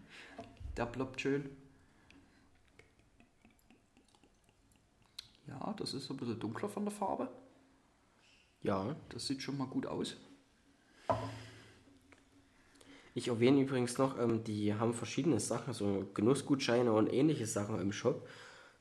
Der 0.78 0.86
ploppt 0.86 1.22
schön. 1.22 1.50
Ja, 5.48 5.74
das 5.78 5.94
ist 5.94 6.10
ein 6.10 6.18
bisschen 6.18 6.40
dunkler 6.40 6.70
von 6.70 6.84
der 6.84 6.92
Farbe. 6.92 7.30
Ja. 8.66 8.96
Das 9.10 9.28
sieht 9.28 9.42
schon 9.42 9.58
mal 9.58 9.68
gut 9.68 9.86
aus. 9.86 10.18
Ich 13.14 13.30
erwähne 13.30 13.62
übrigens 13.62 13.98
noch, 13.98 14.20
ähm, 14.20 14.44
die 14.44 14.74
haben 14.74 14.94
verschiedene 14.94 15.40
Sachen, 15.40 15.74
so 15.74 16.08
Genussgutscheine 16.14 16.92
und 16.92 17.14
ähnliche 17.14 17.46
Sachen 17.46 17.80
im 17.80 17.92
Shop, 17.92 18.28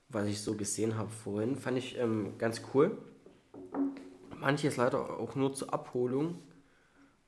was 0.09 0.27
ich 0.27 0.41
so 0.41 0.57
gesehen 0.57 0.97
habe 0.97 1.11
vorhin, 1.11 1.57
fand 1.57 1.79
ich 1.79 1.99
ähm, 1.99 2.37
ganz 2.39 2.63
cool. 2.73 2.99
Manches 4.41 4.77
leider 4.77 5.19
auch 5.19 5.35
nur 5.37 5.53
zur 5.55 5.73
Abholung. 5.73 6.39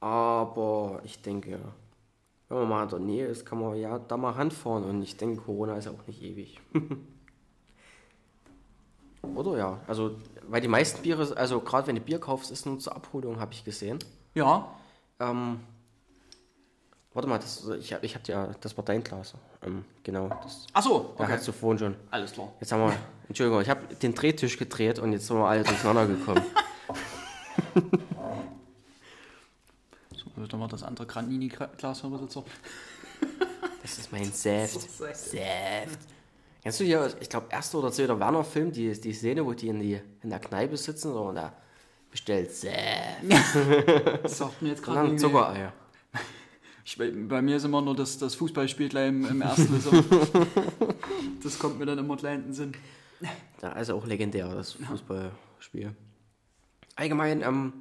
Aber 0.00 1.00
ich 1.04 1.22
denke, 1.22 1.60
wenn 2.48 2.58
man 2.58 2.68
mal 2.68 2.82
in 2.84 2.88
der 2.90 2.98
Nähe 2.98 3.26
ist, 3.26 3.46
kann 3.46 3.60
man 3.60 3.76
ja 3.76 3.98
da 3.98 4.16
mal 4.16 4.32
ranfahren. 4.32 4.84
Und 4.84 5.02
ich 5.02 5.16
denke, 5.16 5.42
Corona 5.42 5.76
ist 5.76 5.86
ja 5.86 5.92
auch 5.92 6.06
nicht 6.06 6.22
ewig. 6.22 6.60
Oder 9.34 9.58
ja, 9.58 9.80
also, 9.86 10.16
weil 10.48 10.60
die 10.60 10.68
meisten 10.68 11.02
Biere, 11.02 11.36
also 11.36 11.60
gerade 11.60 11.86
wenn 11.86 11.96
du 11.96 12.00
Bier 12.00 12.18
kaufst, 12.18 12.50
ist 12.50 12.66
nur 12.66 12.78
zur 12.78 12.94
Abholung, 12.94 13.40
habe 13.40 13.52
ich 13.52 13.64
gesehen. 13.64 13.98
Ja, 14.34 14.68
Ähm, 15.18 15.60
warte 17.14 17.28
mal, 17.28 17.38
das, 17.38 17.66
ich, 17.78 17.90
ich 18.02 18.14
hab 18.14 18.28
ja, 18.28 18.50
das 18.60 18.76
war 18.76 18.84
dein 18.84 19.02
Glas. 19.02 19.34
Ähm, 19.62 19.84
genau, 20.02 20.28
das 20.42 20.66
Achso, 20.74 21.14
da 21.16 21.24
okay. 21.24 21.32
hast 21.32 21.48
du 21.48 21.52
vorhin 21.52 21.78
schon. 21.78 21.96
Alles 22.10 22.32
klar. 22.32 22.52
Jetzt 22.60 22.70
haben 22.70 22.80
wir, 22.80 22.94
Entschuldigung, 23.28 23.62
ich 23.62 23.70
habe 23.70 23.94
den 23.94 24.14
Drehtisch 24.14 24.58
gedreht 24.58 24.98
und 24.98 25.12
jetzt 25.12 25.26
sind 25.26 25.38
wir 25.38 25.46
alle 25.46 25.64
durcheinander 25.64 26.06
gekommen. 26.06 26.42
So, 30.36 30.46
dann 30.46 30.60
mal 30.60 30.68
das 30.68 30.82
andere 30.82 31.06
Granini-Glas 31.06 32.02
haben 32.02 32.12
wir 32.12 32.20
jetzt 32.20 32.36
auch. 32.36 32.44
Das 33.82 33.98
ist 33.98 34.12
mein 34.12 34.32
Saft. 34.32 34.80
Saft. 35.14 35.98
Kennst 36.66 36.80
du 36.80 36.84
hier, 36.84 37.16
ich 37.20 37.28
glaube, 37.28 37.46
erster 37.48 37.78
oder 37.78 37.92
zweiter 37.92 38.18
Werner-Film, 38.18 38.72
die, 38.72 38.90
die 39.00 39.12
Szene, 39.12 39.46
wo 39.46 39.52
die 39.52 39.68
in, 39.68 39.78
die 39.78 40.00
in 40.24 40.30
der 40.30 40.40
Kneipe 40.40 40.76
sitzen 40.76 41.12
so, 41.12 41.20
und 41.20 41.36
da 41.36 41.52
bestellt. 42.10 42.50
Das 44.24 44.38
sagt 44.38 44.60
mir 44.62 44.70
jetzt 44.70 44.82
gerade 44.82 45.06
irgendwie- 45.06 45.22
Zuckereier. 45.22 45.72
Ich, 46.84 46.98
bei 46.98 47.12
bei 47.12 47.40
mir 47.40 47.58
ist 47.58 47.64
immer 47.64 47.80
nur 47.82 47.94
das, 47.94 48.18
das 48.18 48.34
Fußballspiel 48.34 48.88
gleich 48.88 49.10
im, 49.10 49.24
im 49.26 49.42
ersten. 49.42 49.80
So. 49.80 49.92
das 51.44 51.56
kommt 51.56 51.78
mir 51.78 51.86
dann 51.86 51.98
immer 51.98 52.16
gleich 52.16 52.34
in 52.34 52.42
den 52.46 52.52
Sinn. 52.52 52.72
Ja, 53.62 53.70
also 53.70 53.94
auch 53.94 54.04
legendär, 54.04 54.52
das 54.52 54.72
Fußballspiel. 54.72 55.94
Allgemein 56.96 57.42
ähm, 57.42 57.74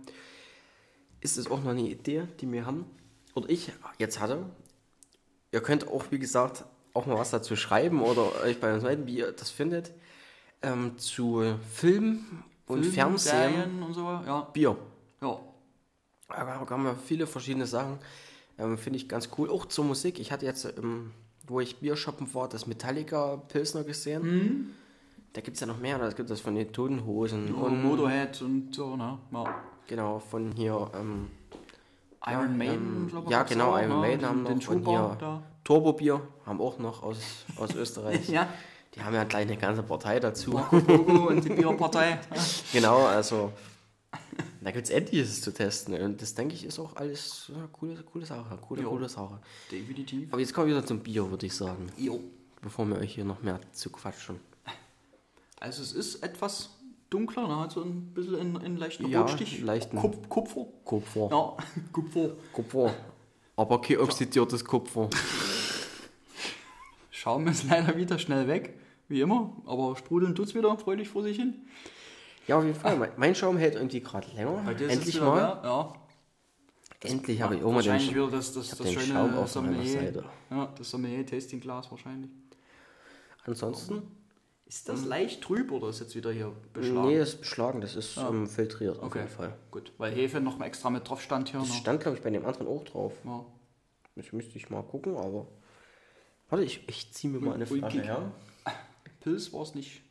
ist 1.21 1.39
es 1.39 1.49
auch 1.49 1.63
noch 1.63 1.71
eine 1.71 1.89
Idee, 1.89 2.27
die 2.39 2.51
wir 2.51 2.67
haben, 2.67 2.86
oder 3.33 3.49
ich 3.49 3.71
jetzt 3.97 4.19
hatte. 4.19 4.45
Ihr 5.51 5.61
könnt 5.61 5.88
auch, 5.88 6.03
wie 6.11 6.19
gesagt, 6.19 6.65
auch 6.96 7.06
mal 7.06 7.18
was 7.18 7.32
dazu 7.32 7.56
schreiben 7.56 8.02
oder 8.02 8.41
euch 8.43 8.60
bei 8.60 8.74
uns 8.74 8.84
melden, 8.84 9.06
wie 9.06 9.18
ihr 9.18 9.32
das 9.32 9.50
findet. 9.50 9.91
Ähm, 10.62 10.98
zu 10.98 11.43
Film 11.72 12.26
und 12.68 12.82
Film, 12.82 12.93
Fernsehen, 12.93 13.32
Serien 13.32 13.84
und 13.84 13.93
so. 13.93 14.02
Ja. 14.02 14.48
Bier. 14.54 14.76
ja. 15.22 15.39
Da 16.28 16.68
haben 16.70 16.84
wir 16.84 16.96
viele 16.96 17.28
verschiedene 17.28 17.68
Sachen. 17.68 18.00
Ähm, 18.58 18.78
Finde 18.78 18.98
ich 18.98 19.08
ganz 19.08 19.30
cool. 19.38 19.50
Auch 19.50 19.66
zur 19.66 19.86
Musik. 19.86 20.20
Ich 20.20 20.32
hatte 20.32 20.46
jetzt, 20.46 20.66
ähm, 20.78 21.12
wo 21.46 21.60
ich 21.60 21.80
Bier 21.80 21.96
shoppen 21.96 22.34
war, 22.34 22.50
das 22.50 22.66
Metallica 22.66 23.38
Pilsner 23.48 23.84
gesehen. 23.84 24.24
Mhm. 24.24 24.72
Da 25.34 25.41
gibt 25.41 25.56
es 25.56 25.62
ja 25.62 25.68
noch 25.68 25.80
mehr. 25.80 26.00
Da 26.00 26.10
gibt 26.10 26.30
es 26.30 26.41
von 26.41 26.56
den 26.56 26.72
Toten 26.72 27.06
Hosen. 27.06 27.54
Und 27.54 27.84
Motorhead 27.84 28.41
und 28.41 28.74
so, 28.74 28.96
ne? 28.96 29.20
Ja. 29.32 29.56
Genau, 29.88 30.20
von 30.20 30.54
hier. 30.54 30.89
Ähm, 30.96 31.28
Iron 32.26 32.58
Maiden, 32.58 32.76
ähm, 32.76 33.08
glaub 33.10 33.26
ich, 33.26 33.32
ja, 33.32 33.43
genau, 33.43 33.78
Iron 33.78 33.89
ne? 33.89 33.96
Maiden 33.96 34.26
haben 34.26 34.46
Den 34.46 34.58
noch. 34.58 34.68
Und 34.70 34.84
Trooper 34.84 34.91
hier 34.91 35.18
da. 35.20 35.43
Turbo-Bier 35.66 36.22
haben 36.45 36.61
auch 36.61 36.80
noch 36.80 37.03
aus, 37.03 37.18
aus 37.57 37.76
Österreich. 37.76 38.30
Ja. 38.30 38.47
Die 38.95 39.01
haben 39.03 39.13
ja 39.13 39.26
gleich 39.26 39.45
eine 39.45 39.57
ganze 39.57 39.84
Partei 39.84 40.22
dazu. 40.22 40.51
Logo 40.88 41.28
und 41.28 41.43
die 41.43 41.49
Bierpartei. 41.53 42.18
genau, 42.72 43.05
also. 43.05 43.51
Da 44.61 44.72
gibt 44.72 44.86
es 44.86 44.89
etliches 44.91 45.41
zu 45.41 45.53
testen. 45.53 45.93
Und 46.01 46.22
das 46.22 46.34
denke 46.34 46.55
ich 46.55 46.63
ist 46.66 46.80
auch 46.80 46.95
alles 46.95 47.51
ja, 47.53 47.68
coole, 47.74 47.95
coole 48.03 48.26
Sache. 48.26 48.57
Coole, 48.68 48.82
Jo. 48.84 48.89
coole 48.91 49.09
Sache. 49.09 49.39
Definitiv. 49.72 50.32
Aber 50.32 50.39
jetzt 50.39 50.53
kommen 50.53 50.68
wir 50.70 50.78
wieder 50.78 50.86
zum 50.86 50.99
Bier, 51.01 51.30
würde 51.30 51.45
ich 51.45 51.53
sagen. 51.53 51.88
Jo. 51.97 52.20
Bevor 52.61 52.86
wir 52.88 52.95
euch 52.97 53.13
hier 53.13 53.26
noch 53.26 53.43
mehr 53.43 53.59
zu 53.74 53.89
quatschen. 53.91 54.39
Also 55.59 55.84
es 55.84 55.91
ist 55.93 56.24
etwas 56.24 56.70
dunkler, 57.09 57.47
ne? 57.47 57.59
hat 57.59 57.74
so 57.74 57.82
ein 57.84 58.13
bisschen 58.13 58.39
in, 58.39 58.55
in 58.61 58.78
leichten 58.78 59.07
Ja, 59.07 59.22
Rotstich. 59.22 59.61
leichten- 59.61 59.97
Kup 59.97 60.30
Kupfer. 60.30 60.66
Kupfer. 60.84 61.28
Ja, 61.30 61.57
Kupfer. 61.91 62.30
Kupfer. 62.53 62.93
Aber 63.57 63.82
kein 63.82 63.99
oxidiertes 63.99 64.66
Kupfer. 64.66 65.09
Schaum 67.26 67.47
ist 67.47 67.63
leider 67.69 67.97
wieder 67.97 68.19
schnell 68.19 68.47
weg, 68.47 68.80
wie 69.07 69.19
immer. 69.19 69.51
Aber 69.65 69.95
sprudeln 69.95 70.36
tut's 70.36 70.53
wieder 70.53 70.78
fröhlich 70.78 71.09
vor 71.09 71.23
sich 71.23 71.38
hin. 71.38 71.55
Ja, 72.47 72.59
auf 72.59 72.63
jeden 72.63 72.76
Fall. 72.80 72.97
Mein- 72.97 73.09
Mein 73.17 73.34
Schaum 73.34 73.57
hält 73.57 73.73
irgendwie 73.73 73.99
gerade 74.01 74.28
länger. 74.36 74.63
Heute 74.63 74.84
ist 74.84 74.91
es 74.91 74.97
Endlich 74.99 75.19
mal. 75.19 75.36
mehr, 75.36 75.61
Ja. 75.63 75.93
Endlich 77.01 77.41
habe 77.41 77.55
ich 77.55 77.63
auch 77.63 77.71
mal 77.71 77.82
den, 77.82 77.93
Sch- 77.99 78.11
wieder 78.11 78.28
das, 78.30 78.53
das, 78.53 78.69
das 78.69 78.78
den 78.78 78.88
schöne 78.93 79.05
Schaum 79.07 79.26
auf 79.30 79.34
meiner 79.34 79.47
Sommelier. 79.47 79.91
Seite. 80.01 80.23
Ja, 80.51 80.73
das 80.78 80.89
Sommelier-Tasting-Glas 80.91 81.89
wahrscheinlich. 81.91 82.30
Ansonsten? 83.45 84.03
Ist 84.67 84.88
das 84.89 85.05
leicht 85.05 85.41
trüb 85.41 85.71
oder 85.71 85.89
ist 85.89 85.99
jetzt 86.01 86.15
wieder 86.15 86.32
hier 86.32 86.51
beschlagen? 86.73 87.07
Nee, 87.07 87.17
das 87.19 87.30
ist 87.30 87.41
beschlagen, 87.41 87.82
das 87.82 87.95
ist 87.95 88.17
ähm, 88.17 88.47
filtriert 88.47 88.97
auf 88.99 89.05
okay, 89.05 89.19
jeden 89.19 89.32
Fall. 89.32 89.53
gut. 89.71 89.91
Weil 89.97 90.13
Hefe 90.13 90.39
noch 90.41 90.57
mal 90.57 90.65
extra 90.65 90.89
mit 90.91 91.07
drauf 91.07 91.21
stand 91.21 91.49
hier. 91.49 91.59
Das 91.59 91.69
Ne? 91.69 91.76
stand, 91.76 92.01
glaube 92.01 92.17
ich, 92.17 92.23
bei 92.23 92.30
dem 92.32 92.45
anderen 92.45 92.67
auch 92.67 92.84
drauf. 92.84 93.13
Ja. 93.23 93.45
Das 94.15 94.32
müsste 94.32 94.57
ich 94.57 94.69
mal 94.69 94.82
gucken, 94.84 95.15
aber. 95.17 95.47
Warte, 96.50 96.64
ich, 96.66 96.88
ich 96.88 97.12
ziehe 97.12 97.32
mir 97.32 97.39
mal 97.39 97.56
eine 97.56 97.66
kick. 97.66 98.04
her. 98.04 98.32
Pilz 99.22 99.52
war 99.54 99.64
es 99.64 99.76
nicht. 99.76 100.02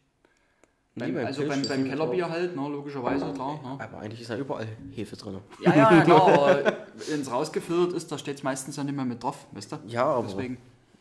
Nee, 0.96 1.06
Beim, 1.06 1.14
beim 1.14 1.26
also 1.26 1.42
Pilz 1.42 1.68
beim, 1.68 1.82
beim 1.82 1.88
Kellerbier 1.90 2.28
halt, 2.30 2.54
ne, 2.54 2.68
logischerweise, 2.68 3.32
klar. 3.32 3.60
Ne? 3.62 3.80
Aber 3.84 3.98
eigentlich 3.98 4.20
ist 4.20 4.30
ja 4.30 4.36
überall 4.36 4.66
Hefe 4.92 5.16
drin. 5.16 5.40
Ja, 5.60 5.74
ja, 5.74 6.02
klar, 6.04 6.22
aber 6.32 6.76
wenn 7.08 7.20
es 7.20 7.30
rausgefiltert 7.30 7.94
ist, 7.94 8.12
da 8.12 8.18
steht 8.18 8.36
es 8.36 8.42
meistens 8.42 8.76
ja 8.76 8.84
nicht 8.84 8.94
mehr 8.94 9.04
mit 9.04 9.22
drauf, 9.22 9.46
weißt 9.52 9.72
du? 9.72 9.76
Ja, 9.86 10.04
aber. 10.04 10.28
Deswegen. 10.28 10.58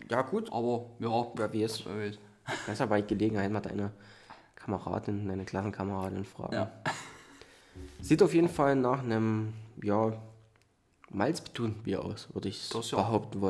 Ja, 0.09 0.21
gut. 0.23 0.51
Aber 0.51 0.85
ja, 0.99 1.27
Wer 1.35 1.53
weiß. 1.53 1.85
wer 1.85 2.07
weiß. 2.07 2.17
Kannst 2.65 2.79
ja 2.81 2.85
bei 2.87 3.01
Gelegenheit 3.01 3.51
mal 3.51 3.61
deine 3.61 3.91
Kameradin, 4.55 5.27
deine 5.27 5.45
Klassenkameradin 5.45 6.25
fragen. 6.25 6.53
Ja. 6.53 6.71
Sieht 8.01 8.21
auf 8.21 8.33
jeden 8.33 8.49
Fall 8.49 8.75
nach 8.75 8.99
einem, 9.03 9.53
ja, 9.81 10.13
malzbetonten 11.09 11.83
Bier 11.83 12.03
aus, 12.03 12.27
würde 12.33 12.49
ich 12.49 12.67
Das 12.69 12.91
ja. 12.91 12.97
behaupten 12.97 13.41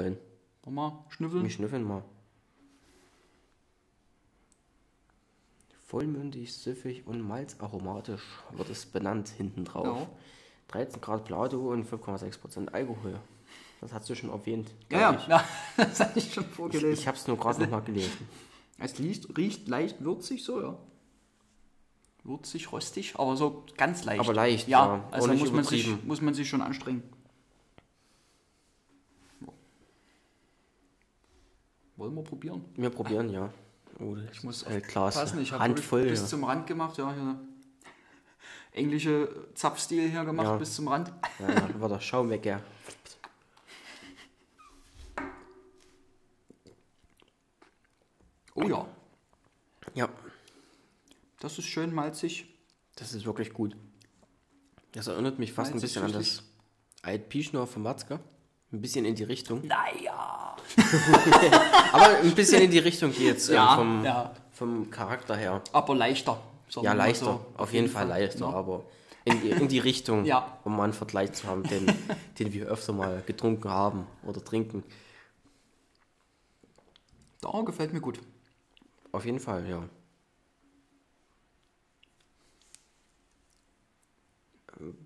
wollen. 0.63 0.75
Nochmal 0.75 0.93
schnüffeln. 1.09 1.43
Wir 1.43 1.49
schnüffeln 1.49 1.83
mal. 1.83 2.03
Vollmündig, 5.85 6.53
süffig 6.53 7.05
und 7.05 7.21
malzaromatisch 7.21 8.23
wird 8.51 8.69
es 8.69 8.85
benannt 8.85 9.29
hinten 9.29 9.65
drauf. 9.65 9.99
Ja. 9.99 10.09
13 10.69 11.01
Grad 11.01 11.25
Plato 11.25 11.71
und 11.71 11.87
5,6% 11.87 12.69
Alkohol. 12.69 13.19
Das 13.79 13.93
hast 13.93 14.09
du 14.09 14.15
schon 14.15 14.29
erwähnt. 14.29 14.71
Ja, 14.89 15.11
glaub 15.11 15.27
ja, 15.27 15.43
das 15.77 15.99
hatte 15.99 16.17
ich 16.17 16.33
schon 16.33 16.45
Ich, 16.45 16.49
vorgelesen. 16.49 16.93
ich 16.93 17.07
habe 17.07 17.17
es 17.17 17.27
nur 17.27 17.37
gerade 17.37 17.61
noch 17.61 17.69
mal 17.69 17.81
gelesen. 17.81 18.27
Es 18.79 18.97
riecht, 18.97 19.37
riecht 19.37 19.67
leicht 19.67 20.03
würzig 20.03 20.43
so, 20.43 20.59
ja. 20.59 20.77
Würzig, 22.23 22.71
rostig, 22.71 23.13
aber 23.17 23.37
so 23.37 23.63
ganz 23.77 24.03
leicht. 24.03 24.19
Aber 24.19 24.33
leicht, 24.33 24.67
ja. 24.67 24.95
ja. 24.95 25.07
Also 25.11 25.31
muss 25.31 25.51
man, 25.51 25.63
sich, 25.63 26.03
muss 26.03 26.21
man 26.21 26.33
sich 26.33 26.49
schon 26.49 26.61
anstrengen. 26.61 27.03
Wollen 32.03 32.15
wir 32.15 32.23
probieren? 32.23 32.65
Wir 32.75 32.89
probieren, 32.89 33.29
ja. 33.29 33.49
Oh, 33.97 34.17
Ich 34.33 34.43
muss 34.43 34.63
äh, 34.63 34.81
Glas, 34.81 35.15
passen. 35.15 35.39
Ich 35.39 35.53
habe 35.53 35.63
Handvoll. 35.63 36.03
bis 36.03 36.19
ja. 36.19 36.25
zum 36.27 36.43
Rand 36.43 36.67
gemacht, 36.67 36.97
ja. 36.97 37.13
Hier 37.13 37.39
englische 38.73 39.29
Zapfstil 39.53 40.09
hier 40.09 40.25
gemacht 40.25 40.47
Ja. 40.47 40.57
bis 40.57 40.75
zum 40.75 40.89
Rand. 40.89 41.13
Ja, 41.39 41.49
ja, 41.49 41.79
war 41.79 41.87
der 41.87 42.01
Schaum 42.01 42.29
weg, 42.29 42.45
ja. 42.45 42.59
Oh 48.55 48.63
ja, 48.63 48.85
Ja, 49.93 50.09
das 51.39 51.57
ist 51.57 51.67
schön 51.67 51.93
malzig. 51.95 52.53
das 52.95 53.13
ist 53.13 53.25
wirklich 53.25 53.53
gut. 53.53 53.77
Das 54.91 55.07
erinnert 55.07 55.39
mich 55.39 55.53
fast 55.53 55.71
ein 55.71 55.75
Malzig, 55.75 55.93
bisschen 55.93 56.03
an 56.03 56.11
das 56.11 56.43
Altpischner 57.01 57.65
von 57.65 57.85
Watzke. 57.85 58.19
Ein 58.73 58.81
bisschen 58.81 59.05
in 59.05 59.13
die 59.13 59.23
Richtung. 59.23 59.61
Naja. 59.67 60.55
Aber 61.93 62.17
ein 62.17 62.33
bisschen 62.33 62.63
in 62.63 62.71
die 62.71 62.79
Richtung 62.79 63.13
geht's 63.13 63.47
äh, 63.49 63.53
Ja, 63.53 63.75
vom, 63.75 64.03
ja. 64.03 64.33
vom 64.51 64.89
Charakter 64.89 65.35
her. 65.35 65.61
Aber 65.71 65.93
leichter. 65.95 66.41
Ja, 66.81 66.93
leichter. 66.93 67.25
so. 67.25 67.45
auf 67.55 67.71
jeden 67.71 67.87
Fall 67.87 68.07
leichter, 68.07 68.47
ne? 68.49 68.55
aber 68.55 68.83
in 69.25 69.39
die, 69.41 69.49
in 69.51 69.67
die 69.67 69.77
Richtung, 69.77 70.25
Ja. 70.25 70.57
um 70.63 70.75
mal 70.75 70.85
einen 70.85 70.93
Vergleich 70.93 71.33
zu 71.33 71.47
haben, 71.47 71.61
den, 71.61 71.85
den 72.39 72.51
wir 72.51 72.65
öfter 72.65 72.93
mal 72.93 73.21
getrunken 73.27 73.69
haben 73.69 74.07
oder 74.23 74.43
trinken. 74.43 74.83
Da 77.41 77.61
gefällt 77.61 77.93
mir 77.93 78.01
gut. 78.01 78.19
Auf 79.11 79.23
jeden 79.25 79.39
Fall, 79.39 79.69
ja. 79.69 79.83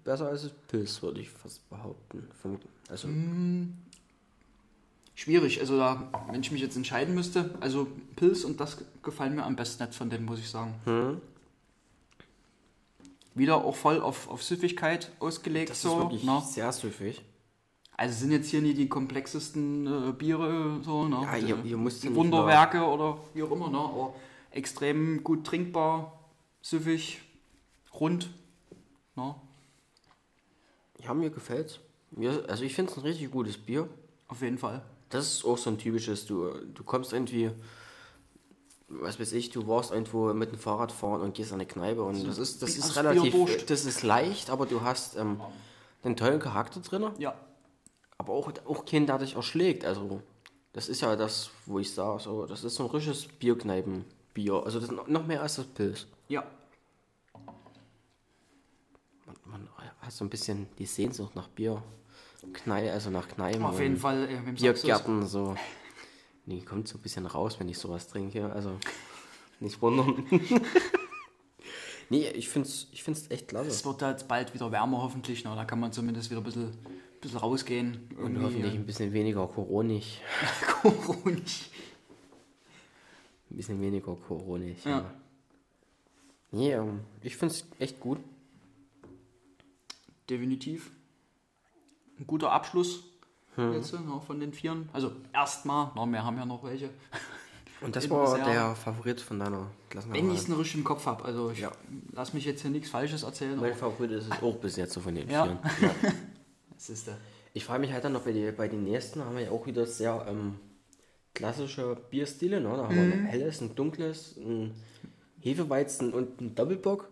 Besser 0.08 0.30
als 0.30 0.44
das 0.44 0.52
Pilz, 0.70 1.02
würde 1.02 1.20
ich 1.20 1.30
fast 1.30 1.70
behaupten. 1.70 2.26
Vom, 2.42 2.58
also, 2.88 3.10
Mhm. 3.10 3.74
Schwierig, 5.16 5.60
also 5.60 5.78
da, 5.78 6.10
wenn 6.32 6.40
ich 6.42 6.50
mich 6.52 6.62
jetzt 6.62 6.78
entscheiden 6.78 7.14
müsste, 7.14 7.54
also 7.60 7.88
Pilz 8.16 8.46
und 8.46 8.58
das 8.62 8.78
gefallen 9.04 9.36
mir 9.36 9.44
am 9.44 9.58
besten 9.58 9.84
nicht 9.84 9.96
von 9.96 10.10
denen, 10.10 10.24
muss 10.26 10.40
ich 10.40 10.50
sagen. 10.50 10.76
hm, 10.86 11.22
Wieder 13.36 13.58
auch 13.58 13.76
voll 13.76 14.00
auf, 14.02 14.30
auf 14.30 14.44
Süffigkeit 14.44 15.12
ausgelegt. 15.20 15.72
das 15.72 15.82
so, 15.82 15.90
ist 15.92 15.98
wirklich 15.98 16.24
ne? 16.24 16.42
sehr 16.48 16.72
süffig. 16.72 17.22
Also 17.98 18.18
sind 18.20 18.32
jetzt 18.32 18.50
hier 18.50 18.62
nicht 18.62 18.78
die 18.78 18.88
komplexesten 18.88 19.88
äh, 20.10 20.12
Biere, 20.14 20.80
so, 20.84 21.08
ne? 21.08 21.20
Ja, 21.24 21.36
ihr- 21.36 21.66
ihr 21.66 21.78
müsst 21.78 22.04
die 22.04 22.16
Wunderwerke 22.16 22.82
oder 22.86 23.18
wie 23.34 23.44
auch 23.44 23.52
immer, 23.52 23.70
ne? 23.70 23.78
Aber 23.80 24.14
extrem 24.52 25.24
gut 25.24 25.46
trinkbar, 25.46 26.18
süffig, 26.62 27.20
rund. 28.00 28.30
Na, 29.16 29.36
Ja, 31.08 31.14
mir 31.14 31.30
gefällt's. 31.30 31.80
Mir, 32.12 32.44
also 32.50 32.64
ich 32.64 32.76
finde 32.76 32.92
es 32.92 32.98
ein 32.98 33.04
richtig 33.04 33.32
gutes 33.32 33.58
Bier. 33.58 33.88
auf 34.28 34.42
jeden 34.42 34.58
Fall. 34.58 34.82
Das 35.10 35.26
ist 35.26 35.46
auch 35.46 35.58
so 35.58 35.70
ein 35.70 35.78
typisches, 35.78 36.26
du, 36.26 36.50
du 36.74 36.84
kommst 36.84 37.14
irgendwie, 37.14 37.52
was 38.90 39.18
weiß 39.20 39.32
ich, 39.34 39.50
du 39.52 39.66
warst 39.68 39.92
irgendwo 39.92 40.34
mit 40.34 40.52
dem 40.52 40.60
Fahrrad 40.60 40.92
fahren 40.92 41.22
und 41.22 41.34
gehst 41.34 41.54
an 41.54 41.62
eine 41.62 41.66
Kneipe 41.68 42.04
und 42.04 42.28
das 42.28 42.38
ist, 42.38 42.62
das 42.62 42.76
ist 42.78 42.98
relativ, 42.98 43.22
Bierdurst. 43.34 43.70
das 43.70 43.86
ist 43.86 44.04
leicht, 44.04 44.50
aber 44.50 44.66
du 44.66 44.82
hast 44.82 45.16
ähm, 45.16 45.40
einen 46.04 46.18
tollen 46.18 46.42
Charakter 46.42 46.82
drin, 46.82 47.10
Ja, 47.20 47.36
aber 48.18 48.34
auch, 48.34 48.52
auch 48.66 48.84
keinen, 48.84 49.06
der 49.06 49.18
dich 49.20 49.36
erschlägt. 49.36 49.86
Also 49.86 50.22
das 50.74 50.90
ist 50.90 51.00
ja 51.02 51.16
das, 51.16 51.52
wo 51.66 51.80
ich 51.80 51.94
sage, 51.94 52.22
so, 52.22 52.46
das 52.46 52.66
ist 52.66 52.76
so 52.76 52.84
ein 52.84 52.90
richtiges 52.90 53.28
Bierkneipenbier. 53.28 54.62
Also 54.66 54.82
das 54.82 54.90
ist 54.90 55.08
noch 55.08 55.26
mehr 55.26 55.42
als 55.42 55.56
das 55.56 55.68
Pilz. 55.68 56.06
ja, 56.28 56.44
Man 59.46 59.62
hat 59.78 59.94
so 60.10 60.26
ein 60.26 60.30
bisschen 60.30 60.68
die 60.78 60.86
Sehnsucht 60.86 61.36
nach 61.36 61.48
Bier. 61.48 61.82
Knei, 62.54 62.92
also 62.92 63.10
nach 63.10 63.28
Kneipen. 63.28 63.64
auf 63.64 63.76
und 63.76 63.82
jeden 63.82 63.98
Fall. 63.98 64.30
Äh? 64.30 64.52
Biergärten, 64.52 65.26
so. 65.26 65.56
Nee, 66.46 66.62
kommt 66.62 66.88
so 66.88 66.98
ein 66.98 67.02
bisschen 67.02 67.26
raus, 67.26 67.60
wenn 67.60 67.68
ich 67.68 67.78
sowas 67.78 68.08
trinke. 68.08 68.52
Also, 68.52 68.78
nicht 69.60 69.82
wundern. 69.82 70.26
nee, 72.10 72.28
ich 72.30 72.48
find's, 72.48 72.88
ich 72.92 73.04
find's 73.04 73.30
echt 73.30 73.50
klasse. 73.50 73.70
Es 73.70 73.86
wird 73.86 74.02
jetzt 74.02 74.28
bald 74.28 74.54
wieder 74.54 74.72
wärmer 74.72 75.02
hoffentlich. 75.02 75.44
Na, 75.44 75.56
da 75.56 75.66
kann 75.66 75.80
man 75.80 75.92
zumindest 75.92 76.30
wieder 76.30 76.40
ein 76.42 76.46
bisschen, 76.46 76.72
bisschen 77.20 77.40
rausgehen. 77.40 78.10
Und 78.18 78.42
hoffentlich 78.42 78.76
ein 78.76 78.86
bisschen 78.86 79.12
weniger 79.12 79.46
Coronig. 79.48 80.22
Coronisch. 80.82 81.70
Ein 83.50 83.58
bisschen 83.58 83.82
weniger 83.82 84.16
Coronig. 84.16 84.84
Ja. 84.86 84.92
Ja. 84.92 85.14
Nee, 86.52 86.74
ähm, 86.74 87.02
ich 87.22 87.36
find's 87.36 87.66
echt 87.80 88.00
gut. 88.00 88.20
Definitiv. 90.30 90.92
Ein 92.20 92.28
guter 92.28 92.52
Abschluss 92.52 93.04
Hm. 93.56 93.74
jetzt 93.74 93.92
noch 93.94 94.24
von 94.24 94.40
den 94.40 94.54
Vieren. 94.54 94.88
Also 94.94 95.12
erstmal, 95.34 95.92
na, 95.96 96.06
wir 96.06 96.24
haben 96.24 96.38
ja 96.38 96.46
noch 96.46 96.64
welche. 96.64 96.90
Und 97.82 97.96
das 97.96 98.10
war 98.10 98.28
sehr- 98.36 98.46
der 98.46 98.76
Favorit 98.76 99.22
von 99.22 99.40
deiner 99.40 99.70
Wenn 100.10 100.32
ich 100.32 100.40
es 100.40 100.48
noch 100.48 100.58
richtig 100.60 100.78
im 100.80 100.84
Kopf 100.84 101.06
habe. 101.06 101.24
Also 101.26 101.52
ich 101.52 101.60
Ja. 101.60 101.72
lass 102.12 102.34
mich 102.34 102.46
jetzt 102.46 102.62
hier 102.62 102.72
nichts 102.72 102.90
Falsches 102.90 103.24
erzählen. 103.24 103.60
Mein 103.60 103.76
Favorit 103.76 104.12
ist 104.12 104.26
es 104.32 104.32
auch 104.44 104.56
bis 104.58 104.76
jetzt 104.78 104.94
so 104.94 105.00
von 105.00 105.14
den 105.16 105.30
Ja. 105.30 105.44
Vieren. 105.46 105.60
Ja. 105.82 106.12
Das 106.74 106.90
ist 106.90 107.08
der. 107.08 107.18
Ich 107.54 107.66
frage 107.66 107.80
mich 107.82 107.92
halt 107.92 108.04
dann 108.04 108.14
noch 108.14 108.22
bei, 108.22 108.32
die, 108.34 108.52
bei 108.52 108.68
den 108.68 108.84
nächsten 108.84 109.24
haben 109.24 109.36
wir 109.36 109.46
ja 109.46 109.52
auch 109.52 109.66
wieder 109.66 109.86
sehr 109.88 110.26
ähm, 110.30 110.60
klassische 111.34 111.96
Bierstile. 112.12 112.62
Ne? 112.62 112.70
Da 112.70 112.84
haben 112.88 112.96
wir 112.96 113.02
ein 113.02 113.26
helles, 113.26 113.62
ein 113.62 113.74
dunkles, 113.76 114.38
ein 114.38 114.76
Hefeweizen 115.40 116.14
und 116.14 116.40
ein 116.42 116.54
Doppelbock. 116.56 117.10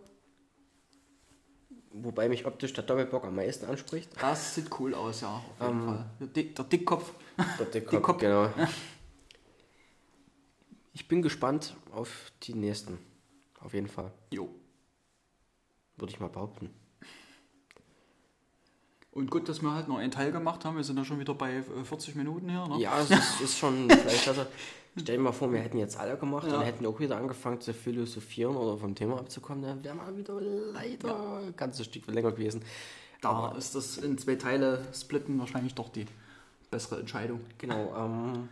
Wobei 2.02 2.28
mich 2.28 2.44
optisch 2.46 2.72
der 2.72 2.84
Doppelbock 2.84 3.24
am 3.24 3.36
meisten 3.36 3.66
anspricht. 3.66 4.10
Das 4.20 4.54
sieht 4.54 4.68
cool 4.78 4.94
aus, 4.94 5.20
ja, 5.22 5.28
auf 5.36 5.60
jeden 5.66 5.80
Ähm, 5.80 5.86
Fall. 5.86 6.10
Der, 6.20 6.26
Dick, 6.28 6.54
der 6.56 6.64
Dickkopf. 6.66 7.12
Der 7.58 7.66
Dickkopf, 7.74 7.90
Dickkopf. 7.90 8.18
genau. 8.20 8.50
Ich 10.92 11.08
bin 11.08 11.22
gespannt 11.22 11.76
auf 11.92 12.32
die 12.42 12.54
nächsten. 12.54 12.98
Auf 13.60 13.74
jeden 13.74 13.88
Fall. 13.88 14.12
Jo. 14.32 14.48
Würde 15.96 16.12
ich 16.12 16.20
mal 16.20 16.28
behaupten. 16.28 16.70
Und 19.16 19.30
gut, 19.30 19.48
dass 19.48 19.62
wir 19.62 19.72
halt 19.72 19.88
noch 19.88 19.96
einen 19.96 20.10
Teil 20.10 20.30
gemacht 20.30 20.66
haben. 20.66 20.76
Wir 20.76 20.84
sind 20.84 20.98
ja 20.98 21.04
schon 21.04 21.18
wieder 21.18 21.32
bei 21.32 21.54
äh, 21.54 21.62
40 21.84 22.16
Minuten 22.16 22.50
hier. 22.50 22.66
Ne? 22.68 22.78
Ja, 22.80 23.00
es 23.00 23.10
ist, 23.10 23.40
ist 23.40 23.58
schon 23.58 23.88
vielleicht. 23.90 24.28
Also, 24.28 24.44
stell 24.94 25.16
dir 25.16 25.22
mal 25.22 25.32
vor, 25.32 25.50
wir 25.50 25.60
hätten 25.60 25.78
jetzt 25.78 25.98
alle 25.98 26.18
gemacht 26.18 26.46
Ja. 26.46 26.58
und 26.58 26.64
hätten 26.64 26.84
auch 26.84 27.00
wieder 27.00 27.16
angefangen 27.16 27.58
zu 27.62 27.72
philosophieren 27.72 28.54
oder 28.54 28.76
vom 28.76 28.94
Thema 28.94 29.18
abzukommen, 29.18 29.62
dann 29.62 29.82
wären 29.82 29.96
wir 29.96 30.14
wieder 30.18 30.38
leider 30.38 31.38
ein 31.38 31.56
ganzes 31.56 31.86
Stück 31.86 32.06
länger 32.08 32.30
gewesen. 32.32 32.62
Da 33.22 33.52
ist 33.52 33.74
das 33.74 33.96
in 33.96 34.18
zwei 34.18 34.34
Teile 34.34 34.86
splitten 34.92 35.38
wahrscheinlich 35.38 35.74
doch 35.74 35.88
die 35.88 36.04
bessere 36.70 37.00
Entscheidung. 37.00 37.40
Genau, 37.56 37.94
ähm, 37.96 38.50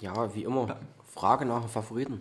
ja, 0.00 0.34
wie 0.34 0.44
immer, 0.44 0.78
Frage 1.14 1.46
nach 1.46 1.62
dem 1.62 1.70
Favoriten. 1.70 2.20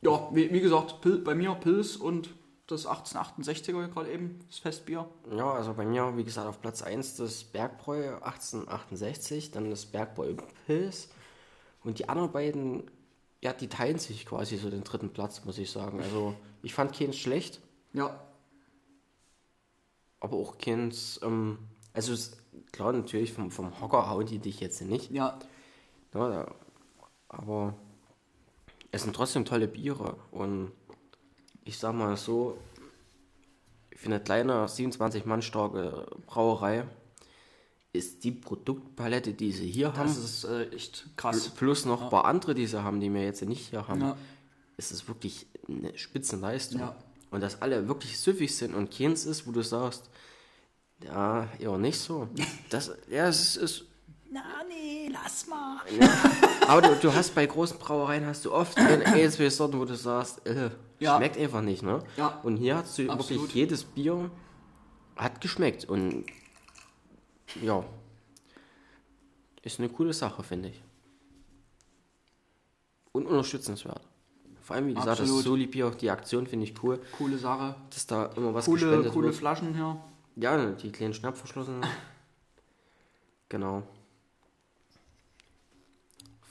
Ja, 0.00 0.28
wie, 0.32 0.52
wie 0.52 0.60
gesagt, 0.60 1.00
bei 1.24 1.34
mir 1.34 1.50
Pilz 1.56 1.96
und 1.96 2.30
das 2.68 2.86
1868er 2.86 3.88
gerade 3.88 4.12
eben, 4.12 4.38
das 4.46 4.58
Festbier. 4.58 5.08
Ja, 5.34 5.52
also 5.52 5.74
bei 5.74 5.84
mir, 5.84 6.16
wie 6.16 6.24
gesagt, 6.24 6.46
auf 6.46 6.60
Platz 6.60 6.82
1 6.82 7.16
das 7.16 7.42
Bergbräu 7.44 8.14
1868, 8.16 9.50
dann 9.50 9.70
das 9.70 9.86
Bergbräu 9.86 10.34
Pilz. 10.66 11.08
Und 11.82 11.98
die 11.98 12.08
anderen 12.08 12.30
beiden, 12.30 12.90
ja, 13.40 13.52
die 13.52 13.68
teilen 13.68 13.98
sich 13.98 14.26
quasi 14.26 14.58
so 14.58 14.68
den 14.68 14.84
dritten 14.84 15.10
Platz, 15.10 15.44
muss 15.44 15.58
ich 15.58 15.70
sagen. 15.70 16.00
Also 16.00 16.34
ich 16.62 16.74
fand 16.74 16.96
keins 16.96 17.16
schlecht, 17.16 17.60
Ja, 17.92 18.20
aber 20.20 20.36
auch 20.36 20.58
keins, 20.58 21.20
ähm, 21.22 21.58
also 21.92 22.12
es, 22.12 22.36
klar, 22.72 22.92
natürlich 22.92 23.32
vom, 23.32 23.50
vom 23.50 23.80
Hocker 23.80 24.10
hauen 24.10 24.26
die 24.26 24.38
dich 24.38 24.60
jetzt 24.60 24.82
nicht, 24.82 25.10
ja, 25.10 25.38
ja, 26.14 26.46
aber 27.28 27.74
es 28.90 29.02
sind 29.02 29.14
trotzdem 29.14 29.44
tolle 29.44 29.68
Biere. 29.68 30.16
Und 30.30 30.72
ich 31.68 31.78
sag 31.78 31.94
mal 31.94 32.16
so, 32.16 32.56
für 33.94 34.06
eine 34.06 34.20
kleine 34.20 34.66
27 34.68 35.26
Mann 35.26 35.42
starke 35.42 36.06
Brauerei 36.26 36.84
ist 37.92 38.24
die 38.24 38.30
Produktpalette, 38.32 39.32
die 39.34 39.52
sie 39.52 39.70
hier 39.70 39.92
haben, 39.94 40.08
das 40.08 40.16
ist 40.18 40.44
äh, 40.44 40.68
echt 40.70 41.06
krass. 41.16 41.48
plus 41.50 41.84
noch 41.84 42.02
ein 42.02 42.10
paar 42.10 42.24
andere, 42.24 42.54
die 42.54 42.66
sie 42.66 42.82
haben, 42.82 43.00
die 43.00 43.12
wir 43.12 43.22
jetzt 43.24 43.42
nicht 43.42 43.68
hier 43.70 43.86
haben, 43.88 44.00
Ja. 44.00 44.16
ist 44.76 44.92
es 44.92 45.08
wirklich 45.08 45.46
eine 45.68 45.96
Spitzenleistung. 45.98 46.80
Ja. 46.80 46.96
Und 47.30 47.42
dass 47.42 47.60
alle 47.60 47.88
wirklich 47.88 48.18
süffig 48.18 48.54
sind 48.56 48.74
und 48.74 48.90
keins 48.90 49.26
ist, 49.26 49.46
wo 49.46 49.52
du 49.52 49.62
sagst, 49.62 50.08
ja, 51.04 51.48
eher 51.58 51.76
nicht 51.78 51.98
so. 51.98 52.28
Das, 52.70 52.90
ja, 53.10 53.28
es 53.28 53.56
ist, 53.56 53.56
ist 53.56 53.84
Na, 54.30 54.42
nee, 54.68 55.08
lass 55.10 55.46
mal. 55.46 55.80
aber 56.66 56.82
du, 56.82 56.94
du 56.96 57.14
hast 57.14 57.34
bei 57.34 57.46
großen 57.46 57.78
Brauereien 57.78 58.26
hast 58.26 58.44
du 58.44 58.52
oft 58.52 58.74
zwei 58.74 59.48
Sorten, 59.48 59.78
wo 59.80 59.84
du 59.86 59.94
sagst, 59.94 60.46
äh, 60.46 60.70
Ja. 60.98 61.16
schmeckt 61.16 61.38
einfach 61.38 61.62
nicht, 61.62 61.82
ne? 61.82 62.02
Ja. 62.16 62.38
Und 62.42 62.58
hier 62.58 62.76
hast 62.76 62.98
du 62.98 63.08
Absolut. 63.10 63.42
wirklich 63.42 63.54
jedes 63.54 63.84
Bier 63.84 64.30
hat 65.16 65.40
geschmeckt 65.40 65.86
und 65.86 66.26
ja, 67.62 67.82
ist 69.62 69.78
eine 69.80 69.88
coole 69.88 70.12
Sache, 70.12 70.42
finde 70.42 70.68
ich. 70.68 70.82
Und 73.12 73.26
unterstützenswert. 73.26 74.02
Vor 74.60 74.76
allem, 74.76 74.88
wie 74.88 74.94
gesagt, 74.94 75.20
Absolut. 75.20 75.38
das 75.38 75.44
Soli-Bier, 75.44 75.90
die 75.92 76.10
Aktion 76.10 76.46
finde 76.46 76.66
ich 76.66 76.82
cool, 76.82 77.00
Coole 77.16 77.38
Sache. 77.38 77.74
dass 77.90 78.06
da 78.06 78.26
immer 78.36 78.52
was 78.52 78.66
Coole, 78.66 78.80
gespendet 78.82 79.12
coole 79.12 79.26
wird. 79.28 79.36
Flaschen 79.36 79.74
hier. 79.74 79.98
Ja, 80.36 80.66
die 80.72 80.92
kleinen 80.92 81.14
Schnappverschlossenen. 81.14 81.84
genau. 83.48 83.82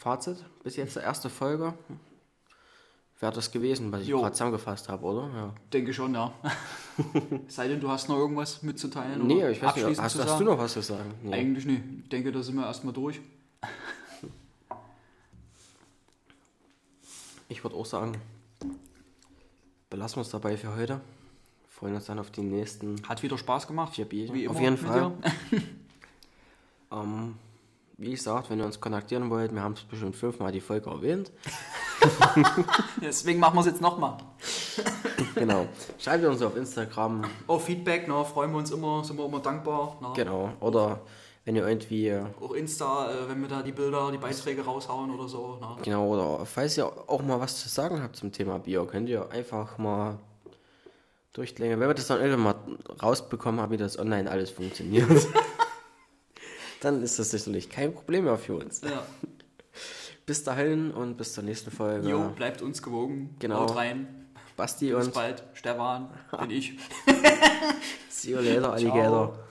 Fazit, 0.08 0.38
bis 0.64 0.78
jetzt 0.78 0.96
die 0.96 1.02
erste 1.02 1.30
Folge. 1.30 1.74
Wäre 3.20 3.34
das 3.34 3.52
gewesen, 3.52 3.92
was 3.92 4.04
ich 4.04 4.10
gerade 4.10 4.32
zusammengefasst 4.32 4.88
habe, 4.88 5.04
oder? 5.04 5.30
Ja. 5.36 5.54
Denke 5.74 5.94
schon, 5.94 6.14
ja. 6.14 6.34
Sei 7.50 7.68
denn, 7.68 7.82
du 7.82 7.90
hast 7.90 8.08
noch 8.08 8.16
irgendwas 8.16 8.64
mitzuteilen? 8.64 9.28
Nee, 9.28 9.40
oder 9.40 9.50
ich 9.52 9.62
weiß 9.62 9.76
nicht, 9.76 10.00
hast, 10.00 10.18
hast 10.18 10.40
du 10.40 10.46
noch 10.46 10.58
was 10.58 10.72
zu 10.72 10.82
sagen? 10.82 11.14
Nee. 11.24 11.34
Eigentlich 11.34 11.66
nicht. 11.66 11.82
Ich 12.04 12.08
denke, 12.10 12.32
da 12.32 12.42
sind 12.42 12.56
wir 12.56 12.66
erstmal 12.66 12.94
durch. 12.94 13.20
Ich 17.50 17.64
würde 17.64 17.78
auch 17.78 17.86
sagen, 17.86 18.14
belassen 19.90 20.18
wir 20.18 20.22
es 20.22 20.30
dabei 20.30 20.58
für 20.58 20.76
heute. 20.76 21.00
Freuen 21.70 21.96
uns 21.96 22.06
dann 22.06 22.20
auf 22.20 22.30
die 22.30 22.42
nächsten 22.42 23.02
Hat 23.08 23.24
wieder 23.24 23.38
Spaß 23.38 23.68
gemacht. 23.68 23.96
vier 23.96 24.04
Bier. 24.04 24.34
Wie 24.34 24.48
auf 24.50 24.56
immer 24.58 24.70
jeden 24.70 24.82
mit 24.82 24.92
Fall. 24.92 25.14
Ähm, 26.92 27.36
wie 27.98 28.12
gesagt, 28.12 28.50
wenn 28.50 28.60
ihr 28.60 28.66
uns 28.66 28.80
kontaktieren 28.80 29.30
wollt, 29.30 29.54
wir 29.54 29.62
haben 29.62 29.74
es 29.74 29.82
bestimmt 29.82 30.16
fünfmal 30.16 30.52
die 30.52 30.62
Folge 30.62 30.90
erwähnt. 30.90 31.32
Deswegen 33.02 33.40
machen 33.40 33.56
wir 33.56 33.62
es 33.62 33.68
jetzt 33.68 33.82
nochmal. 33.82 34.18
Genau. 35.34 35.68
Schreibt 36.00 36.26
uns 36.26 36.42
auf 36.42 36.56
Instagram. 36.56 37.24
Auch 37.46 37.62
Feedback, 37.62 38.06
na, 38.08 38.24
freuen 38.24 38.52
wir 38.52 38.58
uns 38.58 38.72
immer, 38.72 39.04
sind 39.04 39.18
wir 39.18 39.26
immer 39.26 39.40
dankbar. 39.40 39.98
Na. 40.02 40.14
Genau. 40.14 40.52
Oder 40.60 41.02
wenn 41.46 41.56
ihr 41.56 41.68
irgendwie 41.68 42.14
Auch 42.42 42.54
Insta, 42.54 43.12
äh, 43.12 43.30
wenn 43.30 43.42
wir 43.42 43.48
da 43.48 43.62
die 43.62 43.72
Bilder, 43.72 44.12
die 44.12 44.18
Beiträge 44.18 44.64
raushauen 44.64 45.12
oder 45.12 45.28
so. 45.28 45.58
Na. 45.62 45.78
Genau, 45.84 46.08
oder 46.08 46.46
falls 46.46 46.78
ihr 46.78 46.86
auch 46.86 47.22
mal 47.22 47.40
was 47.40 47.62
zu 47.62 47.70
sagen 47.70 48.02
habt 48.02 48.16
zum 48.16 48.32
Thema 48.32 48.60
Bier, 48.60 48.86
könnt 48.86 49.10
ihr 49.10 49.32
einfach 49.32 49.78
mal 49.78 50.18
durchklingeln. 51.34 51.80
Wenn 51.80 51.88
wir 51.88 51.94
das 51.94 52.08
dann 52.08 52.20
irgendwann 52.20 52.44
mal 52.44 52.56
rausbekommen 53.02 53.62
haben, 53.62 53.72
wie 53.72 53.78
das 53.78 53.98
online 53.98 54.30
alles 54.30 54.50
funktioniert, 54.52 55.08
dann 56.82 57.02
ist 57.04 57.20
das 57.20 57.32
sicherlich 57.32 57.70
kein 57.70 57.94
Problem 57.94 58.26
mehr 58.26 58.38
für 58.38 58.56
uns. 58.56 58.82
Ja. 58.82 59.04
Bis 60.26 60.44
dahin 60.44 60.92
und 60.92 61.16
bis 61.16 61.32
zur 61.32 61.44
nächsten 61.46 61.72
Folge. 61.72 62.10
Jo, 62.10 62.30
bleibt 62.36 62.62
uns 62.62 62.82
gewogen. 62.84 63.36
Genau. 63.40 63.62
Haut 63.62 63.78
rein. 63.78 64.28
Basti 64.58 64.92
Bis 64.92 65.06
und 65.06 65.14
bald. 65.14 65.42
Stefan 65.54 66.10
bin 66.40 66.50
ich. 66.52 66.74
see 68.10 68.32
you 68.32 68.40
later, 68.40 68.74
Alligator. 68.74 69.34
Ciao. 69.34 69.47